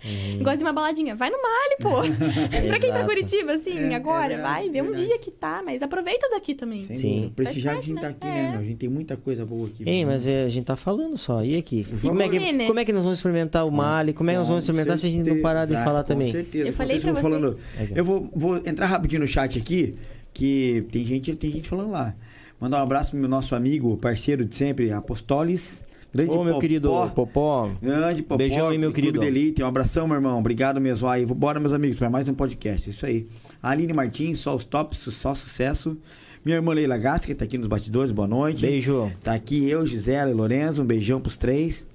[0.42, 1.16] Gosta de uma baladinha.
[1.16, 2.02] Vai no Mali, pô.
[2.68, 3.06] pra quem Exato.
[3.06, 5.06] Curitiba, assim, É, agora, é vai, vê um verdade.
[5.06, 6.82] dia que tá, mas aproveita daqui também.
[6.82, 6.96] Sim.
[6.96, 7.32] dúvida.
[7.36, 8.34] Prestigiar que a gente tá aqui, né?
[8.34, 8.52] né, É.
[8.52, 8.60] meu?
[8.60, 9.84] A gente tem muita coisa boa aqui.
[9.88, 10.14] Ei, meu.
[10.14, 11.44] mas é, a gente tá falando só.
[11.44, 11.84] E aqui?
[11.84, 12.66] Vamos Como é, que, né?
[12.68, 14.14] como é que nós vamos experimentar o Mali?
[14.14, 16.02] Como é que nós vamos Com experimentar se a gente não parar de certeza, falar
[16.04, 16.32] com também?
[16.32, 16.70] certeza.
[16.70, 17.60] Eu falei pra falando.
[17.96, 19.96] Eu vou, vou entrar rapidinho no chat aqui,
[20.34, 22.16] que tem gente, tem gente falando lá.
[22.60, 25.86] Mandar um abraço pro meu nosso amigo, parceiro de sempre, Apostoles.
[26.14, 26.60] Grande Ô, meu Popó.
[26.62, 27.70] querido Popó.
[27.82, 28.38] Grande Popó.
[28.38, 29.20] Beijão aí, meu querido.
[29.20, 29.62] de Elite.
[29.62, 30.40] Um abração, meu irmão.
[30.40, 31.08] Obrigado mesmo.
[31.08, 32.90] Aí, bora, meus amigos, para mais um podcast.
[32.90, 33.28] Isso aí.
[33.62, 35.98] Aline Martins, só os tops, só sucesso.
[36.44, 38.62] Minha irmã Leila Gasca, que tá aqui nos bastidores, boa noite.
[38.62, 39.12] Beijo.
[39.22, 41.86] Tá aqui eu, Gisela e Lorenzo, um beijão pros três.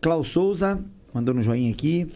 [0.00, 0.82] Klaus Souza,
[1.12, 2.10] mandando um joinha aqui.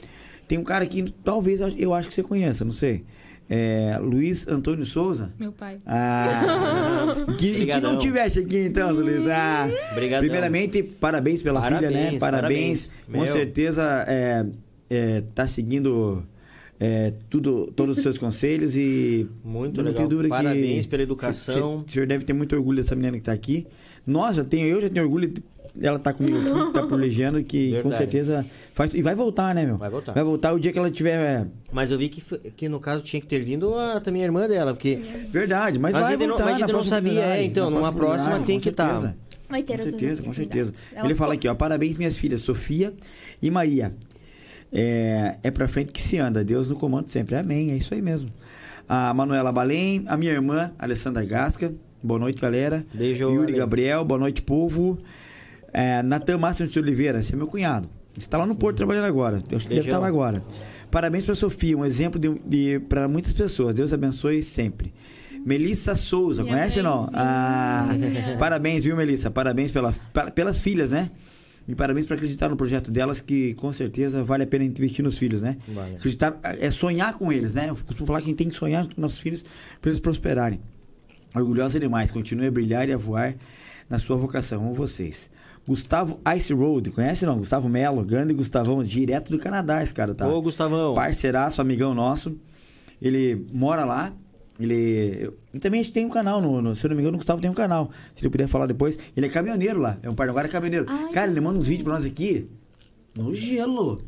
[0.49, 3.05] Tem um cara que talvez eu- eu acho que você conheça, não sei.
[3.49, 5.33] É, Luiz Antônio Souza.
[5.39, 5.79] Meu pai.
[5.85, 9.27] Ah, que, e que não tivesse aqui então, Luiz.
[9.27, 10.21] Ah, Obrigadão.
[10.23, 12.19] primeiramente, parabéns pela filha, né?
[12.19, 12.21] Parabéns, Parabéns.
[12.21, 12.91] parabéns.
[13.13, 13.33] Com Meu.
[13.33, 14.47] certeza é,
[14.89, 16.25] é, tá seguindo
[16.81, 19.95] é, tudo, todos os seus conselhos e Muito não legal.
[19.97, 21.55] tenho dúvida Parabéns que pela educação.
[21.55, 23.67] cê- cê- o senhor deve ter muito orgulho dessa menina que tá aqui.
[24.07, 25.33] Nós já tenho, eu já tenho orgulho
[25.75, 27.97] dela tá comigo aqui, tá privilegiando que com Verdade.
[27.97, 29.77] certeza faz e vai voltar, né, meu?
[29.77, 30.13] Vai voltar.
[30.13, 32.21] Vai voltar o dia que ela tiver é, Mas eu vi que,
[32.51, 34.97] que no caso tinha que ter vindo a, também a irmã dela, porque
[35.31, 37.93] verdade, mas A vai gente não- voltar mas a gente não sabia, é, então, numa
[37.93, 38.89] próxima tem com que tá.
[38.89, 39.17] certeza.
[39.49, 40.71] Vai ter Com certeza, com certeza.
[40.71, 40.97] oportunidades.
[40.97, 42.95] Ela Ele fala aqui, ó, parabéns minhas filhas Sofia
[43.43, 43.93] e Maria.
[44.73, 47.37] É, é pra frente que se anda, Deus no comando sempre.
[47.37, 48.31] Amém, é isso aí mesmo.
[48.89, 51.73] A Manuela Balém, a minha irmã Alessandra Gasca.
[52.03, 52.85] Boa noite, galera.
[52.93, 53.53] Beijo, Yuri.
[53.55, 54.99] Gabriel, boa noite, povo.
[55.75, 57.89] É, Natan Márcio de Oliveira, esse é meu cunhado.
[58.17, 59.43] Está lá no Porto trabalhando agora.
[59.51, 59.91] Eu acho que deve Beijão.
[59.91, 60.43] estar lá agora.
[60.91, 63.75] Parabéns para Sofia, um exemplo de, de, para muitas pessoas.
[63.75, 64.95] Deus abençoe sempre.
[65.45, 67.11] Melissa Souza, Minha conhece ou não?
[67.13, 67.89] Ah,
[68.39, 69.31] parabéns, viu, Melissa?
[69.31, 71.11] Parabéns pela, pa- pelas filhas, né?
[71.67, 75.19] E parabéns por acreditar no projeto delas, que com certeza vale a pena investir nos
[75.19, 75.57] filhos, né?
[75.67, 75.97] Vale.
[75.97, 77.69] Acreditar, é sonhar com eles, né?
[77.69, 79.45] Eu costumo falar que a gente tem que sonhar com nossos filhos
[79.81, 80.61] para eles prosperarem.
[81.35, 83.35] Orgulhosa demais, continue a brilhar e a voar
[83.91, 84.63] na sua vocação.
[84.63, 85.29] Amo vocês.
[85.67, 87.39] Gustavo Ice Road, conhece não?
[87.39, 90.29] Gustavo Melo, grande Gustavão, direto do Canadá, esse cara tá.
[90.29, 90.95] Ô, Gustavão.
[90.95, 92.37] Parceiraço, amigão nosso.
[93.01, 94.13] Ele mora lá.
[94.61, 95.31] Ele.
[95.53, 97.19] E também a gente tem um canal, no, no- se eu não me engano, o
[97.19, 97.91] Gustavo tem um canal.
[98.15, 98.99] Se ele puder falar depois.
[99.17, 99.99] Ele é caminhoneiro lá.
[100.03, 100.87] É um Paranaguara caminhoneiro.
[100.89, 102.49] Ai, cara, ele manda uns vídeos pra nós aqui.
[103.17, 104.03] No gelo.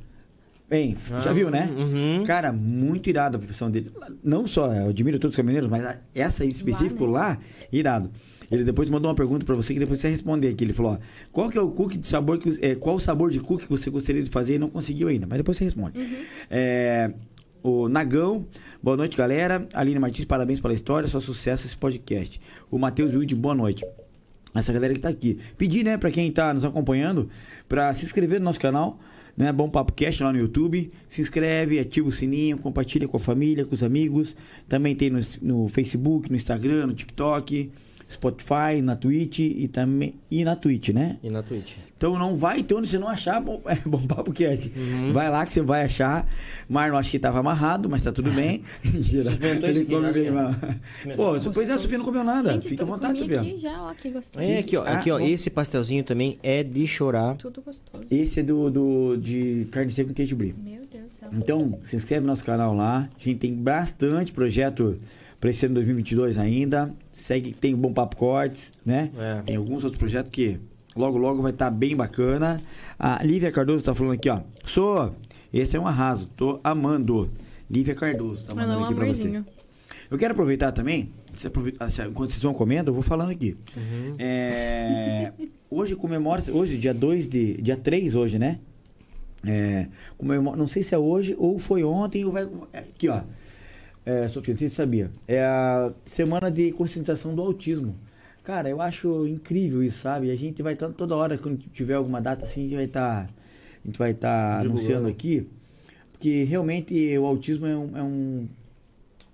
[0.69, 1.71] Bem, já Ah, viu, né?
[1.77, 2.25] uhum.
[2.27, 3.91] Cara, muito irado a profissão dele.
[4.23, 7.13] Não só, eu admiro todos os caminhoneiros, mas essa em específico né?
[7.13, 7.39] lá,
[7.73, 8.11] irado.
[8.51, 10.65] Ele depois mandou uma pergunta pra você que depois você vai responder aqui.
[10.65, 10.99] Ele falou: ó,
[11.33, 13.71] qual que é o cookie de sabor que é, qual o sabor de cookie que
[13.71, 15.27] você gostaria de fazer e não conseguiu ainda?
[15.27, 15.99] Mas depois você responde.
[16.51, 17.13] É,
[17.63, 18.47] o Nagão,
[18.83, 19.67] boa noite, galera.
[19.75, 22.41] Aline Martins, parabéns pela história, só sucesso esse podcast.
[22.71, 23.85] O Matheus Wilde, boa noite.
[24.55, 25.39] Essa galera que tá aqui.
[25.59, 27.29] Pedir, né, pra quem tá nos acompanhando,
[27.69, 28.99] pra se inscrever no nosso canal,
[29.37, 29.53] né?
[29.53, 30.91] Bom Papo Cast lá no YouTube.
[31.09, 34.37] Se inscreve, ativa o sininho, compartilha com a família, com os amigos.
[34.69, 37.71] Também tem no, no Facebook, no Instagram, no TikTok,
[38.09, 41.19] Spotify, na Twitch e também e na Twitch, né?
[41.23, 41.73] E na Twitch.
[41.97, 44.71] Então não vai então onde você não achar bom, é, bom papo cast.
[45.13, 46.29] Vai lá que você vai achar.
[46.69, 48.63] Marlon acho que tava amarrado, mas tá tudo bem.
[48.85, 49.33] Mentira.
[49.63, 50.51] Ele come bem, mano.
[50.51, 51.33] Experimentou.
[51.33, 52.53] Pô, depois a Sofia não comeu nada.
[52.53, 53.41] Gente, Fica à vontade, Sofia.
[53.41, 54.45] aqui já, ó, que gostoso.
[54.45, 54.85] É, aqui, ó.
[54.85, 55.19] Ah, Aqui, ó.
[55.19, 55.25] bom.
[55.27, 57.35] Esse pastelzinho também é de chorar.
[57.37, 58.05] Tudo gostoso.
[58.11, 60.55] Esse é do, do de carne seca com queijo brie.
[60.63, 61.29] Meu Deus do céu.
[61.33, 63.09] Então, se inscreve no nosso canal lá.
[63.19, 64.99] A gente tem bastante projeto
[65.47, 66.93] para esse ano 2022 ainda.
[67.13, 69.13] Segue, tem o Bom Papo Cortes, né?
[69.17, 69.43] É.
[69.43, 70.59] Tem alguns outros projetos que
[70.97, 72.61] logo, logo vai estar bem bacana.
[72.99, 74.41] A Lívia Cardoso tá falando aqui, ó.
[74.65, 75.15] Sou,
[75.55, 77.31] esse é um arraso, tô amando.
[77.71, 79.41] Lívia Cardoso tá mandando um aqui pra você.
[80.11, 83.57] Eu quero aproveitar também, se aproveitar- se- enquanto vocês vão comendo, eu vou falando aqui.
[83.77, 84.17] Uhum.
[84.19, 85.31] É,
[85.71, 87.55] hoje comemora, hoje, dia 2 de.
[87.63, 88.59] dia 3 hoje, né?
[89.47, 89.87] É,
[90.19, 92.49] comemora, não sei se é hoje ou foi ontem ou vai.
[92.73, 93.21] Aqui, ó.
[94.07, 95.11] É, Sofia, não sei se você sabia.
[95.27, 97.97] É a semana de conscientização do autismo.
[98.45, 100.31] Cara, eu acho incrível isso, sabe?
[100.31, 103.23] A gente vai estar toda hora, quando tiver alguma data assim, a gente vai estar.
[103.25, 105.49] a gente vai estar anunciando aqui.
[106.13, 107.97] Porque realmente o autismo é um.
[107.97, 108.49] É um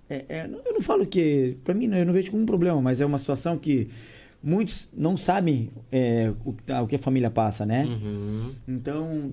[0.09, 1.55] é, é, eu não falo que.
[1.63, 3.87] Pra mim, eu não vejo como um problema, mas é uma situação que
[4.41, 7.85] muitos não sabem é, o, o, que a família passa, né?
[7.85, 8.51] Uhum.
[8.67, 9.31] Então,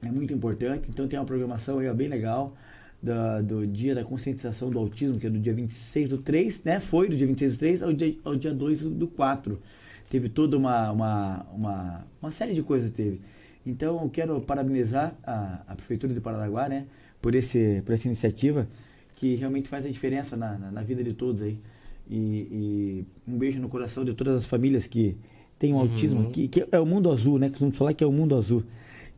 [0.00, 0.88] é muito importante.
[0.88, 2.54] Então, tem uma programação aí bem legal
[3.02, 6.80] da, do dia da conscientização do autismo, que é do dia 26 do 3, né?
[6.80, 9.60] Foi do dia 26 do 3 ao dia, ao dia 2 do, do 4.
[10.10, 13.20] Teve toda uma, uma, uma, uma série de coisas teve.
[13.66, 16.86] Então, eu quero parabenizar a, a Prefeitura de Paranaguá, né?
[17.20, 18.68] Por, esse, por essa iniciativa
[19.16, 21.58] que realmente faz a diferença na, na, na vida de todos aí.
[22.08, 25.16] E, e, um beijo no coração de todas as famílias que
[25.58, 25.82] têm um uhum.
[25.82, 27.50] autismo, que, que é o mundo azul, né?
[27.50, 28.64] Que vamos falar que é o mundo azul.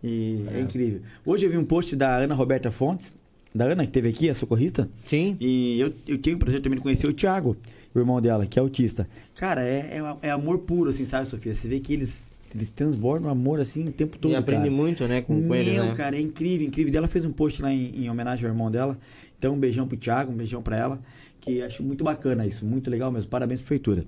[0.02, 0.58] E é.
[0.58, 0.60] é.
[0.60, 1.02] incrível.
[1.24, 3.14] Hoje eu vi um post da Ana Roberta Fontes,
[3.54, 4.88] da Ana, que teve aqui, a socorrista.
[5.06, 5.36] Sim.
[5.40, 7.56] E eu, eu tenho o prazer também de conhecer o Thiago,
[7.94, 9.08] o irmão dela, que é autista.
[9.36, 11.54] Cara, é, é, é amor puro, assim, sabe, Sofia?
[11.54, 14.32] Você vê que eles eles transbordam amor assim o tempo todo.
[14.32, 14.74] E aprende cara.
[14.74, 15.94] muito, né, com, com eles, né?
[15.94, 16.92] cara, é incrível, incrível.
[16.96, 18.98] Ela fez um post lá em, em, homenagem ao irmão dela.
[19.38, 21.00] Então, um beijão pro Thiago, um beijão pra ela.
[21.40, 23.30] Que acho muito bacana isso, muito legal mesmo.
[23.30, 24.04] Parabéns, prefeitura.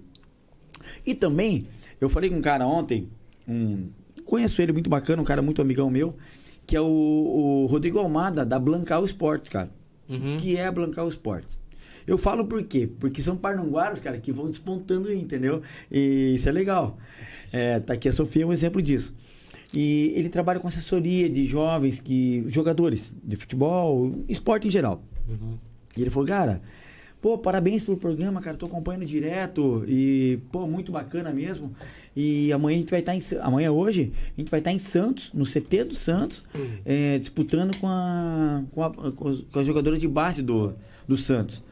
[1.07, 1.66] E também,
[2.01, 3.09] eu falei com um cara ontem,
[3.47, 3.88] um,
[4.24, 6.16] conheço ele muito bacana, um cara muito amigão meu
[6.72, 9.70] que é o, o Rodrigo Almada, da Blancal Esportes, cara.
[10.08, 10.38] Uhum.
[10.38, 11.60] Que é a Blancal Esportes.
[12.06, 12.88] Eu falo por quê?
[12.98, 15.60] Porque são parnanguaras, cara, que vão despontando aí, entendeu?
[15.90, 16.96] E isso é legal.
[17.52, 19.14] É, tá aqui a Sofia, é um exemplo disso.
[19.74, 25.02] E ele trabalha com assessoria de jovens, que jogadores de futebol, esporte em geral.
[25.28, 25.58] Uhum.
[25.94, 26.62] E ele falou, cara,
[27.22, 28.56] Pô, parabéns pelo programa, cara.
[28.56, 31.72] Tô acompanhando direto e, pô, muito bacana mesmo.
[32.16, 33.40] E amanhã a gente vai estar tá em.
[33.40, 36.78] Amanhã hoje, a gente vai estar tá em Santos, no CT do Santos, uhum.
[36.84, 39.28] é, disputando com, a, com, a, com,
[39.60, 40.74] as jogadoras de base do,
[41.06, 41.62] do Santos.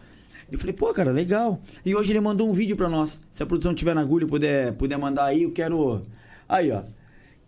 [0.53, 1.61] Eu falei, pô, cara, legal.
[1.85, 3.21] E hoje ele mandou um vídeo pra nós.
[3.29, 6.07] Se a produção tiver na agulha e puder, puder mandar aí, eu quero.
[6.49, 6.85] Aí, ó.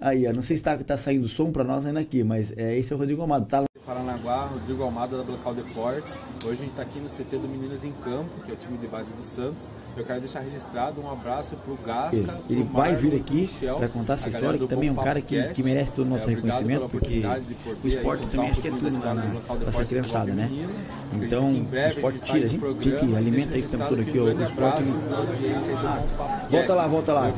[0.01, 0.33] Aí, ó.
[0.33, 2.97] Não sei se tá, tá saindo som pra nós ainda aqui, mas é, esse é
[2.97, 3.47] o Rodrigo Amado.
[3.47, 6.19] Tá Paranaguá, Rodrigo Almada da Blocal Deportes.
[6.45, 8.79] Hoje a gente está aqui no CT do Meninas em Campo, que é o time
[8.79, 9.69] de base do Santos.
[9.95, 12.41] Eu quero deixar registrado um abraço para o Gasca.
[12.49, 15.43] Ele, ele vai vir aqui para contar essa história, que também é um cara que,
[15.49, 17.23] que merece todo o nosso é, reconhecimento, porque
[17.85, 19.25] o esporte também acho que é tudo na, na,
[19.67, 20.49] essa criançada, né?
[21.13, 24.43] Então, o esporte tira, a gente, a gente alimenta isso o tempo todo aqui, o
[24.43, 24.85] esporte.
[26.51, 27.33] Volta lá, volta lá.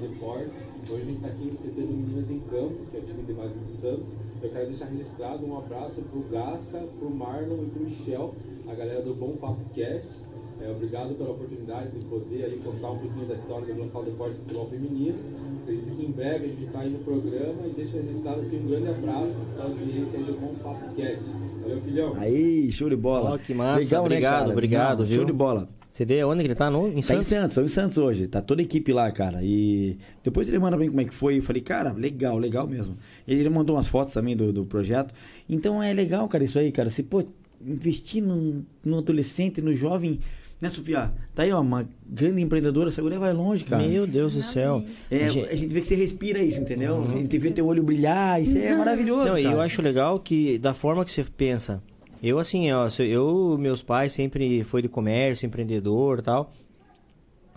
[0.00, 0.66] Deportes.
[0.90, 3.22] Hoje a gente está aqui no CT do Meninas em Campo, que é o time
[3.22, 4.12] de base do Santos.
[4.42, 7.84] Eu quero deixar registrado um abraço para o Gasca, para o Marlon e para o
[7.84, 8.34] Michel,
[8.68, 10.25] a galera do Bom Papo Cast.
[10.60, 14.38] É, obrigado pela oportunidade de poder aí contar um pouquinho da história do local Deportes
[14.38, 15.18] Futebol Feminino.
[15.62, 18.66] Acredito que em breve a gente está aí no programa e deixo registrado aqui um
[18.66, 21.24] grande abraço para a audiência aí do Bom Papo Cast.
[21.62, 22.14] Valeu, filhão.
[22.16, 23.34] Aí, show de bola.
[23.34, 23.84] Oh, que massa.
[23.84, 24.98] Legal, obrigado, né, obrigado.
[25.00, 25.68] Não, show de bola.
[25.90, 26.70] Você vê onde que ele tá?
[26.70, 27.26] No, em tá Santos?
[27.26, 28.28] em Santos, em Santos hoje.
[28.28, 29.40] Tá toda a equipe lá, cara.
[29.42, 31.38] E depois ele manda pra mim como é que foi.
[31.38, 32.98] Eu falei, cara, legal, legal mesmo.
[33.26, 35.14] Ele mandou umas fotos também do, do projeto.
[35.48, 36.90] Então é legal, cara, isso aí, cara.
[36.90, 37.24] Se, pô,
[37.64, 40.20] investir no, no adolescente, no jovem.
[40.60, 41.12] Né, Sofia?
[41.34, 43.86] Tá aí, ó, uma grande empreendedora, essa mulher vai longe, cara.
[43.86, 44.82] Meu Deus do céu.
[45.10, 46.94] É, a gente vê que você respira isso, entendeu?
[46.94, 47.10] Uhum.
[47.10, 49.54] A gente vê teu olho brilhar, isso é maravilhoso, Não, cara.
[49.54, 51.82] eu acho legal que, da forma que você pensa,
[52.22, 56.52] eu, assim, ó, eu, meus pais sempre foi de comércio, empreendedor tal.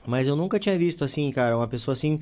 [0.06, 2.20] Mas eu nunca tinha visto, assim, cara, uma pessoa assim,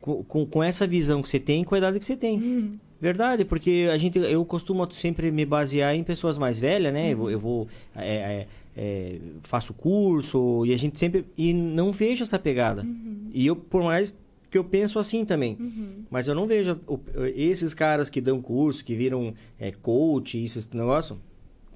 [0.00, 2.38] com, com, com essa visão que você tem com a idade que você tem.
[2.38, 2.78] Uhum.
[3.00, 7.04] Verdade, porque a gente, eu costumo sempre me basear em pessoas mais velhas, né?
[7.04, 7.10] Uhum.
[7.10, 8.46] Eu vou, eu vou é, é,
[8.76, 12.82] é, faço curso e a gente sempre e não vejo essa pegada.
[12.82, 13.30] Uhum.
[13.32, 14.16] E eu, por mais
[14.50, 16.04] que eu penso assim também, uhum.
[16.10, 16.80] mas eu não vejo
[17.36, 21.20] esses caras que dão curso, que viram é, coach, isso, esse negócio,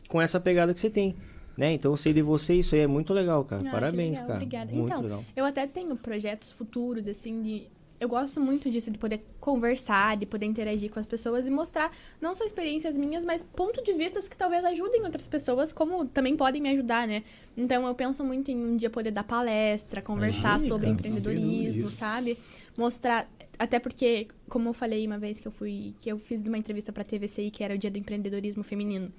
[0.09, 1.15] com essa pegada que você tem.
[1.57, 1.73] Né?
[1.73, 3.63] Então, eu sei de você, isso aí é muito legal, cara.
[3.69, 4.35] Ah, Parabéns, legal, cara.
[4.39, 4.73] Obrigada.
[4.73, 5.25] Muito então, legal.
[5.37, 7.63] eu até tenho projetos futuros, assim, de.
[8.03, 11.93] Eu gosto muito disso, de poder conversar, de poder interagir com as pessoas e mostrar
[12.21, 16.37] não só experiências minhas, mas pontos de vista que talvez ajudem outras pessoas, como também
[16.37, 17.23] podem me ajudar, né?
[17.57, 22.37] Então, eu penso muito em um dia poder dar palestra, conversar sobre empreendedorismo, sabe?
[22.77, 26.59] Mostrar até porque, como eu falei uma vez que eu fui, que eu fiz uma
[26.59, 29.13] entrevista para TVCI, que era o Dia do Empreendedorismo Feminino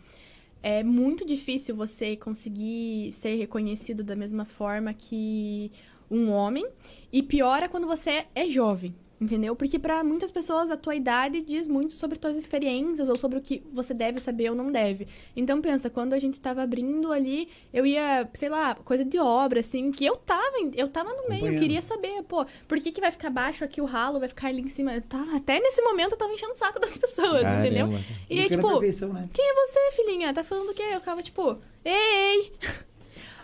[0.62, 5.70] é muito difícil você conseguir ser reconhecido da mesma forma que
[6.14, 6.66] um homem.
[7.12, 8.96] E pior é quando você é jovem.
[9.22, 9.56] entendeu?
[9.56, 13.42] Porque pra muitas pessoas a tua idade diz muito sobre tuas experiências ou sobre o
[13.42, 15.08] que você deve saber ou não deve.
[15.34, 19.62] Então pensa, quando a gente tava abrindo ali, eu ia, sei lá, coisa de obra
[19.62, 23.00] assim, que eu tava, eu tava no meio, eu queria saber, pô, por que que
[23.00, 24.94] vai ficar baixo aqui o ralo, vai ficar ali em cima?
[24.94, 27.88] Eu tava, até nesse momento eu tava enchendo o saco das pessoas, entendeu?
[27.88, 28.04] Caramba.
[28.30, 28.82] E aí, tipo,
[29.14, 29.30] né?
[29.34, 30.34] quem é você, filhinha?
[30.34, 30.84] Tá falando o quê?
[30.92, 32.52] Eu ficava tipo, ei!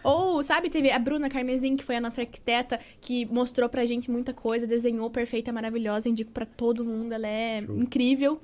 [0.03, 4.09] Ou, sabe, teve a Bruna Carmesim, que foi a nossa arquiteta, que mostrou pra gente
[4.09, 7.77] muita coisa, desenhou perfeita, maravilhosa, indico pra todo mundo, ela é Show.
[7.77, 8.39] incrível.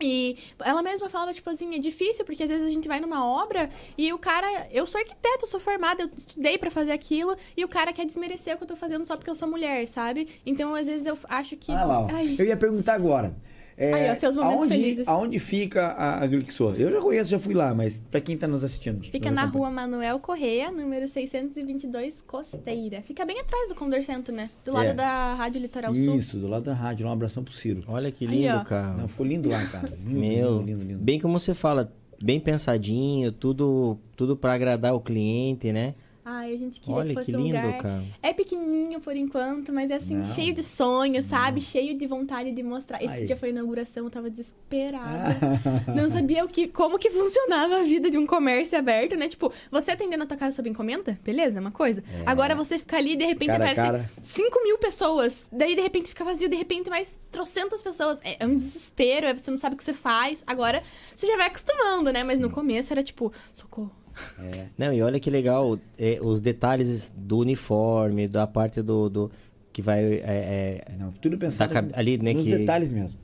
[0.00, 3.24] E ela mesma falava, tipo assim, é difícil, porque às vezes a gente vai numa
[3.24, 4.66] obra e o cara.
[4.72, 8.04] Eu sou arquiteta, eu sou formada, eu estudei pra fazer aquilo, e o cara quer
[8.04, 10.28] desmerecer o que eu tô fazendo só porque eu sou mulher, sabe?
[10.44, 11.70] Então, às vezes, eu acho que.
[11.70, 12.08] Ah lá, ó.
[12.10, 13.36] Ai, eu ia perguntar agora.
[13.76, 15.08] É, Aí, ó, seus momentos aonde, felizes.
[15.08, 16.74] aonde fica a, a Glixo?
[16.76, 19.02] Eu já conheço, já fui lá, mas pra quem tá nos assistindo.
[19.04, 19.64] Fica na acompanha.
[19.64, 23.02] rua Manuel Correia, número 622, Costeira.
[23.02, 24.50] Fica bem atrás do Condor Centro, né?
[24.64, 24.94] Do lado É.
[24.94, 26.16] da Rádio Litoral Sul.
[26.16, 27.06] Isso, do lado da rádio.
[27.06, 27.82] Um abração pro Ciro.
[27.88, 28.64] Olha que Aí, lindo, ó.
[28.64, 28.94] cara.
[28.94, 29.88] Não, ficou lindo lá, cara.
[30.04, 30.98] Lindo, Meu, lindo, lindo, lindo.
[31.02, 31.92] bem como você fala,
[32.22, 35.94] bem pensadinho, tudo tudo para agradar o cliente, né?
[36.24, 37.78] Ai, a gente queria Olha que que fosse um lindo, lugar.
[37.82, 38.04] cara.
[38.22, 40.24] É pequenininho por enquanto, mas é assim, Não.
[40.24, 41.60] cheio de sonhos, sabe?
[41.60, 43.02] Cheio de vontade de mostrar.
[43.02, 45.36] Esse dia foi a inauguração, eu tava desesperada.
[45.94, 49.28] Não sabia o que, como que funcionava a vida de um comércio aberto, né?
[49.28, 52.04] Tipo, você atendendo a tua casa sob encomenda, beleza, é uma coisa.
[52.24, 54.10] Agora você fica ali, de repente Cara a aparece cara.
[54.22, 55.44] 5 mil pessoas.
[55.50, 58.20] Daí, de repente, fica vazio, de repente, mais trocentas pessoas.
[58.22, 60.42] É, é um desespero, é, você não sabe o que você faz.
[60.46, 60.84] Agora,
[61.16, 62.22] você já vai acostumando, né?
[62.22, 63.90] Mas no começo era tipo, socorro.
[64.38, 64.66] É.
[64.76, 69.30] Não, e olha que legal, é, os detalhes do uniforme, da parte do, do
[69.72, 73.18] que vai é, é, Não, tudo pensado cab- ali, né, nos que- detalhes mesmo.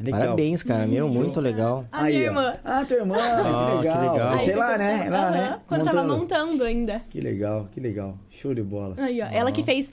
[0.00, 0.20] Legal.
[0.20, 1.84] Parabéns, cara, meu, muito legal.
[1.90, 2.30] A minha Aí, ó.
[2.30, 2.54] irmã.
[2.64, 4.00] Ah, tua irmã, Ah, que legal.
[4.04, 4.38] que legal.
[4.38, 5.10] Sei Aí lá, ficou- né?
[5.10, 5.58] Lá, Aham, né?
[5.66, 6.18] Quando tava Montando.
[6.46, 7.02] montando ainda.
[7.10, 8.16] Que legal, que legal.
[8.30, 8.94] Show de bola.
[8.96, 9.26] Aí, ó.
[9.26, 9.92] Ela que fez.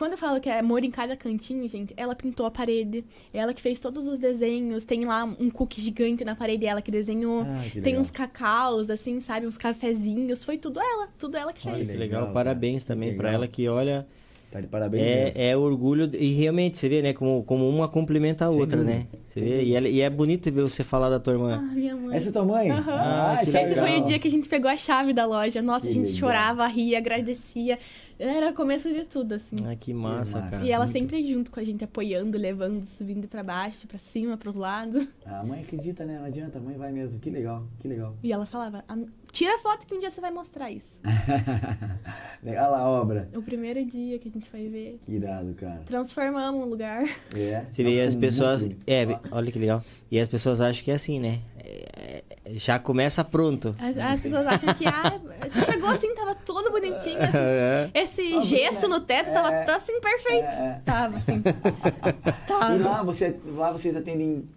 [0.00, 3.04] Quando eu falo que é amor em cada cantinho, gente, ela pintou a parede.
[3.34, 4.82] Ela que fez todos os desenhos.
[4.82, 7.42] Tem lá um cookie gigante na parede, ela que desenhou.
[7.42, 9.46] Ah, que Tem uns cacaus, assim, sabe?
[9.46, 10.42] Uns cafezinhos.
[10.42, 11.10] Foi tudo ela.
[11.18, 11.90] Tudo ela que Olha fez.
[11.90, 13.42] que legal, legal, parabéns também pra legal.
[13.42, 14.08] ela que olha,
[14.50, 15.38] Tá de parabéns mesmo.
[15.40, 18.78] é, é orgulho e realmente você vê, né, como, como uma complementa a Sem outra,
[18.78, 19.06] dúvida, né?
[19.24, 21.70] Você sem vê, e, ela- e é bonito ver você falar da tua Ah, irmã.
[21.72, 22.16] minha mãe.
[22.16, 22.68] Essa é tua mãe?
[22.70, 22.92] Aham.
[22.92, 23.86] Ah, que que Esse legal.
[23.86, 25.62] foi o dia que a gente pegou a chave da loja.
[25.62, 26.18] Nossa, Que a gente legal.
[26.18, 27.78] chorava, ria, agradecia.
[28.18, 29.56] Era o começo de tudo, assim.
[29.64, 30.50] Ah, que massa, massa.
[30.50, 30.64] cara.
[30.66, 30.98] E ela muito.
[30.98, 35.06] sempre junto com a gente, apoiando, levando, subindo pra baixo, pra cima, pros lados.
[35.24, 36.18] A mãe acredita, né?
[36.18, 37.18] Não adianta, a mãe vai mesmo.
[37.20, 38.14] Que legal, que legal.
[38.22, 38.98] E ela falava, "Ah,
[39.32, 41.00] tira foto que um dia você vai mostrar isso.
[42.44, 43.28] Olha lá a obra.
[43.34, 44.98] O primeiro dia que a gente foi ver.
[45.04, 45.80] Que irado, cara.
[45.86, 47.02] Transformamos o lugar.
[47.36, 47.64] É.
[47.70, 48.64] Você vê, e Nossa, as pessoas.
[48.64, 48.80] muito.
[48.86, 49.82] É, olha que legal.
[50.10, 51.40] E as pessoas acham que é assim, né?
[51.58, 53.76] É, já começa pronto.
[53.78, 57.18] As, as pessoas acham que, ah, você chegou assim, tava todo bonitinho.
[57.34, 57.90] É.
[57.94, 59.64] Esse, esse Só gesso no teto tava, É.
[59.64, 60.44] tá assim, perfeito.
[60.46, 60.82] É, é.
[60.84, 61.42] Tava assim.
[61.44, 62.76] E Tava.
[62.78, 64.48] lá, você, lá vocês atendem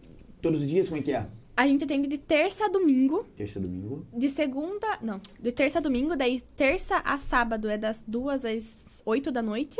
[0.41, 0.87] todos os dias?
[0.87, 1.25] Como é que é?
[1.55, 3.25] A gente atende de terça a domingo.
[3.35, 4.05] Terça, domingo.
[4.11, 4.87] De segunda.
[5.01, 8.75] Não, de terça a domingo, daí terça a sábado é das duas às
[9.05, 9.79] oito da noite.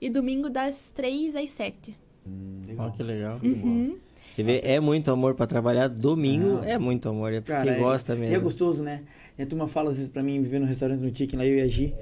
[0.00, 1.96] E domingo das três às sete.
[2.26, 2.86] Hum, legal.
[2.86, 3.40] Olha que legal.
[3.42, 3.96] Uhum.
[4.30, 5.88] Você vê, é muito amor pra trabalhar.
[5.88, 6.66] Domingo Ah.
[6.68, 7.32] é muito amor.
[7.32, 8.42] É porque Cara, é- gosta E é mesmo.
[8.42, 9.02] gostoso, né?
[9.38, 11.56] E a turma fala às vezes pra mim, vivendo no restaurante no Chicken, lá eu
[11.56, 11.94] e a Gi.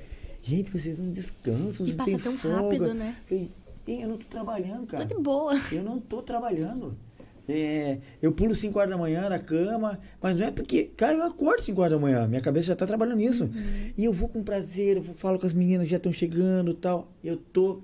[0.42, 2.56] Gente, vocês não descansam, E não passa tão folga.
[2.62, 3.16] rápido, né?
[3.20, 3.50] Eu falei,
[3.86, 5.04] "Ei, eu não tô trabalhando, Tô cara.
[5.04, 5.60] de boa.
[5.70, 6.96] Eu não tô trabalhando.
[7.48, 11.22] É, eu pulo 5 horas da manhã na cama, mas não é porque, cara, eu
[11.24, 13.44] acordo 5 horas da manhã, minha cabeça já tá trabalhando nisso.
[13.44, 13.92] Uhum.
[13.98, 17.10] E eu vou com prazer, eu falo com as meninas que já estão chegando tal.
[17.22, 17.82] Eu tô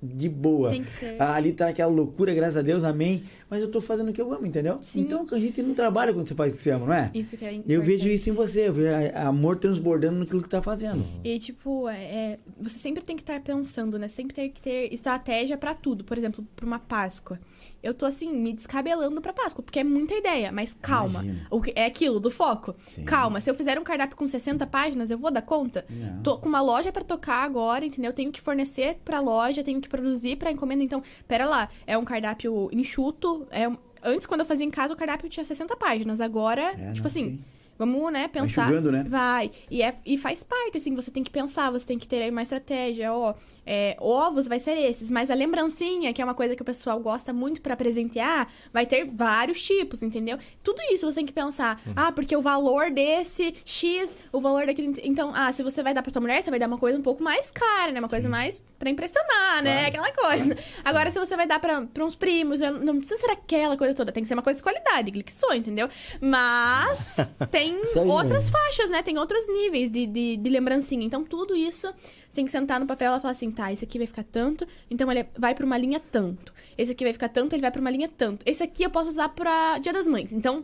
[0.00, 0.70] de boa.
[0.70, 1.16] Tem que ser.
[1.18, 3.24] Ah, Ali tá aquela loucura, graças a Deus, amém.
[3.50, 4.78] Mas eu tô fazendo o que eu amo, entendeu?
[4.80, 5.00] Sim.
[5.00, 7.10] Então a gente não trabalha quando você faz o que você ama, não é?
[7.14, 7.80] Isso que é Eu importante.
[7.86, 11.04] vejo isso em você, eu vejo a- amor transbordando naquilo que tá fazendo.
[11.24, 14.06] E, tipo, é, é, você sempre tem que estar pensando, né?
[14.06, 16.04] Sempre tem que ter estratégia pra tudo.
[16.04, 17.40] Por exemplo, pra uma Páscoa.
[17.82, 20.50] Eu tô, assim, me descabelando pra Páscoa, porque é muita ideia.
[20.50, 21.24] Mas calma.
[21.50, 22.74] O que- é aquilo, do foco.
[22.88, 23.04] Sim.
[23.04, 23.40] Calma.
[23.40, 25.84] Se eu fizer um cardápio com 60 páginas, eu vou dar conta?
[25.88, 26.22] Não.
[26.22, 28.12] Tô com uma loja pra tocar agora, entendeu?
[28.12, 30.82] Tenho que fornecer pra loja, tenho que produzir pra encomenda.
[30.82, 31.68] Então, pera lá.
[31.86, 33.46] É um cardápio enxuto.
[33.50, 36.20] É um- Antes, quando eu fazia em casa, o cardápio tinha 60 páginas.
[36.20, 37.30] Agora, É, tipo não, assim...
[37.30, 37.44] sim.
[37.78, 38.64] Vamos, né, pensar.
[38.64, 39.04] enxugando, né?
[39.08, 39.50] Vai.
[39.70, 42.30] E, é, e faz parte, assim, você tem que pensar, você tem que ter aí
[42.30, 43.34] uma estratégia, ó.
[43.70, 46.98] é, ovos vai ser esses, mas a lembrancinha, que é uma coisa que o pessoal
[47.00, 50.38] gosta muito pra presentear, vai ter vários tipos, entendeu?
[50.62, 51.78] Tudo isso você tem que pensar.
[51.94, 54.94] Ah, porque o valor desse X, o valor daquele.
[55.04, 57.02] Então, ah, se você vai dar pra tua mulher, você vai dar uma coisa um
[57.02, 58.00] pouco mais cara, né?
[58.00, 59.86] Uma coisa mais pra impressionar, né?
[59.86, 60.56] Aquela coisa.
[60.82, 64.10] Agora, se você vai dar pra, pra uns primos, não precisa ser aquela coisa toda,
[64.10, 65.90] tem que ser uma coisa de qualidade, glixou, entendeu?
[66.22, 67.16] Mas
[67.50, 68.50] tem tem aí, outras né?
[68.50, 69.02] faixas, né?
[69.02, 71.04] Tem outros níveis de, de, de lembrancinha.
[71.04, 71.92] Então, tudo isso,
[72.28, 74.66] você tem que sentar no papel e falar assim, tá, esse aqui vai ficar tanto,
[74.90, 76.52] então ele vai pra uma linha tanto.
[76.76, 78.42] Esse aqui vai ficar tanto, ele vai pra uma linha tanto.
[78.46, 80.32] Esse aqui eu posso usar pra Dia das Mães.
[80.32, 80.62] Então,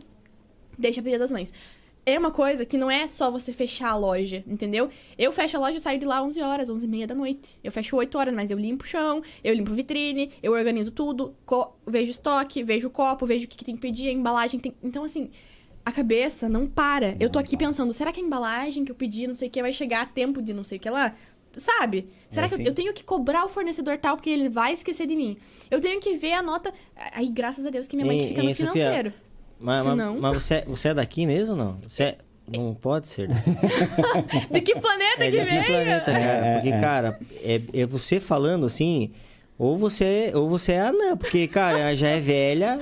[0.77, 1.53] deixa pro Dia das Mães.
[2.07, 4.89] É uma coisa que não é só você fechar a loja, entendeu?
[5.17, 7.57] Eu fecho a loja e saio de lá 11 horas, 11 e meia da noite.
[7.63, 11.35] Eu fecho 8 horas, mas eu limpo o chão, eu limpo vitrine, eu organizo tudo,
[11.87, 14.75] vejo estoque, vejo o copo, vejo o que, que tem que pedir, a embalagem tem...
[14.83, 15.31] Então, assim,
[15.85, 17.15] a cabeça não para.
[17.19, 19.61] eu tô aqui pensando, será que a embalagem que eu pedi, não sei o que,
[19.61, 21.13] vai chegar a tempo de não sei o que lá?
[21.53, 22.09] Sabe?
[22.29, 25.07] Será É, que eu- eu tenho que cobrar o fornecedor tal porque ele vai esquecer
[25.07, 25.37] de mim?
[25.71, 26.73] Eu tenho que ver a nota...
[27.13, 28.71] Aí, graças a Deus, que minha mãe que Hein, fica no hein, Sofia?
[28.73, 29.13] financeiro.
[29.57, 31.77] Mas, Se mas- não- mas você, você é daqui mesmo ou não?
[31.83, 32.17] Você é-
[32.47, 33.27] Não pode ser.
[34.51, 35.63] De que planeta É que de que vem?
[35.63, 36.53] planeta, cara?
[36.55, 39.11] Porque, cara, é, é você falando assim,
[39.57, 42.77] ou você, ou você é anã, porque, cara, já é velha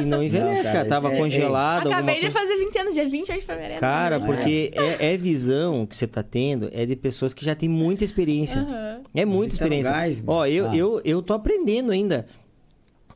[0.00, 0.88] e não envelhece, cara, cara.
[0.88, 1.88] Tava é- é- congelada.
[1.90, 2.38] Acabei alguma de coisa.
[2.38, 3.80] fazer 20 anos, dia 28 de fevereiro.
[3.80, 4.26] Cara, né?
[4.26, 8.02] porque é, é visão que você tá tendo, é de pessoas que já têm muita
[8.04, 8.60] experiência.
[8.60, 9.00] Aham.
[9.14, 9.92] É muita Você tá no experiência.
[9.92, 10.76] gás, Ó, eu, Ah.
[10.76, 12.26] eu, eu tô aprendendo ainda.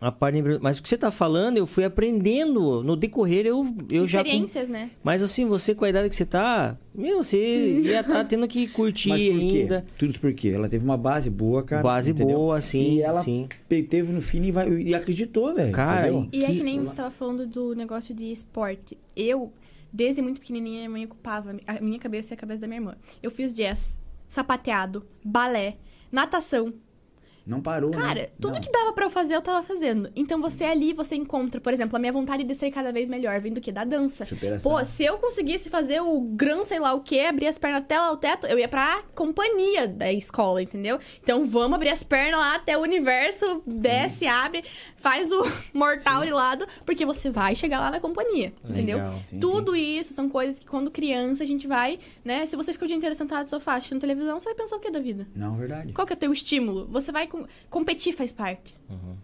[0.01, 2.83] A parte, de- mas o que você tá falando, eu fui aprendendo.
[2.85, 4.21] No decorrer, eu, eu já.
[4.21, 4.91] Experiências, né?
[5.03, 8.69] Mas assim, você com a idade que você tá, meu, você já tá tendo que
[8.69, 9.59] curtir Mas por quê?
[9.63, 9.85] ainda.
[9.99, 10.49] Tudo por quê?
[10.55, 11.83] Ela teve uma base boa, cara.
[11.83, 12.37] Base entendeu?
[12.37, 13.49] boa, sim, E ela sim.
[13.69, 15.73] teve no fim e, vai- e acreditou, velho.
[15.73, 16.29] Cara, entendeu?
[16.33, 18.97] E é Que- que nem você tava falando do negócio de esporte.
[19.17, 19.53] Eu,
[19.93, 22.95] desde muito pequenininha, minha mãe ocupava a minha cabeça e a cabeça da minha irmã.
[23.21, 23.99] Eu fiz jazz,
[24.29, 25.77] sapateado, balé,
[26.13, 26.73] natação.
[27.49, 27.97] Não parou, né?
[27.97, 28.61] Cara, tudo Não.
[28.61, 30.13] que dava pra eu fazer, eu tava fazendo.
[30.15, 33.41] Então você ali, você encontra, por exemplo, a minha vontade de ser cada vez melhor,
[33.41, 33.73] vem do que?
[33.73, 34.27] Da dança.
[34.27, 34.71] Superação.
[34.71, 37.99] Pô, se eu conseguisse fazer o grão, sei lá o quê, abrir as pernas até
[37.99, 40.99] lá o teto, eu ia pra companhia da escola, entendeu?
[41.23, 44.63] Então vamos abrir as pernas lá até o universo, desce, abre,
[45.01, 45.43] faz o
[45.73, 48.99] mortal de lado, porque você vai chegar lá na companhia, entendeu?
[48.99, 49.23] Legal.
[49.25, 52.47] Sim, Tudo isso são coisas que quando criança a gente vai, né?
[52.47, 54.81] Se você fica o dia inteiro sentado no sofá assistindo televisão, você vai pensar o
[54.81, 55.27] que da vida?
[55.35, 55.93] Não, verdade.
[55.93, 56.87] Qual que é o teu estímulo?
[56.91, 57.47] Você vai com...
[57.71, 58.75] competir faz parte.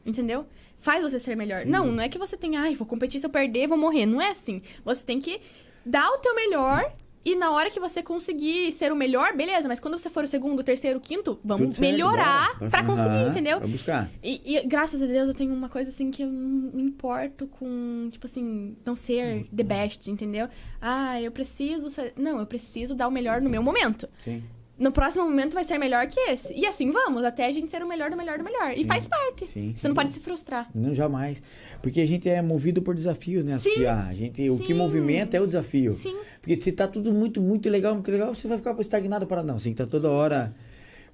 [0.05, 0.47] Entendeu?
[0.79, 1.61] Faz você ser melhor.
[1.61, 1.71] Sim.
[1.71, 4.05] Não, não é que você tem, ai, vou competir se eu perder, vou morrer.
[4.05, 4.63] Não é assim.
[4.85, 5.41] Você tem que
[5.85, 6.93] dar o teu melhor
[7.25, 10.29] e na hora que você conseguir ser o melhor, beleza, mas quando você for o
[10.29, 13.59] segundo, o terceiro, o quinto, Tudo vamos certo, melhorar pra conseguir, Aham, entendeu?
[13.61, 14.11] Vai buscar.
[14.23, 17.47] E, e, graças a Deus eu tenho uma coisa assim que eu não me importo
[17.47, 20.49] com, tipo assim, não ser the best, entendeu?
[20.81, 21.91] Ah, eu preciso.
[21.91, 24.43] ser- Não, eu preciso dar o melhor no meu momento Sim.
[24.79, 26.53] No próximo momento vai ser melhor que esse.
[26.53, 28.73] E assim vamos, até a gente ser o melhor do melhor do melhor.
[28.73, 28.87] E Sim.
[28.87, 29.47] faz parte.
[29.47, 29.89] Sim, Você sim.
[29.89, 30.69] não pode se frustrar.
[30.75, 31.43] Não, jamais.
[31.81, 33.87] Porque a gente é movido por desafios, né, Sim.
[33.87, 35.95] A gente, o que movimenta é o desafio.
[35.95, 36.17] Sim.
[36.41, 39.57] Porque se tá tudo muito, muito legal, muito legal, você vai ficar estagnado para não.
[39.57, 40.55] Que estar toda hora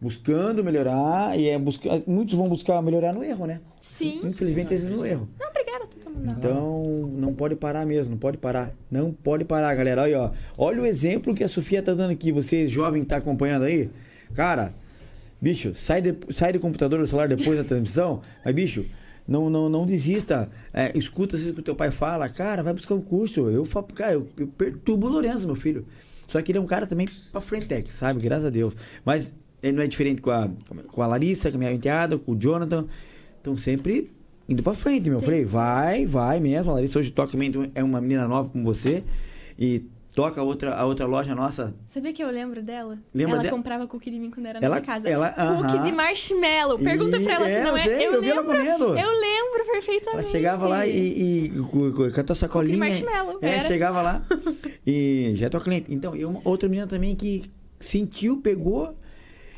[0.00, 1.38] buscando melhorar.
[1.38, 3.60] E é buscar, muitos vão buscar melhorar no erro, né?
[3.80, 4.20] Sim.
[4.24, 5.28] Infelizmente, às vezes no erro.
[5.38, 5.86] Não, obrigada,
[6.24, 8.72] Então, não pode parar mesmo, não pode parar.
[8.90, 10.02] Não pode parar, galera.
[10.02, 10.32] Olha.
[10.56, 12.32] Olha o exemplo que a Sofia tá dando aqui.
[12.32, 13.90] Você, jovem, que tá acompanhando aí.
[14.34, 14.74] Cara,
[15.40, 18.20] bicho, sai, de, sai do computador, do celular depois da transmissão.
[18.44, 18.84] Mas, bicho,
[19.26, 20.48] não, não, não desista.
[20.72, 22.28] É, escuta o que o teu pai fala.
[22.28, 23.48] Cara, vai buscar um curso.
[23.48, 25.86] Eu falo, cara, eu, eu perturbo o Lourenço, meu filho.
[26.26, 28.20] Só que ele é um cara também pra frente, sabe?
[28.20, 28.74] Graças a Deus.
[29.04, 29.32] Mas
[29.62, 30.48] ele não é diferente com a,
[30.92, 32.86] com a Larissa, com a minha enteada, com o Jonathan.
[33.36, 34.10] Estão sempre
[34.50, 35.20] indo pra frente, meu.
[35.20, 36.70] Eu falei, vai, vai mesmo.
[36.72, 39.02] A Larissa hoje toca também, é uma menina nova como você.
[39.58, 41.72] E toca a outra, a outra loja nossa.
[41.94, 42.98] Sabia que eu lembro dela?
[43.14, 43.56] Lembra ela dela?
[43.56, 45.08] comprava cookie de mim quando era Ela- na minha casa.
[45.08, 45.84] ela- cookie aham.
[45.84, 46.78] de marshmallow.
[46.78, 47.78] Pergunta E- pra ela é, se não eu é.
[47.78, 48.56] sei, eu vi ela lembro.
[48.56, 48.84] comendo.
[48.98, 50.08] Eu lembro perfeitamente.
[50.12, 52.76] Ela chegava lá e, e com, a tua sacolinha.
[52.76, 53.60] marshmallow, é, era.
[53.60, 54.22] chegava lá
[54.86, 55.86] e já é tua cliente.
[55.94, 57.44] Então, e uma outra menina também que
[57.78, 58.94] sentiu, pegou.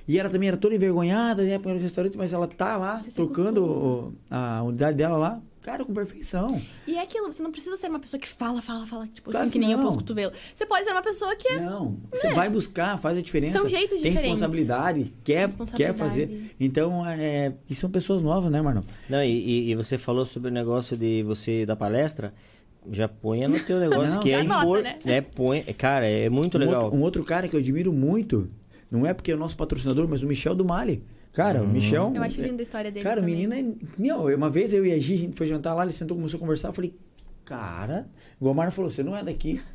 [0.07, 1.59] E ela também era toda envergonhada, né?
[1.59, 6.61] Porque no restaurante, mas ela tá lá, tocando a unidade dela lá, cara, com perfeição.
[6.87, 9.45] E é aquilo, você não precisa ser uma pessoa que fala, fala, fala, tipo Claro
[9.45, 10.33] assim, que que nem eu pôs cotovelo.
[10.55, 11.61] Você pode ser uma pessoa que é.
[11.61, 13.59] Não, você vai buscar, faz a diferença.
[13.59, 14.41] São jeitos Tem diferentes.
[14.41, 15.99] responsabilidade, quer, quer Responsabilidade.
[15.99, 16.55] fazer.
[16.59, 18.83] Então, é, e são pessoas novas, né, Marlon?
[19.09, 22.35] Não, e, e- e você falou sobre o negócio de você dar palestra.
[22.91, 24.83] Já ponha no teu negócio, Não, que é anota, impor...
[24.83, 24.99] né?
[25.05, 25.63] É, põe...
[25.79, 26.83] Cara, é muito Um legal.
[26.87, 28.51] outro, um outro cara que eu admiro muito,
[28.93, 31.03] não é porque é o nosso patrocinador, mas o Michel do Mali.
[31.33, 32.13] Cara, o Michel.
[32.15, 33.03] Eu acho linda a história dele.
[33.03, 33.65] Cara, o menino é.
[33.99, 36.37] Meu, uma vez eu e a Gi, a gente foi jantar lá, ele sentou, começou
[36.37, 36.95] a conversar, eu falei,
[37.45, 38.07] cara,
[38.39, 39.61] o Marlon falou, você não é daqui.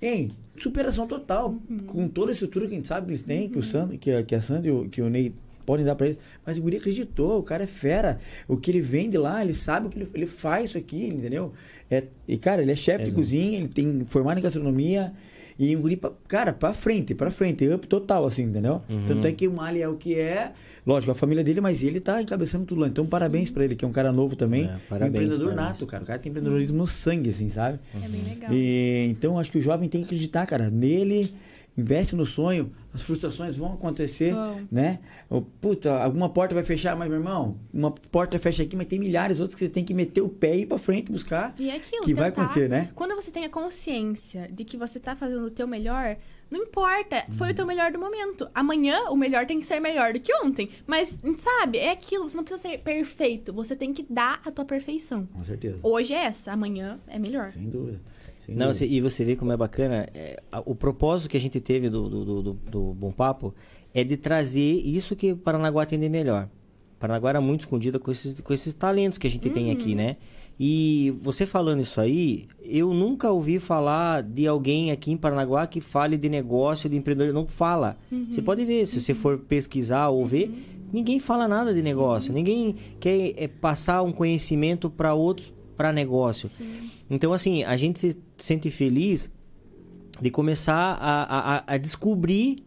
[0.00, 0.30] Hein,
[0.60, 1.78] superação total, Uhum.
[1.78, 4.08] com toda a estrutura que a gente sabe que eles têm, que o Sandro, que,
[4.12, 5.34] a- que a Sandra e o, que o Ney
[5.66, 6.18] podem dar pra eles.
[6.46, 8.20] Mas o Guri acreditou, o cara é fera.
[8.46, 11.52] O que ele vende lá, ele sabe o que ele, ele faz isso aqui, entendeu?
[11.90, 15.12] É, e, cara, ele é chefe de cozinha, ele tem formado em gastronomia.
[15.58, 18.80] E engolir, pra, cara, pra frente, pra frente, up total, assim, entendeu?
[18.88, 19.06] Uhum.
[19.06, 20.52] Tanto é que o Mali é o que é,
[20.86, 22.86] lógico, a família dele, mas ele tá encabeçando tudo lá.
[22.86, 24.66] Então, parabéns pra ele, que é um cara novo também.
[24.66, 25.68] É, um parabéns, empreendedor parabéns.
[25.68, 26.02] nato, cara.
[26.04, 27.80] O cara tem empreendedorismo no sangue, assim, sabe?
[27.94, 28.50] É bem legal.
[28.52, 31.34] E, então, acho que o jovem tem que acreditar, cara, nele,
[31.78, 34.66] investe no sonho, as frustrações vão acontecer, Vão.
[34.70, 34.98] né?
[35.60, 39.38] Puta, alguma porta vai fechar, mas, meu irmão, uma porta fecha aqui, mas tem milhares
[39.38, 41.54] outras que você tem que meter o pé e ir pra frente buscar.
[41.56, 42.42] E é aquilo, que vai tentar.
[42.42, 42.90] acontecer, né?
[42.96, 46.16] Quando você tem a consciência de que você tá fazendo o teu melhor,
[46.50, 48.48] não importa, foi o teu melhor do momento.
[48.52, 50.70] Amanhã o melhor tem que ser melhor do que ontem.
[50.86, 54.64] Mas, sabe, é aquilo, você não precisa ser perfeito, você tem que dar a tua
[54.64, 55.26] perfeição.
[55.26, 55.78] Com certeza.
[55.82, 57.46] Hoje é essa, amanhã é melhor.
[57.46, 58.00] Sem dúvida.
[58.48, 60.08] Sem Não, e você vê como é bacana.
[60.14, 63.54] é, o propósito que a gente teve do, do, do, do- do Bom Papo
[63.94, 66.48] é de trazer isso que Paranaguá tem de melhor.
[66.98, 70.16] Paranaguá era muito escondida com esses, com esses talentos que a gente tem aqui, né?
[70.58, 75.80] E você falando isso aí, eu nunca ouvi falar de alguém aqui em Paranaguá que
[75.80, 77.32] fale de negócio, de empreendedor.
[77.32, 77.96] Não fala.
[78.32, 80.50] Você pode ver, se você for pesquisar ou ver,
[80.92, 82.32] ninguém fala nada de negócio.
[82.32, 86.48] Ninguém quer é, passar um conhecimento para outros para negócio.
[86.48, 86.90] Sim.
[87.08, 89.30] Então, assim, a gente se sente feliz
[90.20, 92.64] de começar a, a, a descobrir,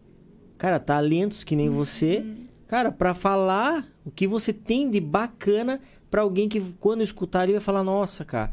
[0.56, 2.24] cara, talentos que nem você,
[2.66, 5.78] cara, pra falar o que você tem de bacana
[6.10, 8.50] pra alguém que quando escutar ele vai falar, nossa, cara,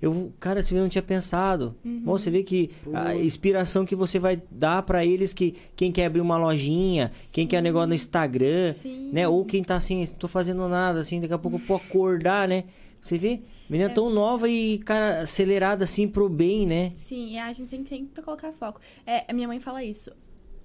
[0.00, 1.76] eu, cara, você não tinha pensado.
[1.84, 6.06] Bom, você vê que a inspiração que você vai dar pra eles que quem quer
[6.06, 9.10] abrir uma lojinha, quem quer negócio no Instagram, Sim.
[9.12, 9.28] né?
[9.28, 12.64] Ou quem tá assim, tô fazendo nada, assim, daqui a pouco eu vou acordar, né?
[13.00, 13.42] Você vê?
[13.72, 16.92] Menina tão nova e, cara, acelerada assim pro bem, né?
[16.94, 18.78] Sim, a gente tem que colocar foco.
[19.06, 20.12] É, a minha mãe fala isso.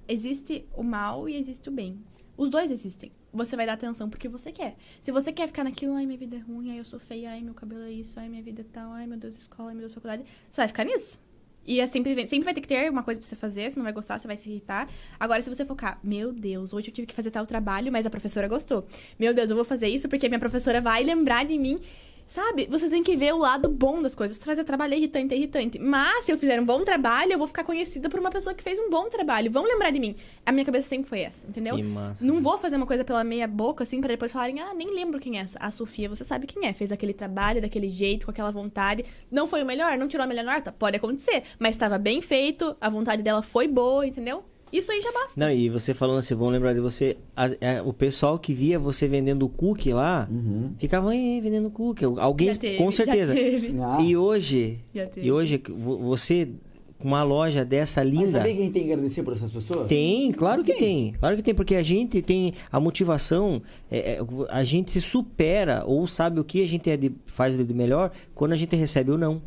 [0.09, 2.03] Existe o mal e existe o bem.
[2.35, 3.13] Os dois existem.
[3.31, 4.75] Você vai dar atenção porque você quer.
[5.01, 7.41] Se você quer ficar naquilo, ai, minha vida é ruim, ai, eu sou feia, ai,
[7.41, 9.83] meu cabelo é isso, ai, minha vida é tal, ai, meu Deus, escola, ai, meu
[9.83, 10.25] Deus, faculdade.
[10.49, 11.17] Você vai ficar nisso.
[11.65, 13.85] E é sempre, sempre vai ter que ter uma coisa pra você fazer, você não
[13.85, 14.89] vai gostar, você vai se irritar.
[15.17, 18.09] Agora, se você focar, meu Deus, hoje eu tive que fazer tal trabalho, mas a
[18.09, 18.85] professora gostou.
[19.17, 21.79] Meu Deus, eu vou fazer isso porque minha professora vai lembrar de mim.
[22.27, 22.67] Sabe?
[22.69, 24.37] Você tem que ver o lado bom das coisas.
[24.37, 25.79] Fazer trabalho é irritante, é irritante.
[25.79, 28.61] Mas se eu fizer um bom trabalho, eu vou ficar conhecida por uma pessoa que
[28.61, 29.49] fez um bom trabalho.
[29.49, 30.15] Vão lembrar de mim.
[30.45, 31.75] A minha cabeça sempre foi essa, entendeu?
[31.77, 32.25] Que massa.
[32.25, 35.19] Não vou fazer uma coisa pela meia boca, assim, pra depois falarem, ah, nem lembro
[35.19, 35.57] quem é essa.
[35.59, 36.73] A Sofia, você sabe quem é.
[36.73, 39.05] Fez aquele trabalho, daquele jeito, com aquela vontade.
[39.31, 39.97] Não foi o melhor?
[39.97, 40.71] Não tirou a melhor nota?
[40.71, 41.43] Pode acontecer.
[41.57, 44.43] Mas estava bem feito, a vontade dela foi boa, entendeu?
[44.71, 45.39] Isso aí já basta.
[45.39, 47.17] Não, e você falando assim, vão lembrar de você.
[47.35, 50.71] a- a- o pessoal que via você vendendo cookie lá, Uhum.
[50.77, 52.03] ficava aí vendendo cookie.
[52.05, 53.33] Alguém, Já teve, com já certeza.
[53.33, 53.73] teve.
[53.81, 55.25] Ah, E hoje, Já teve.
[55.27, 56.49] e hoje, vo- você,
[56.99, 58.27] com uma loja dessa mas linda.
[58.27, 59.87] sabia que a gente tem que agradecer por essas pessoas?
[59.87, 60.81] Tem, claro que Tem.
[60.81, 61.13] tem.
[61.19, 64.19] Claro que tem, porque a gente tem a motivação, é, é,
[64.49, 68.11] a gente se supera ou sabe o que a gente é de- faz de melhor
[68.35, 69.41] quando a gente recebe o não.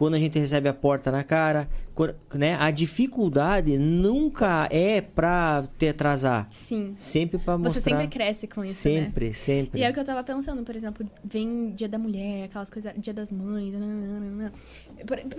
[0.00, 2.56] Quando a gente recebe a porta na cara, quando- né?
[2.58, 6.94] A dificuldade nunca é pra te atrasar, Sim.
[6.96, 7.82] sempre pra Você mostrar.
[7.98, 8.94] sempre cresce com isso, né?
[9.02, 9.78] sempre, sempre.
[9.78, 12.94] E é o que eu tava pensando, por exemplo, vem Dia da Mulher, aquelas coisas,
[12.96, 14.54] Dia das Mães, nananana.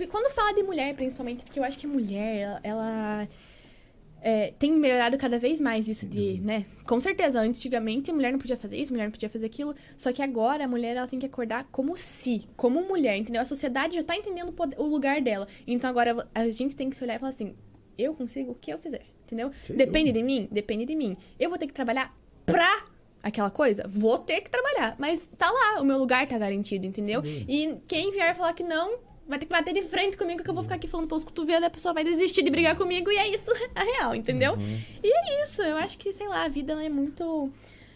[0.08, 3.28] Quando fala de mulher, principalmente, porque eu acho que mulher, ela,
[4.22, 6.64] é, tem melhorado cada vez mais isso de, né?
[6.86, 9.74] Com certeza, antigamente a mulher não podia fazer isso, a mulher não podia fazer aquilo,
[9.96, 13.42] só que agora a mulher, ela tem que acordar como si, como mulher, entendeu?
[13.42, 15.48] A sociedade já tá entendendo o lugar dela.
[15.66, 17.54] Então agora a gente tem que se olhar e falar assim,
[17.98, 19.50] eu consigo o que eu quiser, entendeu?
[19.66, 20.48] Sem Depende de mim?
[20.52, 21.16] Depende de mim.
[21.38, 22.16] Eu vou ter que trabalhar
[22.46, 22.84] pra
[23.22, 23.84] aquela coisa?
[23.88, 24.94] Vou ter que trabalhar.
[24.98, 27.22] Mas tá lá, o meu lugar tá garantido, entendeu?
[27.24, 28.98] E quem vier falar que não,
[29.32, 31.62] vai ter que bater de frente comigo que eu vou ficar aqui falando pelos cotovelos
[31.62, 34.56] e a pessoa vai desistir de brigar comigo e é isso a real, entendeu?
[35.02, 37.50] E é isso, eu acho que, sei lá, a vida é muito.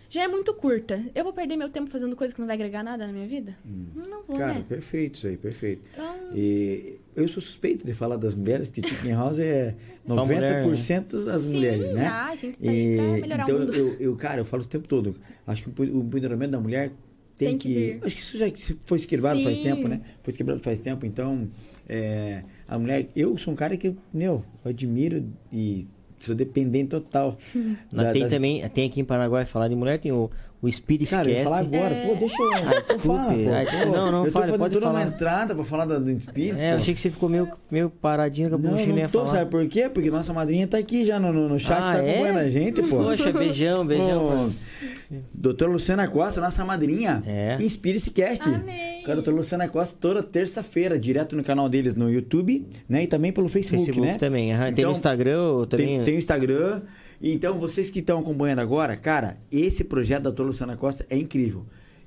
[0.09, 1.03] Já é muito curta.
[1.17, 3.57] Eu vou perder meu tempo fazendo coisa que não vai agregar nada na minha vida?
[3.65, 4.65] Não vou, Cara, né?
[4.69, 5.83] perfeito isso aí, perfeito.
[5.93, 9.75] Então, E eu sou suspeito de falar das mulheres, que Chicken House é
[10.09, 11.25] 90% mulher, né?
[11.25, 12.07] das Sim, mulheres, né?
[12.07, 13.75] ah, a gente tá aí pra E, melhorar o então, mundo.
[13.77, 15.17] eu, eu, cara, eu falo isso o tempo todo.
[15.45, 16.93] Acho que o o empoderamento da mulher
[17.39, 17.69] tem, Tem que
[17.99, 18.07] que.
[18.07, 18.47] acho que isso já
[18.85, 20.01] foi quebrado faz tempo, né?
[20.23, 21.05] Foi quebrado faz tempo.
[21.05, 21.49] Então,
[21.89, 23.09] é, a mulher.
[23.15, 25.87] Eu sou um cara que, meu, eu admiro e
[26.19, 27.37] sou dependente total.
[27.93, 30.31] Mas da- tem das- também, tem aqui em Paraguai, falar de mulher, tem o,
[30.67, 32.53] o Spirit Cara, eu ia falar agora, pô, deixa eu.
[32.53, 33.07] Ah, desculpe.
[33.07, 33.87] Fala, pô, Ah, desculpe.
[33.87, 33.93] pô.
[33.97, 36.61] Não, não, eu tô fale, fazendo pode toda uma entrada pra falar do, do Espírito.
[36.63, 39.39] É, eu achei que você ficou meio, meio paradinho, Não, não não tô, falar.
[39.39, 39.89] sabe por quê?
[39.89, 42.11] Porque nossa madrinha tá aqui já no, no, no chat, Ah, tá é?
[42.13, 42.97] acompanhando a gente, pô.
[42.99, 44.49] Poxa, beijão, beijão.
[44.49, 44.51] Ô,
[45.33, 47.23] Doutora Luciana Costa, nossa madrinha.
[47.27, 47.57] É.
[47.61, 48.43] Inspire-se Cast.
[48.49, 49.03] Amém.
[49.05, 53.05] Com a doutora Luciana Costa toda terça-feira, direto no canal deles no YouTube, né?
[53.05, 54.19] E também pelo Facebook, Facebook né?
[54.19, 54.49] também.
[54.53, 55.87] tem Então, no Instagram também.
[55.87, 56.83] Tem, tem o Instagram.
[57.23, 61.65] Então, vocês que estão acompanhando agora, cara, esse projeto da doutora Luciana Costa é incrível.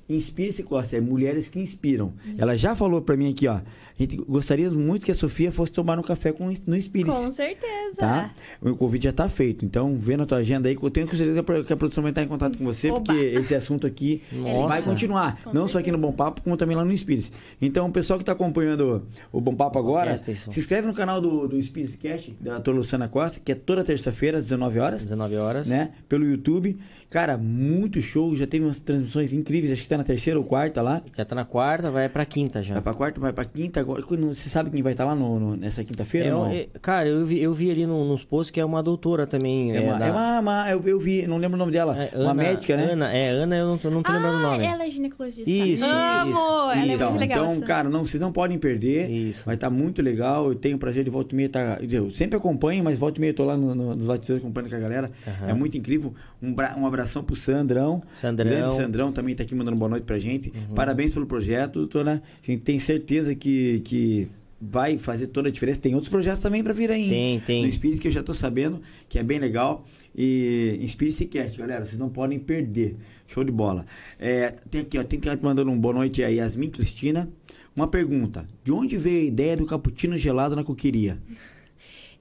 [0.08, 2.14] Inspire-se Costa, é mulheres que inspiram.
[2.38, 3.60] Ela já falou pra mim aqui, ó.
[4.00, 7.12] A gente gostaria muito que a Sofia fosse tomar um café com, no Inspire-se.
[7.26, 7.96] Com certeza.
[7.98, 8.32] Tá?
[8.62, 9.66] O convite já tá feito.
[9.66, 12.24] Então, vê na tua agenda aí, que eu tenho certeza que a- produção vai estar
[12.24, 13.02] em contato com você, Oba.
[13.02, 14.68] porque esse assunto aqui Nossa.
[14.68, 15.42] vai continuar.
[15.44, 17.30] Com não só aqui no Bom Papo, como também lá no Espírito.
[17.62, 20.54] Então, o pessoal que tá acompanhando o Bom Papo agora, Presta atenção.
[20.54, 23.84] se inscreve no canal do, do Espírito Cast, da doutora Luciana Costa, que é toda
[23.84, 25.04] terça-feira, às 19 horas.
[25.04, 25.68] 19 horas.
[25.68, 25.92] Né?
[26.08, 26.78] Pelo YouTube.
[27.10, 28.34] Cara, muito show.
[28.34, 29.74] Já teve umas transmissões incríveis.
[29.74, 31.02] Acho que tá na terceira ou quarta lá.
[31.18, 32.76] Já tá na quarta, vai pra quinta já.
[32.76, 33.89] Vai pra quarta, vai pra quinta.
[33.92, 34.04] Agora,
[34.34, 36.28] você sabe quem vai estar lá no, no- nessa quinta-feira?
[36.28, 36.46] É, não?
[36.52, 39.76] é, cara, eu vi, eu vi ali no- nos posts que é uma doutora também.
[39.76, 41.98] É uma, da- é uma, uma- eu, eu vi, não lembro o nome dela.
[42.02, 42.92] é, uma Ana- médica, né?
[42.92, 44.64] Ana, é, Ana, eu não tô, não tô lembrando o nome.
[44.66, 45.50] ela é ginecologista.
[45.50, 46.32] Isso, Amo!
[46.32, 46.40] isso.
[46.40, 47.40] Ela é então, muito legal.
[47.40, 47.66] então, essa.
[47.66, 49.10] cara, não, vocês não podem perder.
[49.10, 49.46] Isso.
[49.46, 50.48] Vai estar muito legal.
[50.50, 53.22] Eu tenho o prazer de volta e meia tá, Eu sempre acompanho, mas volta e
[53.22, 55.12] meia eu tô lá no- no- nos batizantes acompanhando com a galera.
[55.28, 55.50] Aham.
[55.50, 56.14] É muito incrível.
[56.42, 58.02] Um, bra- um abração pro Sandrão.
[58.20, 58.50] Sandrão.
[58.50, 58.58] Uhum.
[58.58, 60.52] Grande Sandrão também tá aqui mandando boa noite pra gente.
[60.76, 62.22] Parabéns pelo projeto, doutora.
[62.48, 64.28] A gente tem certeza que, que
[64.62, 65.80] vai fazer toda a diferença.
[65.80, 67.10] Tem outros projetos também pra vir aí.
[67.10, 67.66] Tem, tem.
[67.66, 69.86] No Spirit que eu já tô sabendo, que é bem legal.
[70.16, 72.98] E Inspire-se Cast, galera, vocês não podem perder.
[73.28, 73.86] Show de bola.
[74.20, 77.30] É, tem aqui, ó, tem que mandando um boa noite a Yasmin Cristina.
[77.76, 81.18] Uma pergunta: de onde veio a ideia do cappuccino gelado na coqueria?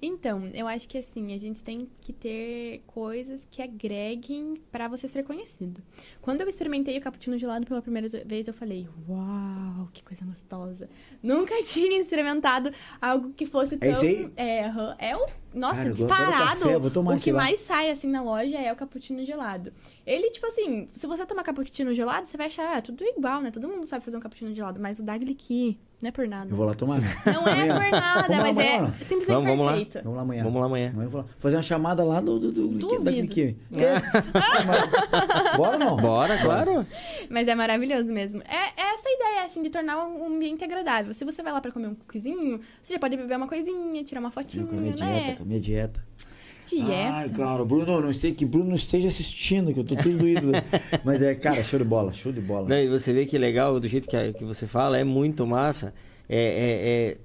[0.01, 5.09] Então, eu acho que assim, a gente tem que ter coisas que agreguem pra você
[5.09, 5.83] ser conhecido.
[6.23, 10.89] Quando eu experimentei o cappuccino gelado pela primeira vez, eu falei, uau, que coisa gostosa.
[11.23, 12.71] Nunca tinha experimentado
[13.01, 13.91] algo que fosse tão...
[13.91, 14.33] É aí?
[14.37, 14.97] É, aham.
[14.99, 15.27] é o...
[15.55, 16.61] Nossa, Cara, disparado.
[16.61, 17.43] café, vou tomar o que lá.
[17.43, 19.73] mais sai, assim, na loja é o cappuccino gelado.
[20.07, 23.51] Ele, tipo assim, se você tomar cappuccino gelado, você vai achar, ah, tudo igual, né?
[23.51, 26.51] Todo mundo sabe fazer um cappuccino gelado, mas o da Gliqui não é por nada.
[26.51, 27.01] Eu vou lá tomar.
[27.27, 29.73] Não é por nada, lá mas amanhã, é simplesmente Vamos- vamos lá.
[29.73, 30.01] perfeito.
[30.05, 30.43] Vamos lá amanhã.
[30.45, 30.91] Vamos lá amanhã.
[30.91, 33.29] Amanhã eu vou lá fazer uma chamada lá do, do, do, Duvido.
[33.33, 33.57] Clique.
[35.57, 35.97] Bora não?
[35.97, 36.87] Bora, claro.
[37.29, 38.43] Mas é maravilhoso mesmo.
[38.43, 41.13] É, é essa ideia, assim, de tornar um ambiente agradável.
[41.15, 44.21] Se você vai lá pra comer um cookiezinho, você já pode beber uma coisinha, tirar
[44.21, 45.37] uma fotinha, né?
[45.39, 46.05] Dieta, minha dieta.
[46.67, 47.13] Dieta.
[47.15, 50.53] Ai, claro, Bruno, não sei que Bruno não esteja assistindo, que eu tô tudo doído.
[51.05, 52.69] Mas é, cara, show de bola, show de bola.
[52.69, 55.47] Não, e você vê que legal, do jeito que, a- que você fala, é muito
[55.47, 55.95] massa.
[56.29, 57.17] É, é- é-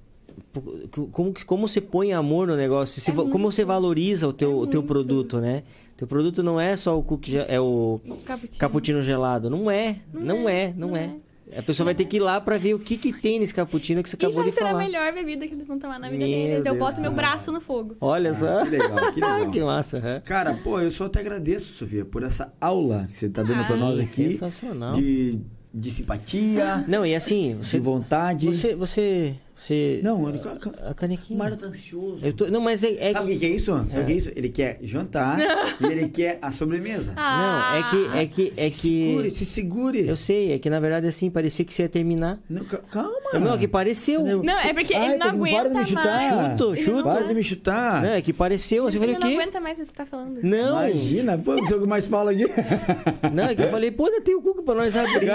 [1.12, 3.52] como, que- como você põe amor no negócio, se É como muito.
[3.52, 5.64] você valoriza o teu, o teu produto, né?
[5.98, 8.60] Teu produto não é só o cookie, é o Cappuccino.
[8.60, 9.50] cappuccino gelado.
[9.50, 11.12] Não é, não, é, não, não é.
[11.56, 11.60] É.
[11.60, 14.02] A pessoa vai ter que ir lá pra ver o que, que tem nesse cappuccino
[14.04, 14.80] que você E acabou vai de ser a falar.
[14.84, 16.58] melhor bebida que eles vão tomar na vida Meu deles.
[16.58, 17.96] Eu Deus, boto meu braço no fogo.
[18.02, 18.60] Olha só.
[18.60, 19.52] Ah, que legal, que legal.
[19.52, 19.98] que massa.
[20.08, 20.20] é.
[20.22, 23.76] Cara, pô, eu só te agradeço, Sofia, por essa aula que você tá dando pra
[23.76, 24.30] Ai, nós aqui.
[24.30, 24.92] sensacional.
[24.94, 25.40] De,
[25.74, 27.80] de simpatia, Não, e assim, de você.
[27.80, 28.48] vontade.
[28.48, 28.76] Você.
[28.76, 30.40] você, você Não, ele-
[30.86, 31.38] a o canequinha.
[31.40, 32.26] Mário tá ansioso.
[32.26, 33.72] Eu tô- não, mas é, é Sabe o que que é isso?
[33.72, 34.32] Sabe o que é isso?
[34.36, 35.38] Ele quer jantar
[35.82, 37.14] e ele quer a sobremesa.
[37.16, 40.08] Ah, Não, é que é que é se segure, que se segure.
[40.08, 42.40] eu sei, é que na verdade assim, parecia que você ia terminar.
[42.50, 43.12] Não, ca- calma.
[43.34, 44.22] Não, é que pareceu.
[44.44, 46.36] Não, é porque Ai, ele não para de me aguenta chutar.
[46.36, 46.52] mais.
[46.60, 46.96] Chuto, Ele chuto.
[46.98, 48.02] não Para de me chutar.
[48.02, 48.84] Não, é que pareceu.
[48.84, 49.36] Você Ele falou o não quê?
[49.36, 50.40] aguenta mais o que você tá falando.
[50.44, 52.46] Não, Imagina, pô, não sei o que mais fala aqui.
[53.34, 55.28] não, é que eu falei, pô, ainda tem o cuco pra nós abrir.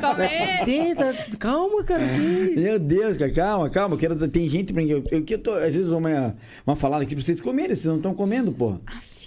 [0.00, 0.64] Calma aí.
[0.64, 2.02] Tenta, calma, cara.
[2.06, 2.54] Que...
[2.60, 3.94] Meu Deus, cara, calma, calma.
[3.96, 7.02] eu Quero, tem gente pra eu, eu, que eu tô, às vezes, uma, uma falada
[7.02, 8.76] aqui pra vocês comerem, vocês não estão comendo, pô.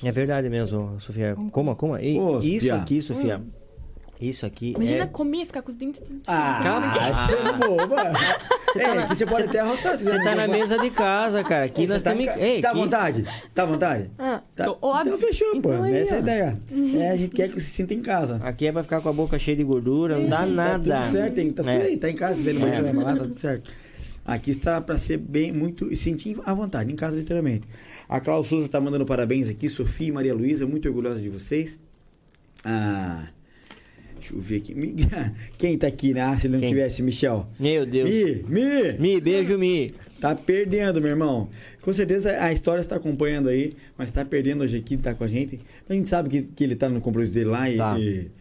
[0.03, 1.35] É verdade mesmo, Sofia.
[1.51, 2.01] Coma, coma.
[2.01, 2.75] E, Ô, isso Sofia.
[2.75, 3.41] aqui, Sofia.
[4.21, 5.07] Isso aqui Imagina é...
[5.07, 6.93] comer, ficar com os dentes tudo Ah, Calma.
[7.13, 8.11] você é boba.
[8.77, 9.97] é, aqui você pode até arrotar.
[9.97, 11.65] Você tá na mesa de casa, cara.
[11.65, 13.25] Aqui Você nós tá, em ca- Ei, tá à vontade?
[13.53, 14.11] Tá à vontade?
[14.17, 14.65] Ah, Tá.
[14.65, 15.15] tô- óbvio.
[15.15, 15.73] Então fechou, pô.
[15.73, 16.61] Então aí, Essa é a ideia.
[16.99, 18.39] É, a gente quer que se sinta em casa.
[18.43, 20.89] Aqui é pra ficar com a boca cheia de gordura, não dá nada.
[20.93, 21.51] Tá tudo certo, hein?
[21.51, 21.81] Tá tudo É.
[21.81, 22.81] aí, tá em casa, ele É.
[22.81, 23.69] vai lá, tá tudo certo.
[24.25, 27.67] Aqui está pra ser bem, muito, e sentir à vontade, em casa literalmente.
[28.07, 31.79] A Cláudia Souza tá mandando parabéns aqui, Sofia e Maria Luísa, muito orgulhosa de vocês.
[32.63, 33.27] Ah,
[34.15, 34.73] deixa eu ver aqui.
[35.57, 36.21] Quem tá aqui, né?
[36.21, 36.69] Ah, se ele não Quem?
[36.69, 37.47] tivesse, Michel.
[37.59, 38.09] Meu Deus.
[38.09, 39.91] Mi, Mi, Mi, beijo, Mi.
[40.21, 41.49] Tá perdendo, meu irmão.
[41.81, 45.27] Com certeza a história está acompanhando aí, mas tá perdendo hoje aqui, tá com a
[45.27, 45.59] gente.
[45.89, 47.99] A gente sabe que, que ele tá no compromisso dele lá e, Tá.
[47.99, 48.31] e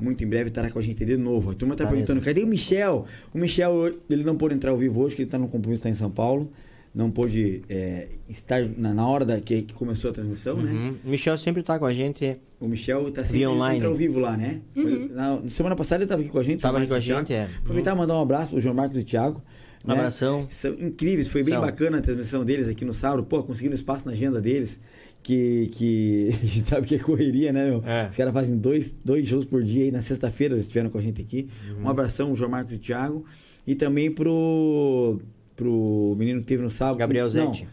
[0.00, 1.50] muito em breve estará com a gente de novo.
[1.50, 2.26] A turma tá, Tá perguntando, mesmo.
[2.26, 3.04] cadê o Michel?
[3.32, 5.88] O Michel, ele não pôde entrar ao vivo hoje, porque ele tá no compromisso, tá
[5.90, 6.50] em São Paulo.
[6.92, 10.72] Não pôde é, estar na, na hora da, que, que começou a transmissão, né?
[10.72, 10.94] Uhum.
[11.04, 12.36] O Michel sempre tá com a gente.
[12.58, 13.84] O Michel tá sempre online.
[13.84, 14.60] ao vivo lá, né?
[15.10, 16.60] Na, semana passada ele tava aqui com a gente.
[16.60, 17.32] Tava o aqui com a o gente, Thiago.
[17.52, 17.56] é.
[17.58, 19.40] Aproveitar e mandar um abraço pro João Marcos e o Thiago.
[19.86, 20.46] Um abração.
[20.50, 21.62] São incríveis, foi bem São.
[21.62, 23.22] bacana a transmissão deles aqui no sábado.
[23.24, 24.80] Pô, conseguindo espaço na agenda deles.
[25.22, 27.82] Que, que a gente sabe que é correria, né, meu?
[27.84, 28.08] É.
[28.08, 29.90] Os caras fazem dois, dois shows por dia aí.
[29.90, 31.48] Na sexta-feira eles estiveram com a gente aqui.
[31.76, 31.84] Uhum.
[31.84, 33.24] Um abração, João Marcos e o Thiago.
[33.66, 35.20] E também pro,
[35.54, 36.98] pro menino que teve no sábado.
[36.98, 37.68] Gabriel Não, Zete.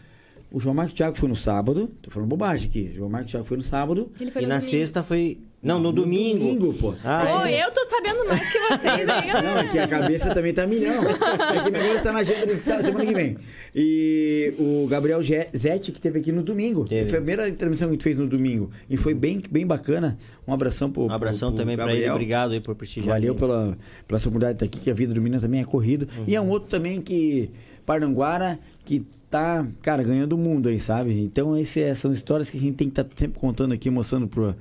[0.52, 1.90] o João Marcos e o Thiago foi no sábado.
[2.02, 2.90] Tô falando bobagem aqui.
[2.92, 4.10] O João Marcos e o Thiago foi no sábado.
[4.20, 4.70] Ele foi E no na domingo.
[4.70, 5.38] sexta foi.
[5.60, 6.38] Não, no domingo.
[6.38, 6.94] domingo, pô.
[7.04, 7.64] Ah, Ô, é.
[7.64, 9.26] eu tô sabendo mais que vocês aí.
[9.42, 11.02] Não, é que a cabeça também tá milhão.
[11.02, 13.36] É que minha cabeça tá na agenda de sábado, semana que vem.
[13.74, 16.86] E o Gabriel Zetti, que teve aqui no domingo.
[16.86, 17.08] Teve.
[17.10, 18.70] Foi a primeira transmissão que a gente fez no domingo.
[18.88, 20.16] E foi bem, bem bacana.
[20.46, 21.94] Um abração pro Um abração pro- pro também pra ele.
[21.94, 22.14] Gabriel.
[22.14, 23.16] Obrigado aí por prestigiar.
[23.16, 23.40] Valeu ele.
[23.40, 23.76] pela,
[24.06, 26.06] pela sua oportunidade de estar aqui, que a vida do menino também é corrida.
[26.26, 27.50] E é um outro também que,
[27.84, 31.20] Parnanguara, que tá, cara, ganhando o mundo aí, sabe?
[31.20, 34.28] Então, esse, é- são histórias que a gente tem que estar sempre contando aqui, mostrando
[34.28, 34.54] pro,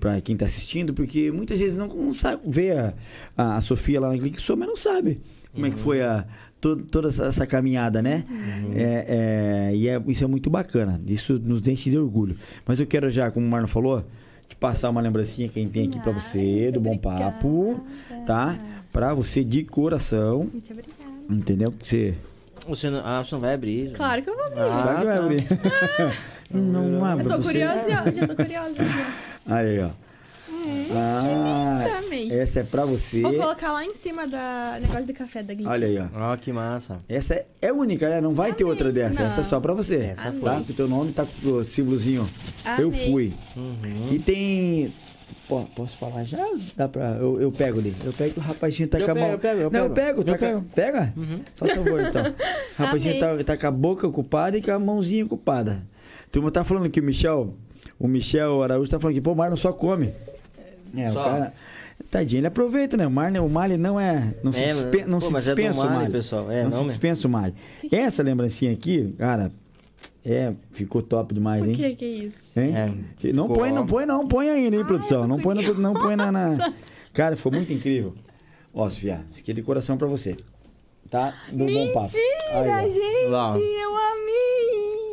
[0.00, 2.94] pra quem tá assistindo, porque muitas vezes não, não sabe ver a,
[3.36, 5.20] a, a Sofia lá na Clique Show, mas não sabe
[5.52, 6.24] como é que foi a,
[6.60, 8.24] to- toda essa, essa caminhada, né?
[8.74, 12.36] É, é, e é, isso é muito bacana, isso nos enche de orgulho.
[12.66, 14.04] Mas eu quero já, como o Marlon falou,
[14.48, 17.80] te passar uma lembrancinha que a gente tem aqui pra você, do Bom Papo,
[18.26, 18.58] tá?
[18.92, 21.04] Pra você de coração, Muito obrigada.
[21.30, 21.70] entendeu?
[21.72, 22.14] Que você...
[22.66, 23.92] Você não, ah, você não vai abrir.
[23.92, 24.60] Claro que eu vou abrir.
[24.60, 25.22] Ah, Vai que vai tá.
[25.24, 25.44] abrir.
[26.50, 27.52] não abre eu tô você.
[27.52, 28.74] curiosa, já tô curiosa.
[29.46, 29.90] Aí, ó.
[30.96, 32.32] Ah, Também.
[32.32, 33.20] essa é pra você.
[33.20, 35.66] Vou colocar lá em cima da negócio de café da Glee.
[35.66, 36.32] Olha aí, ó.
[36.32, 36.98] Ó, que massa.
[37.08, 38.20] Essa é, é única, né?
[38.20, 38.72] Não vai ter Amei.
[38.72, 39.20] outra dessa.
[39.20, 39.26] Não.
[39.26, 39.96] Essa é só pra você.
[39.96, 40.32] Essa tá?
[40.32, 40.64] foi.
[40.64, 42.26] Com o teu nome tá com o símbolozinho.
[42.78, 43.10] Eu Amei.
[43.10, 43.32] fui.
[43.56, 44.08] Uhum.
[44.12, 44.92] E tem.
[45.48, 46.46] Pô, posso falar já?
[46.76, 47.16] Dá pra.
[47.20, 47.94] Eu, eu pego ali.
[48.04, 49.32] Eu pego que o rapazinho tá Eu com a pego, mão.
[49.34, 50.24] eu pego, eu Não, eu pego.
[50.24, 50.24] pego.
[50.24, 50.64] Tá Eu com a- pego.
[50.74, 51.12] Pega?
[51.16, 51.40] Uhum.
[51.56, 52.22] Faz favor, então.
[52.22, 52.34] O
[52.82, 53.38] rapazinho Amei.
[53.44, 55.82] tá, tá com a boca ocupada e com a mãozinha ocupada.
[56.32, 57.54] Turma tá falando que o Michel.
[57.98, 60.12] O Michel Araújo tá falando que, pô, o Marlon só come.
[60.96, 61.20] É, Só.
[61.20, 61.52] o cara.
[62.10, 63.06] Tadinho, ele aproveita, né?
[63.06, 64.34] O Marlon, o Mali não é.
[64.42, 66.12] Não se, É, dispen, não pô, se é dispensa o Mali, Mali.
[66.12, 66.50] pessoal.
[66.50, 66.88] É, não, não se mesmo.
[66.88, 67.54] dispensa o Mali.
[67.90, 69.50] Essa lembrancinha aqui, cara,
[70.24, 71.74] é, ficou top demais, O hein?
[71.76, 72.36] que que é isso?
[72.56, 72.74] Hein?
[72.76, 75.22] É, não põe, não põe, não põe ainda, hein, Ai, produção?
[75.22, 76.72] eu Não põe, na- não põe na, na-
[77.12, 78.12] Cara, ficou muito incrível.
[78.72, 80.36] Ó, Sofia, isso aqui é de coração pra você.
[81.10, 81.32] Tá?
[81.52, 82.10] Do bom papo.
[82.12, 83.28] Mentira, gente!
[83.28, 83.56] Lá.
[83.56, 85.03] Eu amei!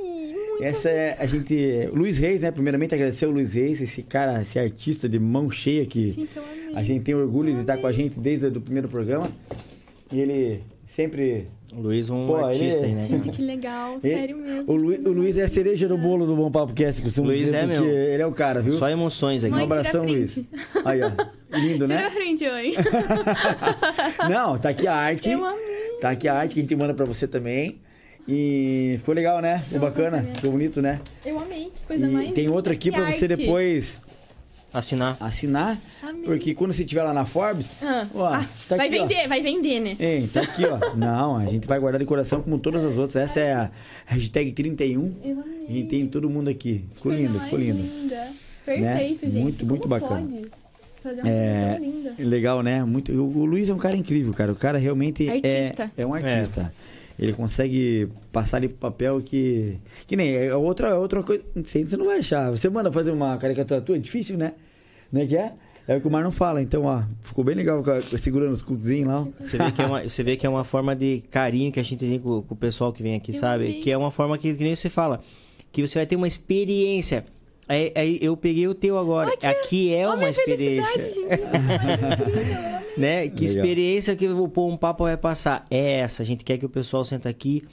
[0.61, 1.89] Essa é a gente.
[1.93, 2.51] Luiz Reis, né?
[2.51, 6.75] Primeiramente agradecer o Luiz Reis, esse cara, esse artista de mão cheia que eu amei.
[6.75, 9.29] a gente tem orgulho de estar com a gente desde o primeiro programa.
[10.11, 11.47] E ele sempre.
[11.73, 13.07] O Luiz, um Pô, artista ele- aí, né?
[13.07, 14.69] Gente, que legal, ele- sério mesmo.
[14.69, 17.43] o, Luiz, o Luiz é a cereja do bolo do Bom Papo Cast, costumo Luiz
[17.45, 17.85] dizer, é meu.
[17.85, 18.73] ele é o cara, viu?
[18.73, 19.53] Só emoções aqui.
[19.53, 20.37] Um Mãe, tira abração, Luiz.
[20.83, 21.11] Aí, ó.
[21.57, 22.05] Lindo, Tira né?
[22.07, 22.73] a frente, oi.
[24.29, 25.29] Não, tá aqui a arte.
[25.29, 25.61] Eu amei.
[26.01, 27.79] Tá aqui a arte que a gente manda pra você também.
[28.27, 29.59] E ficou legal, né?
[29.67, 30.35] Ficou bacana, foi mesmo.
[30.35, 30.99] ficou bonito, né?
[31.25, 34.01] Eu amei, que coisa E mais tem outra aqui pra você depois
[34.73, 35.17] Assinar.
[35.19, 36.23] assinar, Amei.
[36.23, 39.05] porque quando você estiver lá na Forbes, Ah, ó, ah, tá vai aqui, ó.
[39.07, 39.97] vender, vai vender, né?
[39.99, 40.79] Hein, tá aqui, ó.
[40.95, 43.23] Não, a gente vai guardar de coração como todas as outras.
[43.23, 43.71] Essa é a
[44.05, 45.13] hashtag 31.
[45.25, 45.65] Eu amei.
[45.67, 46.85] E tem todo mundo aqui.
[46.95, 47.81] Ficou lindo, ficou lindo.
[47.81, 48.27] linda.
[48.65, 49.35] Perfeito, gente.
[49.41, 50.21] Muito, muito bacana.
[50.21, 50.49] Pode
[51.03, 52.13] fazer uma É, linda.
[52.19, 52.83] legal, né?
[52.85, 54.51] Muito, o, Luiz é um cara incrível, cara.
[54.53, 55.91] O cara realmente Artista.
[55.97, 56.71] é, é um artista.
[57.21, 59.77] Ele consegue passar ali pro papel que.
[60.07, 60.35] Que nem.
[60.35, 61.43] É outra, outra coisa.
[61.53, 62.49] Não você não vai achar.
[62.49, 64.53] Você manda fazer uma caricatura tua, é difícil, né?
[65.11, 65.53] Né que é?
[65.87, 66.63] É o que o Mar não fala.
[66.63, 67.83] Então, ó, ficou bem legal
[68.17, 69.27] segurando os cookzinhos lá.
[69.39, 71.83] Você vê, que é uma, você vê que é uma forma de carinho que a
[71.83, 73.73] gente tem com, com o pessoal que vem aqui, Eu sabe?
[73.81, 75.21] Que é uma forma que, que nem você fala,
[75.71, 77.23] que você vai ter uma experiência.
[77.67, 79.31] Aí, aí eu peguei o teu agora.
[79.43, 80.91] Aqui, é Ó, uma minha experiência.
[80.91, 82.71] felicidade, gente.
[83.01, 83.27] Né?
[83.27, 83.55] Que Legal.
[83.65, 85.65] experiência que o Pô um Papo vai passar?
[85.69, 86.23] É essa.
[86.23, 87.63] A gente quer que o pessoal senta aqui,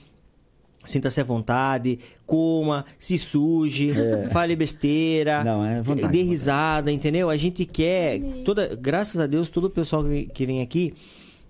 [0.85, 3.93] sinta-se à vontade, coma, se suje,
[4.31, 7.29] fale besteira, Não, é vontade, dê risada, entendeu?
[7.29, 10.03] A gente quer, toda, graças a Deus, todo o pessoal
[10.33, 10.95] que vem- aqui,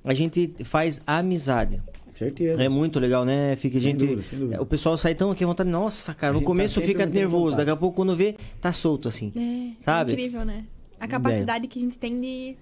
[0.04, 1.80] a gente faz amizade.
[2.14, 2.64] Certeza.
[2.64, 3.54] É muito legal, né?
[3.54, 4.60] Fica a Sem gente, dúvida, sem dúvida.
[4.60, 7.56] o pessoal sai tão aqui à vontade, nossa, cara, no tá começo sempre fica nervoso,
[7.56, 9.32] daqui a pouco quando vê, tá solto assim.
[9.36, 10.12] É, Sabe?
[10.14, 10.64] incrível, né?
[10.98, 12.56] A capacidade que a gente tem de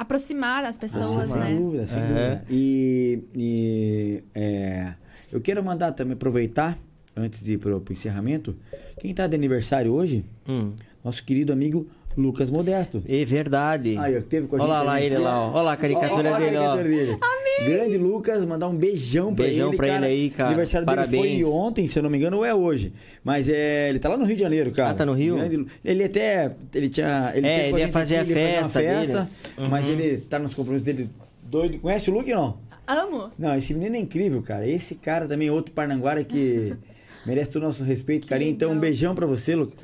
[0.00, 1.54] aproximar as pessoas, sem né?
[1.54, 2.06] dúvida, sem Aham.
[2.08, 2.44] dúvida.
[2.48, 4.94] E, e, é,
[5.30, 6.78] eu quero mandar também, aproveitar,
[7.14, 8.56] antes de ir pro, pro encerramento,
[8.98, 10.72] quem tá de aniversário hoje, Hum.
[11.04, 11.86] nosso querido amigo
[12.16, 13.02] Lucas Modesto.
[13.08, 13.96] É verdade.
[13.98, 15.52] Aí, ó, teve com a Olha gente lá, lá ele lá, ó.
[15.52, 16.76] Olha lá a caricatura Ó, ó, ó, dele, ó.
[16.76, 17.18] caricatura dele.
[17.64, 19.76] Grande Lucas, mandar um beijão pra Beijão ele.
[19.76, 20.10] pra cara.
[20.10, 20.48] ele aí, cara.
[20.48, 21.42] aniversário dele Parabéns.
[21.42, 22.92] foi ontem, se eu não me engano, ou é hoje.
[23.22, 24.90] Mas é, ele tá lá no Rio de Janeiro, cara.
[24.90, 25.36] Ah, tá no Rio?
[25.36, 26.52] Grande ele até.
[26.74, 27.32] Ele tinha.
[27.34, 29.68] Ele É, ele ia fazer aqui, a ele festa festa, dele.
[29.70, 29.92] Mas Uhum.
[29.92, 31.08] ele tá nos compromissos dele
[31.42, 31.78] doido.
[31.80, 32.56] Conhece o Luke não?
[32.86, 33.30] Amo.
[33.38, 34.66] Não, esse menino é incrível, cara.
[34.66, 36.74] Esse cara também é outro Parnanguara que
[37.26, 38.50] merece todo o nosso respeito, carinho.
[38.50, 39.74] Então, um beijão pra você, Lucas.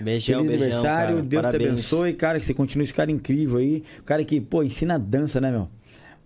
[0.00, 1.26] Beijão, Feliz beijão, aniversário, cara.
[1.26, 1.62] Deus Parabéns.
[1.62, 3.82] te abençoe, cara, que você continue esse cara incrível aí.
[4.00, 5.68] O cara que, pô, ensina dança, né, meu?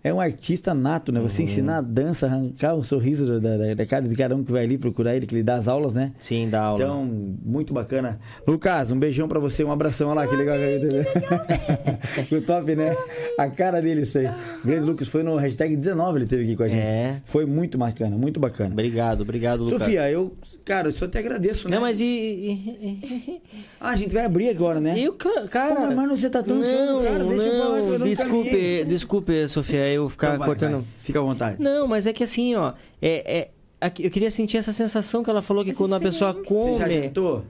[0.03, 1.19] É um artista nato, né?
[1.19, 1.27] Uhum.
[1.27, 4.51] Você ensinar a dança, arrancar um sorriso da, da, da cara de cada um que
[4.51, 6.13] vai ali procurar ele, que ele dá as aulas, né?
[6.21, 6.81] Sim, da aula.
[6.83, 8.19] Então, muito bacana.
[8.47, 10.09] Lucas, um beijão pra você, um abração.
[10.09, 12.23] Olha lá, que legal que teve.
[12.23, 12.95] Ficou top, né?
[13.37, 14.27] A cara dele, isso aí.
[14.63, 16.81] O grande Lucas foi no hashtag 19, ele teve aqui com a gente.
[16.81, 17.21] É.
[17.25, 18.71] Foi muito bacana, muito bacana.
[18.71, 19.79] Obrigado, obrigado, Lucas.
[19.79, 21.75] Sofia, eu, cara, eu só te agradeço, né?
[21.75, 23.39] Não, mas e.
[23.79, 24.93] Ah, a gente vai abrir agora, né?
[24.97, 25.75] e- eu, ca- cara.
[25.75, 27.99] Pô, mas, mano, você tá tão não, ansioso, cara, deixa eu não, falar que eu
[27.99, 30.71] não desculpe, desculpe, Sofia, eu ficar Então vai, cortando.
[30.73, 30.83] vai.
[30.99, 31.61] Fica à vontade.
[31.61, 33.49] Não, mas é que assim, ó, é, é-
[33.81, 36.55] aqui- eu queria sentir essa sensação que ela falou que Essa quando a pessoa experiência.
[36.73, 37.03] Você já come.
[37.03, 37.45] jantou?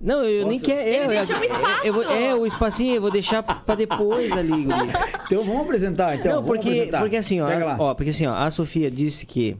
[0.00, 0.80] Não, eu nem quero.
[0.80, 1.86] É, Ele eu- deixa um espaço.
[1.86, 4.90] eu vou- é, o espacinho eu vou deixar pra depois ali, guri.
[5.26, 6.32] Então vamos apresentar, então.
[6.32, 7.00] não, vamos porque, apresentar.
[7.00, 7.76] porque assim, ó, Pega a, lá.
[7.78, 9.56] ó, porque assim, ó, a Sofia disse que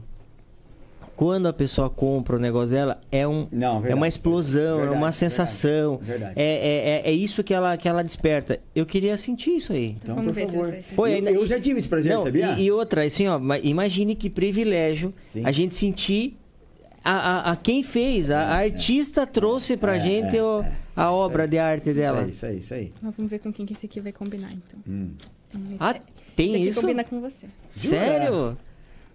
[1.15, 3.93] quando a pessoa compra o negócio dela, é, um, Não, é verdade.
[3.93, 5.97] uma explosão, é Verdade, uma sensação.
[6.01, 6.33] verdade.
[6.35, 8.59] É, é, é, é isso que ela, que ela desperta.
[8.75, 9.95] Eu queria sentir isso aí.
[10.01, 10.75] Então, Vamos por favor.
[10.95, 12.53] Pô, eu, ainda- eu já tive esse prazer, Não, sabia?
[12.57, 15.43] E, e outra, assim, ó, ma- imagine que privilégio Sim.
[15.45, 16.37] a gente sentir
[17.03, 17.11] a,
[17.49, 20.71] a, a quem fez, a, a artista trouxe pra É, gente é, o- é.
[20.95, 22.25] a obra de arte dela.
[22.27, 23.11] Isso aí, isso aí, isso aí.
[23.15, 24.79] Vamos ver com quem que esse aqui vai combinar, então.
[24.87, 25.11] Hum.
[25.79, 25.93] Ah,
[26.35, 26.81] tem esse aqui isso?
[26.81, 27.45] combina com você.
[27.75, 28.57] Sério?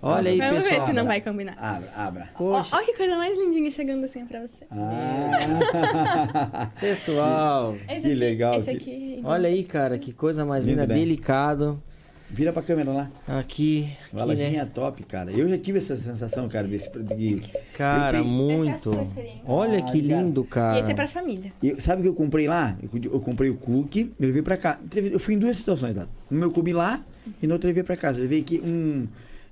[0.00, 0.86] Olha aí, Vamos ver pessoal.
[0.86, 1.56] se não vai combinar.
[1.58, 2.28] Abra, abra.
[2.38, 4.64] Poxa, ó que coisa mais lindinha chegando assim pra você.
[4.70, 6.70] Ah.
[6.80, 7.74] pessoal.
[7.74, 9.20] Esse Que aqui- legal, Esse aqui.
[9.24, 11.00] Olha aí, cara, que coisa mais Lindo, linda, né?
[11.00, 11.82] delicado.
[12.30, 13.10] Vira pra câmera lá.
[13.26, 14.70] Aqui, Uma aqui lojinha né?
[14.74, 15.30] top, cara.
[15.32, 16.90] Eu já tive essa sensação, cara, desse.
[16.98, 17.40] De,
[17.74, 18.74] Cara, eu tenho- muito.
[18.74, 19.40] Essa é a sua experiência.
[19.46, 20.22] Olha Ah, que cara.
[20.22, 20.76] lindo, cara.
[20.76, 21.52] E esse é pra família.
[21.62, 22.76] eu- sabe o que eu comprei lá?
[22.82, 24.78] Eu, eu comprei o cookie, eu levei pra cá.
[24.94, 26.06] Eu fui em duas situações lá.
[26.30, 27.02] No meu comi lá
[27.42, 28.18] e no outro eu levei pra casa.
[28.18, 29.08] Eu levei aqui um.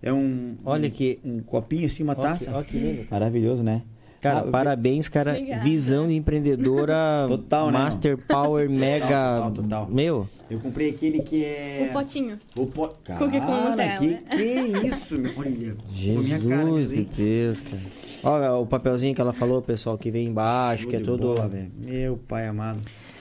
[0.07, 0.57] É um.
[0.65, 2.51] Olha um, que- Um copinho assim, uma que- taça.
[2.55, 3.07] ó que lindo.
[3.11, 3.83] Maravilhoso, né?
[4.19, 5.33] Cara, Ah, parabéns, cara.
[5.33, 5.63] Obrigada.
[5.63, 7.27] Visão de empreendedora.
[7.29, 9.07] Total, né, Master Power Mega.
[9.37, 9.89] Total, total.
[9.91, 11.89] Meu, Eu comprei aquele que é.
[11.91, 12.39] O potinho.
[12.57, 12.89] O po...
[13.05, 13.95] Cara, Cookie com Nutella.
[13.99, 15.33] que, que isso, meu?
[15.37, 17.05] Olha, ficou minha Jesus cara de?
[17.05, 17.61] Deus,
[18.23, 18.37] cara.
[18.37, 21.35] Olha o papelzinho que ela falou, pessoal, que vem embaixo, Show que é todo.
[21.35, 21.71] bola, velho.
[21.85, 22.81] Meu pai amado.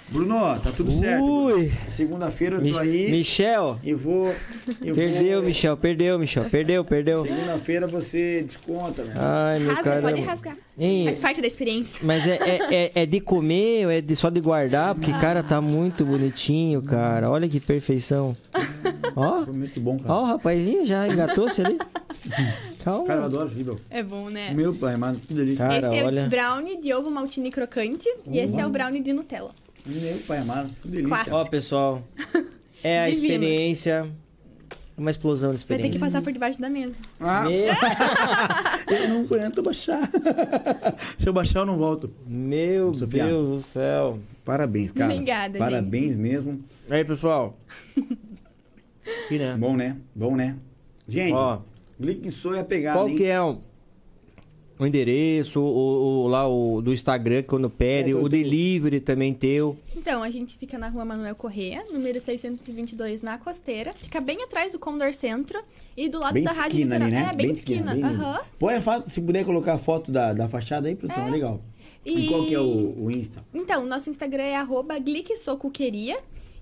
[0.10, 1.24] Bruno, tá tudo certo.
[1.24, 1.72] Ui!
[1.88, 3.80] Segunda-feira eu Mi- tô aí Michel!
[3.84, 4.34] e vou.
[4.84, 5.48] Eu Perdeu, vou...
[5.48, 6.44] Michel, perdeu, Michel.
[6.46, 7.24] Perdeu, perdeu.
[7.24, 9.14] Segunda-feira você desconta, meu.
[9.18, 10.58] Ai, meu Rasga, pode rasgar.
[10.78, 11.06] Hein?
[11.06, 12.00] Faz parte da experiência.
[12.06, 14.94] Mas é, é, é, é de comer ou é de, só de guardar?
[14.94, 17.30] Porque, cara, tá muito bonitinho, cara.
[17.30, 18.36] Olha que perfeição.
[19.16, 20.14] Ó, Foi muito bom, cara.
[20.14, 21.78] ó, o rapazinho já engatou-se ali.
[22.84, 23.06] Calma.
[23.06, 23.80] Cara, eu adoro aqui, meu.
[23.90, 24.52] É bom, né?
[24.54, 25.66] Meu pai amado, que delícia.
[25.66, 26.26] Cara, esse é olha.
[26.26, 29.52] o brownie de ovo maltine crocante e esse é o brownie de Nutella.
[29.86, 31.34] Meu pai amado, que delícia.
[31.36, 32.04] Ó, pessoal.
[32.84, 33.34] É a Divino.
[33.34, 34.10] experiência.
[34.98, 36.96] Uma explosão de Vai ter que passar por debaixo da mesa.
[37.20, 37.52] Ah, Meu,
[38.98, 40.10] eu não aguento baixar.
[41.20, 42.14] Se eu baixar, eu não volto.
[42.26, 43.26] meu Sofia.
[43.26, 44.20] Deus do céu.
[44.46, 45.12] Parabéns, cara.
[45.14, 46.60] Obrigada, Parabéns mesmo.
[46.90, 47.54] Aí, pessoal.
[49.26, 49.56] Aqui, né?
[49.58, 49.98] Bom, né?
[50.16, 50.56] Bom, né?
[51.08, 51.60] Gente, Ó.
[52.00, 53.18] Glick Soy é pegada, Qual hein?
[53.18, 53.60] que é o,
[54.78, 59.78] o endereço, o, o- lá o do Instagram quando pede, É, o delivery também teu.
[59.96, 63.94] Então, a gente fica na rua Manuel Corrêa, número 622, na Costeira.
[63.94, 65.60] Fica bem atrás do Condor Centro
[65.96, 67.10] e do lado Bem da Rádio esquina Litoral.
[67.26, 67.30] né?
[67.32, 67.92] É, bem, de esquina.
[67.94, 68.22] bem lindo.
[68.24, 68.40] Aham.
[68.60, 71.62] Põe a foto, se puder colocar a foto da, da fachada aí, produção, é legal.
[72.06, 72.26] E...
[72.26, 73.44] E- qual que é o, o Insta?
[73.54, 74.96] Então, nosso Instagram é arroba.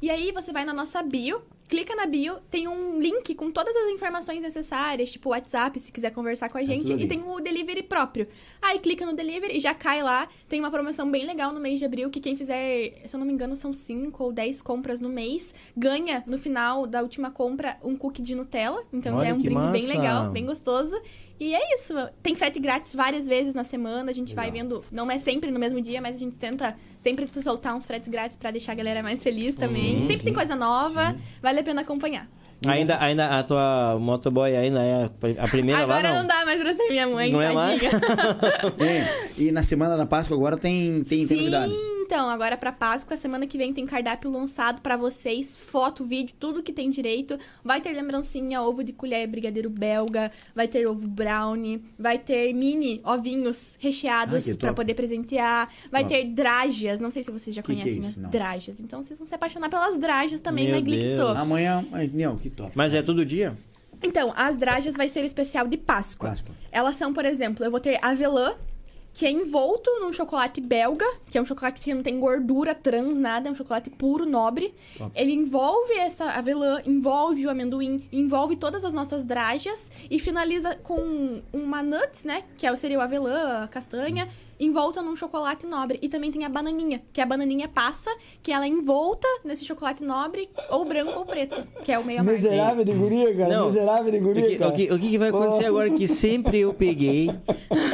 [0.01, 1.41] E aí você vai na nossa bio,
[1.73, 6.11] clica na bio, tem um link com todas as informações necessárias, tipo WhatsApp, se quiser
[6.11, 7.05] conversar com a gente, tudo ali.
[7.05, 8.27] e tem o delivery próprio.
[8.61, 10.29] Aí clica no delivery e já cai lá.
[10.47, 13.25] Tem uma promoção bem legal no mês de abril, que quem fizer, se eu não
[13.25, 17.75] me engano, são 5 ou 10 compras no mês, ganha no final da última compra
[17.83, 18.83] um cookie de Nutella.
[18.93, 19.87] Então Olha já é um brinde bem massa!
[19.87, 20.95] legal, bem gostoso.
[21.39, 21.93] E é isso.
[22.21, 24.11] Tem frete grátis várias vezes na semana.
[24.11, 24.83] A gente vai vendo.
[24.91, 28.35] Não é sempre no mesmo dia, mas a gente tenta sempre soltar uns fretes grátis
[28.35, 29.95] pra deixar a galera mais feliz também.
[29.95, 30.23] Sim, sempre sim.
[30.25, 31.15] tem coisa nova.
[31.41, 32.29] Vale a pena acompanhar.
[32.65, 36.21] Ainda, ainda a tua motoboy ainda é a primeira Agora lá, não.
[36.21, 36.27] não?
[36.27, 37.81] dá mais pra ser minha mãe, Não é mais?
[37.81, 38.01] tadinha.
[38.87, 41.73] É, e na semana da Páscoa agora tem, tem, tem Sim, novidade.
[42.05, 46.61] Então, agora pra Páscoa, semana que vem tem cardápio lançado pra vocês, foto, vídeo, tudo
[46.61, 47.37] que tem direito.
[47.63, 53.01] Vai ter lembrancinha, ovo de colher, brigadeiro belga, vai ter ovo brownie, vai ter mini
[53.03, 54.75] ovinhos recheados top.
[54.75, 56.13] poder presentear, vai Top.
[56.13, 58.09] ter drajas, não sei se vocês já Que que é conhecem isso?
[58.11, 58.29] as Não.
[58.29, 58.81] drajas.
[58.81, 61.15] Então vocês vão se apaixonar pelas drajas também Meu na Deus.
[61.17, 61.37] Soap.
[61.37, 62.71] Amanhã, meu, que top.
[62.75, 63.57] Mas é todo dia?
[64.01, 66.29] Então, as drajas vai ser especial de Páscoa.
[66.31, 66.53] Páscoa.
[66.71, 68.53] Elas são, por exemplo, eu vou ter avelã,
[69.13, 73.19] que é envolto num chocolate belga, que é um chocolate que não tem gordura trans,
[73.19, 74.73] nada, é um chocolate puro, nobre.
[74.97, 75.11] Top.
[75.15, 81.41] Ele envolve essa avelã, envolve o amendoim, envolve todas as nossas drajas e finaliza com
[81.53, 82.43] uma nuts, né?
[82.57, 84.27] Que é- seria o avelã, a castanha,
[84.59, 85.99] envolta num chocolate nobre.
[86.01, 88.09] E também tem a bananinha, que a bananinha passa,
[88.41, 92.21] que ela é envolta nesse chocolate nobre, ou branco ou preto, que é o meio
[92.21, 92.39] amargo.
[92.41, 93.49] Miserável de guria, cara.
[93.57, 93.65] Não.
[93.65, 94.71] Miserável de O guria, que, cara.
[94.71, 95.67] o que- o que que vai acontecer Oh.
[95.67, 97.29] agora é que sempre eu peguei,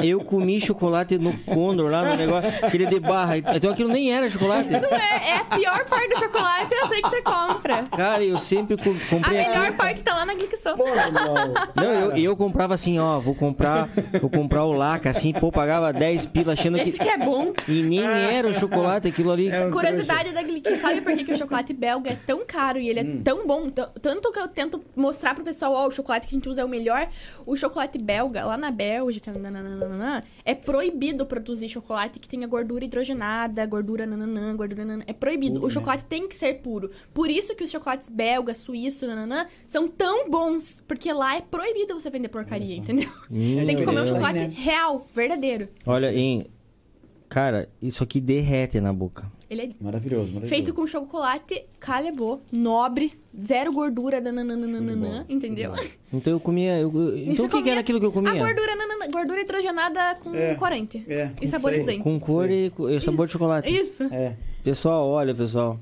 [0.04, 4.30] eu comi chocolate no Condor lá no negócio, aquele de barra, então aquilo nem era
[4.30, 4.74] chocolate.
[4.74, 7.84] É, é a pior parte do chocolate, eu sei que você compra.
[7.96, 11.54] Cara, eu sempre co- A comprei melhor parte tá lá na irmão.
[11.76, 15.92] Não, eu, eu comprava assim, ó, vou comprar, vou comprar o laca, assim, pô, pagava
[15.94, 16.90] 10 pila achando que.
[16.90, 17.54] Esse que é bom.
[17.68, 19.50] E nem era o chocolate, aquilo ali.
[19.50, 22.80] É um Curiosidade da Glick, sabe por que, que o chocolate belga é tão caro
[22.80, 23.22] e ele é Hum.
[23.24, 23.70] tão bom?
[23.70, 26.66] Tanto que eu tento mostrar pro pessoal, ó, o chocolate que a gente usa é
[26.66, 27.08] o melhor.
[27.46, 33.66] O chocolate belga, lá na Bélgica, nananana, é proibido produzir chocolate que tenha gordura hidrogenada,
[33.66, 35.04] gordura nananã, gordura nananã.
[35.08, 35.56] É proibido.
[35.56, 35.74] Puro, o né?
[35.74, 36.90] chocolate tem que ser puro.
[37.14, 40.82] Por isso que os chocolates belgas, suíços, nananã, são tão bons.
[40.88, 43.10] Porque lá é proibido você vender porcaria, entendeu?
[43.32, 44.54] Hum, Tem que comer um chocolate Né?
[44.56, 45.70] real, verdadeiro.
[45.86, 46.39] Olha, em.
[47.30, 49.32] Cara, isso aqui derrete na boca.
[49.50, 50.48] Ele é Maravilhoso, maravilhoso.
[50.48, 53.14] Feito com chocolate calebô, nobre,
[53.48, 55.74] zero gordura, nananana, entendeu?
[56.14, 56.78] Então eu comia.
[56.78, 58.32] eu- eu- então o que, que comia era aquilo que eu comia?
[58.32, 60.54] A gordura, nanana, gordura hidrogenada com É.
[60.56, 61.04] corante.
[61.08, 62.00] É, E saborizante.
[62.00, 63.70] Com cor e, e sabor de chocolate.
[63.70, 64.04] Isso.
[64.12, 64.36] É.
[64.64, 65.80] Pessoal, olha, pessoal.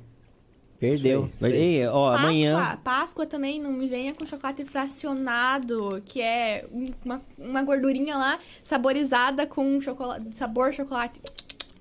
[0.80, 1.30] Perdeu.
[1.40, 1.62] Sei, sei.
[1.82, 2.80] Ei, ó, Páscoa, amanhã.
[2.84, 6.66] Páscoa também não me venha com chocolate fracionado, que é
[7.04, 11.20] uma, uma gordurinha lá saborizada com chocolate, sabor chocolate.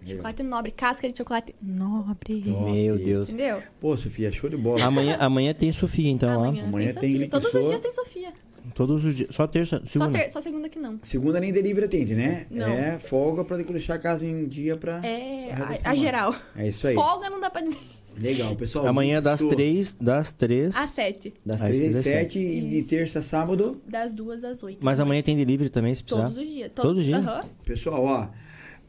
[0.07, 2.45] Chocolate nobre, casca de chocolate nobre.
[2.47, 3.29] Meu Deus.
[3.29, 3.61] Entendeu?
[3.81, 4.85] Pô, Sofia, show de bola.
[4.85, 6.69] Amanhã, amanhã tem Sofia, então, Amanhã, lá.
[6.69, 7.29] Amanhã tem tem.
[7.29, 8.33] Todos os dias tem Sofia.
[8.73, 9.35] Todos os dias.
[9.35, 10.19] Só terça, Só, segunda.
[10.19, 10.99] ter, só segunda que não.
[11.03, 12.47] Segunda nem delivery atende, né?
[12.51, 12.69] Não.
[12.69, 15.05] É folga pra deixar a casa em dia pra.
[15.05, 16.35] É a, a geral.
[16.55, 16.95] É isso aí.
[16.95, 17.96] Folga não dá pra dizer.
[18.19, 18.87] Legal, pessoal.
[18.87, 20.75] Amanhã das Liquissô, três, das três.
[20.75, 21.35] Às sete.
[21.45, 23.81] Das Às 3 seis às 7 e de terça a sábado.
[23.87, 24.79] Das duas às oito.
[24.83, 26.29] Mas amanhã tem delivery também, se precisar.
[26.29, 26.73] Todos os dias.
[26.75, 27.25] Todos os dias?
[27.25, 27.41] Aham.
[27.65, 28.29] Pessoal, ó.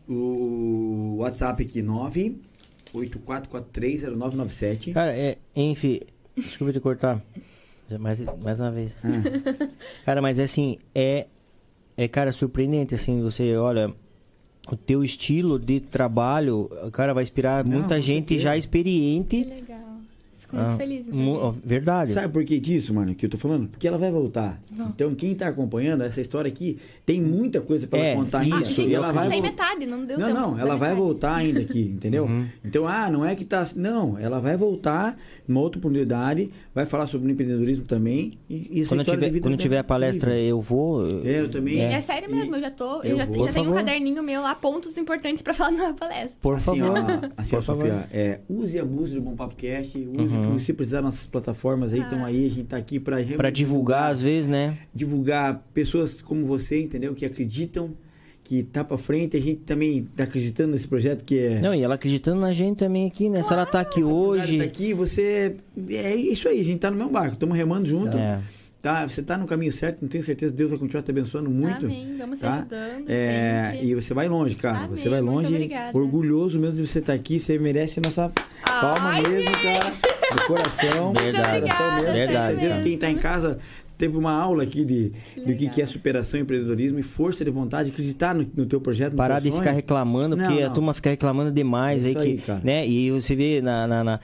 [0.10, 1.82] O WhatsApp aqui
[2.94, 4.94] 984430997.
[4.94, 6.02] Cara, é, enfim,
[6.36, 7.22] desculpa te cortar.
[8.00, 8.94] Mais, mais uma vez.
[9.04, 9.70] Ah.
[10.06, 11.28] Cara, mas é assim, é,
[11.96, 13.94] é, cara, surpreendente, assim, você olha,
[14.70, 18.42] o teu estilo de trabalho, cara, vai inspirar Não, muita gente certeza.
[18.42, 19.48] já Que experiente.
[20.48, 22.10] Fico muito Ah, feliz mu- Verdade.
[22.12, 23.68] Sabe por que disso, mano, que eu tô falando?
[23.68, 24.58] Porque ela vai voltar.
[24.72, 28.62] Então, quem tá acompanhando essa história aqui, tem muita coisa pra É, ela contar ainda.
[28.62, 29.66] isso, e ela vai Tem voltar.
[29.74, 30.96] metade, não deu Não, não, ela vai metade.
[30.96, 32.24] voltar ainda aqui, entendeu?
[32.26, 32.46] Uhum.
[32.64, 33.68] Então, ah, não é que tá.
[33.76, 38.38] Não, ela vai voltar numa outra oportunidade, vai falar sobre o empreendedorismo também.
[38.50, 40.50] E, e essa Quando tiver, quando é tiver a palestra, incrível.
[40.50, 41.06] eu vou.
[41.26, 41.82] É, eu também.
[41.82, 43.02] É sério mesmo, eu já tô.
[43.04, 43.46] Eu, Eu já, vou.
[43.46, 46.38] já tenho um caderninho meu lá, pontos importantes pra falar na palestra.
[46.42, 46.98] Por assim, favor.
[46.98, 47.88] Ó, assim, ó, Por favor.
[47.88, 50.54] Sofia, é, use e abuse do Bom Papo Cast, use Uhum.
[50.54, 53.38] o que você precisar das nossas plataformas aí, estão aí, a gente tá aqui realmente
[53.38, 54.78] Pra divulgar, às vezes, né?
[54.94, 57.14] divulgar pessoas como você, entendeu?
[57.14, 57.94] Que acreditam,
[58.44, 61.60] que tá pra frente, a gente também tá acreditando nesse projeto que é...
[61.60, 63.44] Não, e ela acreditando na gente também aqui, né?
[63.44, 64.58] Se ela tá aqui hoje.
[64.58, 65.58] Tá aqui, você...
[65.90, 68.18] É isso aí, a gente tá no mesmo barco, estamos remando junto.
[68.18, 68.40] É.
[68.82, 71.86] Tá, você tá no caminho certo, não tenho certeza, Deus vai continuar te abençoando muito.
[71.88, 72.56] Amém, vamos tá?
[72.58, 73.88] ajudando É, sempre.
[73.88, 74.78] e você vai longe, cara.
[74.78, 75.54] Amém, você vai longe.
[75.54, 75.98] obrigada.
[75.98, 77.40] Orgulhoso mesmo de você estar aqui.
[77.40, 78.32] Você merece a nossa
[78.64, 79.94] palma Ai, mesmo, cara.
[80.36, 81.14] Do coração.
[81.14, 81.62] Verdade.
[81.62, 82.14] Do coração mesmo.
[82.14, 82.84] Verdade, Tenho certeza cara.
[82.84, 83.60] que quem tá em casa
[83.98, 85.12] teve uma aula aqui de,
[85.46, 88.80] do que, que é superação e empreendedorismo e força de vontade, acreditar no, no teu
[88.80, 89.62] projeto, no Parar teu de sonho.
[89.62, 90.74] ficar reclamando, Não, porque a não.
[90.76, 92.62] turma fica reclamando demais É aí que, cara.
[92.64, 92.88] né?
[92.88, 94.20] E você vê na, na- na-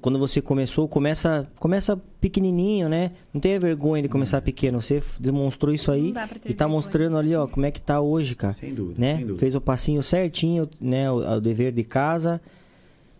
[0.00, 3.12] quando você começou, começa começa pequenininho, né?
[3.32, 4.80] Não tenha vergonha de começar pequeno.
[4.82, 6.12] Você demonstrou isso aí
[6.44, 8.52] e tá mostrando ali, ó, como é que tá hoje, cara.
[8.54, 9.16] Sem dúvida, né?
[9.16, 9.40] sem dúvida.
[9.40, 11.10] Fez o passinho certinho, né?
[11.10, 12.40] O, o dever de casa.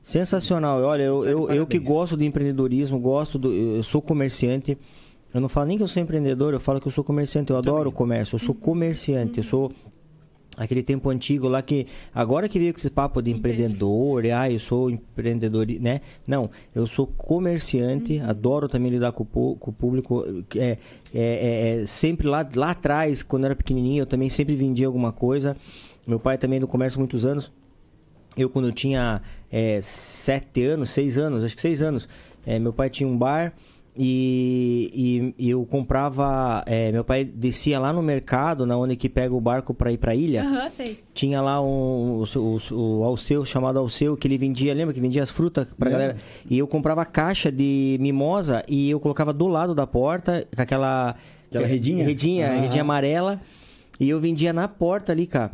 [0.02, 0.82] Sensacional.
[0.82, 3.52] Olha, eu, eu, eu que gosto de empreendedorismo, gosto do.
[3.52, 4.78] Eu sou comerciante.
[5.37, 7.51] Eu não falo nem que eu sou empreendedor, eu falo que eu sou comerciante.
[7.51, 9.71] Eu adoro o comércio, eu sou comerciante, eu sou.
[10.57, 11.87] Aquele tempo antigo lá que.
[12.15, 16.01] Agora que veio com esse papo de empreendedor, e, ah, eu sou empreendedor, né?
[16.27, 20.25] Não, eu sou comerciante, adoro também lidar com com o público.
[20.55, 20.79] É, é,
[21.13, 25.13] é, é, sempre lá, lá atrás, quando eu era pequenininho, eu também sempre vendia alguma
[25.13, 25.55] coisa.
[26.07, 27.53] Meu pai também no comércio há muitos anos.
[28.39, 29.21] Eu, quando eu tinha
[29.53, 32.09] é, sete anos, seis anos, acho que seis anos,
[32.47, 33.53] é, meu pai tinha um bar
[33.97, 36.62] e, e- e eu comprava.
[36.66, 39.98] é, meu pai descia lá no mercado, na onde que pega o barco para ir
[39.98, 40.43] para ilha.
[40.44, 40.98] Aham, sei.
[41.14, 42.24] Tinha lá um, o,
[42.74, 46.16] o, o Alceu, chamado Alceu, que ele vendia, lembra que vendia as frutas pra galera?
[46.48, 51.16] E eu comprava caixa de mimosa e eu colocava do lado da porta, com aquela...
[51.48, 52.05] Aquela redinha?
[52.05, 53.40] Redinha, redinha amarela.
[53.98, 55.52] E eu vendia na porta ali, cara.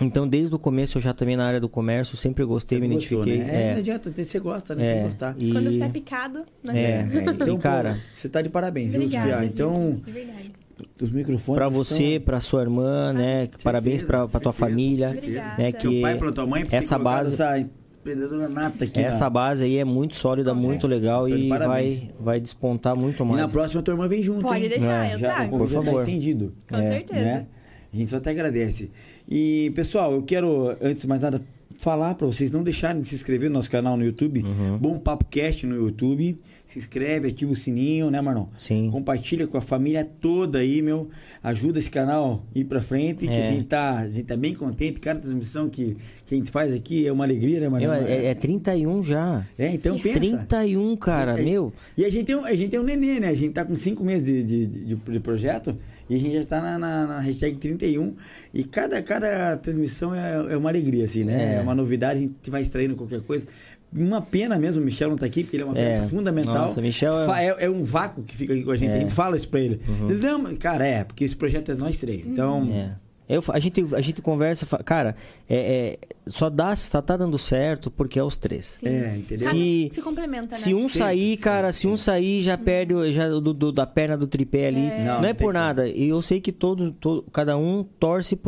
[0.00, 2.94] Então, desde o começo, eu já também na área do comércio, sempre gostei, me Você
[2.94, 3.38] gostou, identifiquei.
[3.52, 3.62] Né?
[3.62, 4.82] É, É, não adianta, você gosta, né?
[4.82, 5.36] Você tem é, que gostar.
[5.38, 7.30] e- Quando você é picado, não É, adianta.
[7.30, 9.44] É, então, E, cara, pô, você tá de parabéns, viu, Obrigada.
[9.44, 10.52] Então, De verdade.
[11.00, 13.48] Os microfones Pra você, estão- pra sua irmã, né?
[13.64, 15.08] Parabéns pra, pra tua certeza, família.
[15.16, 15.62] Obrigada.
[15.62, 19.00] Né, Teu que pai, pra tua mãe, por essa base, Essa empreendedora nata aqui.
[19.00, 21.00] essa na- base aí é muito sólida, Com muito certeza.
[21.00, 21.98] legal Então, de e parabéns.
[22.00, 23.40] vai, vai despontar muito E mais.
[23.40, 24.68] na próxima tua irmã vem junto, Pode hein?
[24.68, 25.66] deixar, É, eu Já, o trago.
[25.68, 26.00] já tá favor.
[26.02, 26.54] estendido.
[26.70, 27.24] Com É, certeza.
[27.24, 27.46] né?
[27.92, 28.90] A gente só até agradece.
[29.28, 31.42] E, pessoal, eu quero, antes de mais nada,
[31.78, 34.42] falar para vocês não deixarem de se inscrever no nosso canal no YouTube.
[34.42, 34.78] Uhum.
[34.78, 36.38] Bom Papo Cast no YouTube.
[36.66, 38.46] Se inscreve, ativa o sininho, né, Marlon?
[38.58, 38.88] Sim.
[38.90, 41.08] Compartilha com a família toda aí, meu.
[41.40, 43.38] Ajuda esse canal a ir pra frente, que É.
[43.38, 44.98] a gente, tá, a gente tá bem contente.
[44.98, 47.92] Cada transmissão que, que a gente faz aqui é uma alegria, né, Marlon?
[47.92, 49.46] É, é 31 já.
[49.56, 50.18] É, então pensa.
[50.18, 51.72] 31, cara, É, meu.
[51.96, 53.28] E a gente, tem um, a gente tem um nenê, né?
[53.28, 55.78] A gente tá com cinco meses de, de, de, de projeto
[56.10, 58.16] e a gente já tá na, na, na hashtag 31.
[58.52, 61.54] E cada, cada transmissão é, é uma alegria, assim, né?
[61.54, 61.58] É.
[61.58, 61.60] É.
[61.60, 63.46] uma novidade, a gente vai extraindo qualquer coisa.
[63.94, 65.84] Uma pena mesmo o Michel não tá aqui, porque ele é uma É.
[65.90, 66.54] peça fundamental.
[66.54, 67.56] Nossa, Michel é- é...
[67.66, 68.90] é um vácuo que fica aqui com a gente.
[68.92, 68.96] É.
[68.96, 69.80] A gente fala isso pra ele.
[70.08, 72.26] Ele, Não, mas, cara, é, porque esse projeto é nós três.
[72.26, 73.06] Então, É.
[73.28, 75.16] Eu, a, gente, a gente conversa, cara,
[75.50, 78.78] é, é, só, dá, só tá dando certo porque é os três.
[78.78, 78.86] Sim.
[78.86, 79.50] é, entendeu?
[79.50, 80.60] Se- se complementa, né?
[80.60, 83.72] Se um Sempre, sair, sempre, cara, se um sair, já perde o- já do, do-
[83.72, 84.78] da perna do tripé ali.
[84.86, 84.98] É.
[84.98, 85.88] Não, Não, é não por nada.
[85.88, 88.38] E eu sei que todo, todo, cada um torce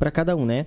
[0.00, 0.66] pra cada um, né?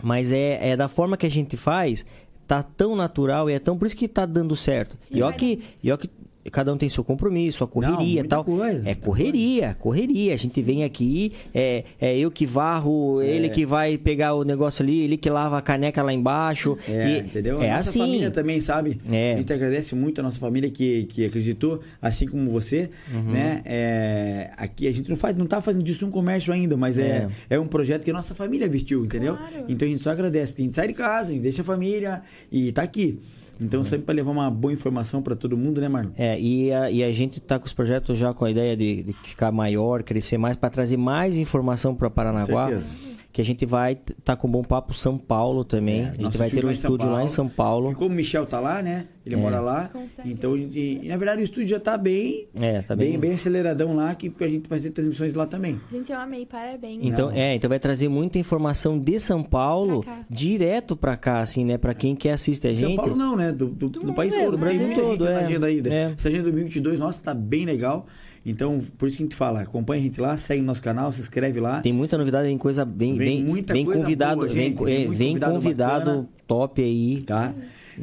[0.00, 2.04] Mas é, é da forma que a gente faz,
[2.52, 3.78] tá tão natural e é tão.
[3.78, 4.98] Por isso que tá dando certo.
[5.10, 6.10] E ó que, e ó que
[6.50, 8.44] cada um tem seu compromisso, a correria e tal.
[8.44, 10.34] coisa, é correria, correria.
[10.34, 14.82] A gente vem aqui, é, é eu que varro, ele que vai pegar o negócio
[14.82, 16.76] ali, ele que lava a caneca lá embaixo.
[16.88, 17.62] É, e entendeu?
[17.62, 17.98] É a nossa assim.
[18.00, 19.00] família também, sabe?
[19.10, 19.34] É.
[19.34, 23.32] A gente agradece muito a nossa família que, que acreditou, assim como você, Uhum.
[23.32, 23.62] né?
[23.64, 27.28] É, aqui a gente não faz, não tá fazendo disso um comércio ainda, mas é,
[27.48, 29.36] é um projeto que a nossa família vestiu, entendeu?
[29.36, 29.64] Claro.
[29.68, 31.64] Então a gente só agradece, porque a gente sai de casa, a gente deixa a
[31.64, 33.20] família e tá aqui.
[33.62, 36.10] Então sempre para levar uma boa informação para todo mundo, né, Marlon?
[36.16, 39.02] É, e a, e a gente tá com os projetos já com a ideia de,
[39.02, 42.68] de ficar maior, crescer mais, para trazer mais informação para Paranaguá.
[42.68, 43.11] certeza.
[43.32, 46.02] Que a gente vai tá com Bom Papo São Paulo também.
[46.02, 47.30] É, a gente vai ter um São estúdio lá em Paulo.
[47.30, 47.92] São Paulo.
[47.92, 49.06] E como o Michel tá lá, né?
[49.24, 49.88] Ele mora lá.
[49.88, 50.30] Consegue.
[50.30, 53.20] Então, a gente, e, na verdade, o estúdio já tá bem, É, tá bem, bem.
[53.20, 55.80] bem aceleradão lá, que a gente vai fazer transmissões lá também.
[55.90, 56.98] Gente, eu amei, parabéns.
[57.02, 57.36] Então, Não.
[57.36, 61.78] é, então vai trazer muita informação de São Paulo Pra direto pra cá, assim, né?
[61.78, 62.80] Pra quem quer assistir a gente.
[62.80, 63.50] São Paulo não, né?
[63.52, 64.56] Do, do, do mundo, país é, todo.
[64.56, 65.36] do Tem Brasil muita gente todo, na é.
[65.44, 65.94] agenda ainda.
[65.94, 66.02] É.
[66.12, 68.06] Essa agenda 2022, nossa, tá bem legal.
[68.44, 71.20] Então, por isso que a gente fala, acompanha a gente lá, segue nosso canal, se
[71.20, 71.80] inscreve lá.
[71.80, 74.82] Tem muita novidade, tem coisa bem, Vem bem, muita bem coisa convidado, boa, vem, gente,
[74.82, 77.22] é, vem vem convidado convidado, top aí.
[77.22, 77.54] Tá?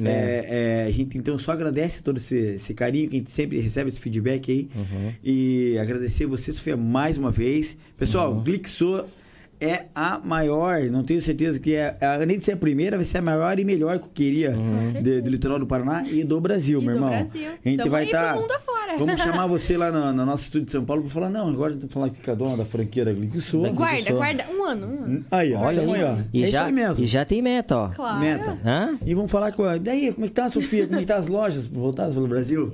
[0.06, 3.60] É, é, a gente então só agradece todo esse, esse carinho que a gente sempre
[3.60, 4.70] recebe esse feedback aí.
[4.76, 5.14] Uhum.
[5.24, 7.78] E agradecer você, Sofia, mais uma vez.
[7.98, 8.44] Pessoal, Uhum.
[8.44, 9.06] Glixo
[9.62, 13.18] é a maior, não tenho certeza que é, além de ser a primeira, vai ser
[13.18, 15.02] a maior e melhor coqueria Uhum.
[15.02, 17.10] de- do litoral do Paraná e do Brasil, E meu do irmão.
[17.10, 17.50] Brasil.
[17.66, 18.36] A gente Tamo vai estar.
[18.36, 18.98] afora.
[18.98, 21.74] Vamos chamar você lá no, no nosso estúdio de São Paulo para falar, não, agora
[21.74, 23.62] vamos falar que é a dona da franquia da Glixo.
[23.62, 24.46] Da Guarda, guarda.
[24.50, 25.26] Um ano, um ano.
[25.30, 25.60] Aí, ó.
[25.62, 26.16] Olha aí, aí, ó.
[26.34, 27.04] E, é já, aí mesmo.
[27.04, 27.90] e já tem meta, ó.
[27.90, 28.20] Claro.
[28.20, 28.58] Meta.
[28.66, 28.98] Hã?
[29.06, 29.78] E vamos falar com a.
[29.78, 30.86] Daí, como é que tá, Sofia?
[30.88, 32.74] Como é que tá as lojas voltadas pelo Brasil?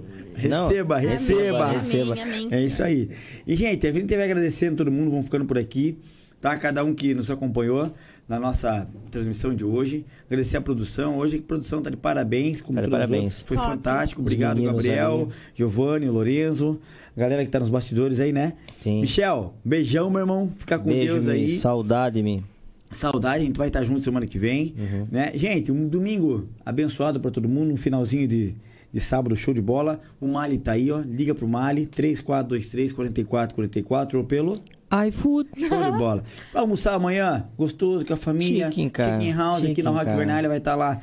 [0.49, 1.71] Não, Receba, amém, receba.
[1.71, 2.11] receba.
[2.13, 2.47] Amém, amém.
[2.51, 3.09] É isso aí.
[3.47, 5.97] E, gente, a gente vai agradecendo todo mundo, vamos ficando por aqui.
[6.45, 6.55] Tá?
[6.57, 7.91] Cada um que nos acompanhou
[8.29, 10.05] na nossa transmissão de hoje.
[10.27, 11.17] Agradecer a produção.
[11.17, 13.39] Hoje a produção tá de parabéns, como Tá de parabéns.
[13.39, 14.21] Foi fantástico.
[14.21, 15.35] Obrigado, meninos Gabriel, aí.
[15.55, 16.79] Giovanni, Lorenzo.
[17.17, 18.53] A galera que tá nos bastidores aí, né?
[18.79, 19.01] Sim.
[19.01, 20.51] Michel, beijão, meu irmão.
[20.55, 21.57] Fica com Beijo, Deus aí.
[21.57, 22.43] Saudade, Mi.
[22.91, 25.07] Saudade, a gente vai estar junto semana que vem, Uhum.
[25.11, 25.31] né?
[25.33, 28.53] Gente, um domingo abençoado para todo mundo, um finalzinho de,
[28.93, 29.99] de sábado show de bola.
[30.21, 30.99] O Mali tá aí, ó.
[30.99, 34.61] Liga pro Mali, 3423 4444 ou pelo
[35.07, 35.49] iFood.
[35.57, 36.23] show de bola.
[36.53, 38.67] Vai almoçar amanhã, gostoso com a família.
[38.67, 39.19] Chicken, cara.
[39.19, 40.17] Chicken House aqui na Chicken, Rock cara.
[40.17, 41.01] Vernalha vai estar lá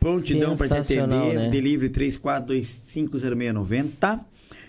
[0.00, 1.34] prontidão para te atender.
[1.34, 1.48] né?
[1.50, 4.20] Delivery 34250690.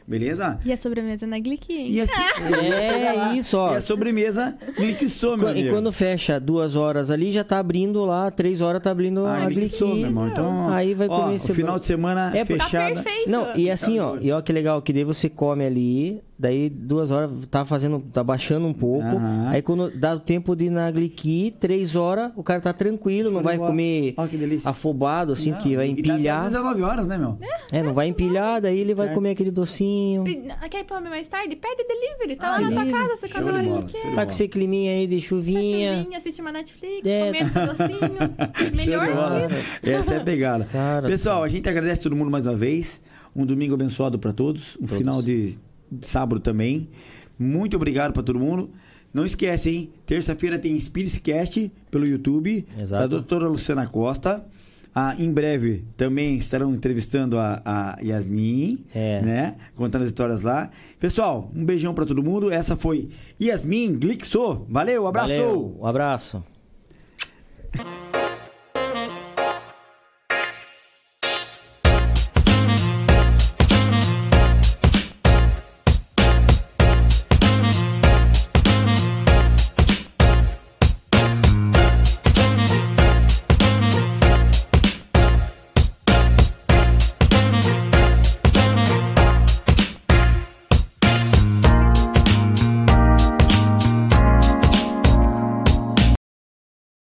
[0.08, 0.60] Beleza?
[0.64, 1.88] E a sobremesa na Glick, hein?
[1.90, 2.04] E a,
[3.34, 3.74] É isso, ó.
[3.74, 5.70] E a sobremesa Glixou, meu E amigo.
[5.72, 9.50] quando fecha duas horas ali, já tá abrindo lá, três horas tá abrindo Ah, a
[9.50, 9.84] Gliqui.
[9.84, 10.28] meu irmão.
[10.28, 13.02] Então, Aí vai ó, comer o final de semana É, Tá fechada.
[13.02, 13.32] perfeito.
[13.32, 17.12] Não, e assim, ó, e ó que legal, que daí você come ali, daí duas
[17.12, 19.06] horas tá fazendo, tá baixando um pouco.
[19.08, 19.50] Aham.
[19.50, 23.30] Aí quando dá o tempo de ir na Gliqui, três horas, o cara tá tranquilo,
[23.30, 24.70] Show não vai comer delícia.
[24.70, 26.40] afobado, assim, Não, porque vai e dá até empilhar.
[26.46, 27.38] às 19 horas, né, meu?
[27.72, 29.16] É, não vai empilhar, daí ele vai Certo.
[29.16, 30.24] comer aquele docinho.
[30.24, 31.56] Quer ir mais tarde?
[31.56, 32.36] Pede delivery.
[32.36, 34.14] Tá Ah, lá na tua casa, você come a hora que quer.
[34.14, 35.98] Tá com esse climinha aí de chuvinha.
[36.00, 37.26] Chuvinha, assiste uma Netflix, É.
[37.28, 38.16] comendo seu docinho.
[38.76, 39.90] Melhor que isso.
[39.92, 40.66] Essa é a pegada.
[40.72, 43.02] Cara, Pessoal, a gente agradece todo mundo mais uma vez.
[43.36, 44.76] Um domingo abençoado para todos.
[44.78, 44.98] Um Todos.
[44.98, 45.56] final de
[46.02, 46.90] sábado também.
[47.38, 48.70] Muito obrigado para todo mundo.
[49.14, 49.90] Não esquece, hein?
[50.06, 52.66] Terça-feira tem Spiritcast pelo YouTube.
[52.80, 53.02] Exato.
[53.04, 54.46] Da doutora Luciana Costa.
[54.98, 59.22] Ah, em breve também estarão entrevistando a, a Yasmin, É.
[59.22, 59.56] né?
[59.76, 60.70] Contando as histórias lá.
[61.00, 62.50] Pessoal, um beijão pra todo mundo.
[62.50, 63.10] Essa foi
[63.42, 64.66] Yasmin Glixo.
[64.70, 65.34] Valeu, abraço!
[65.34, 66.44] Valeu, um abraço.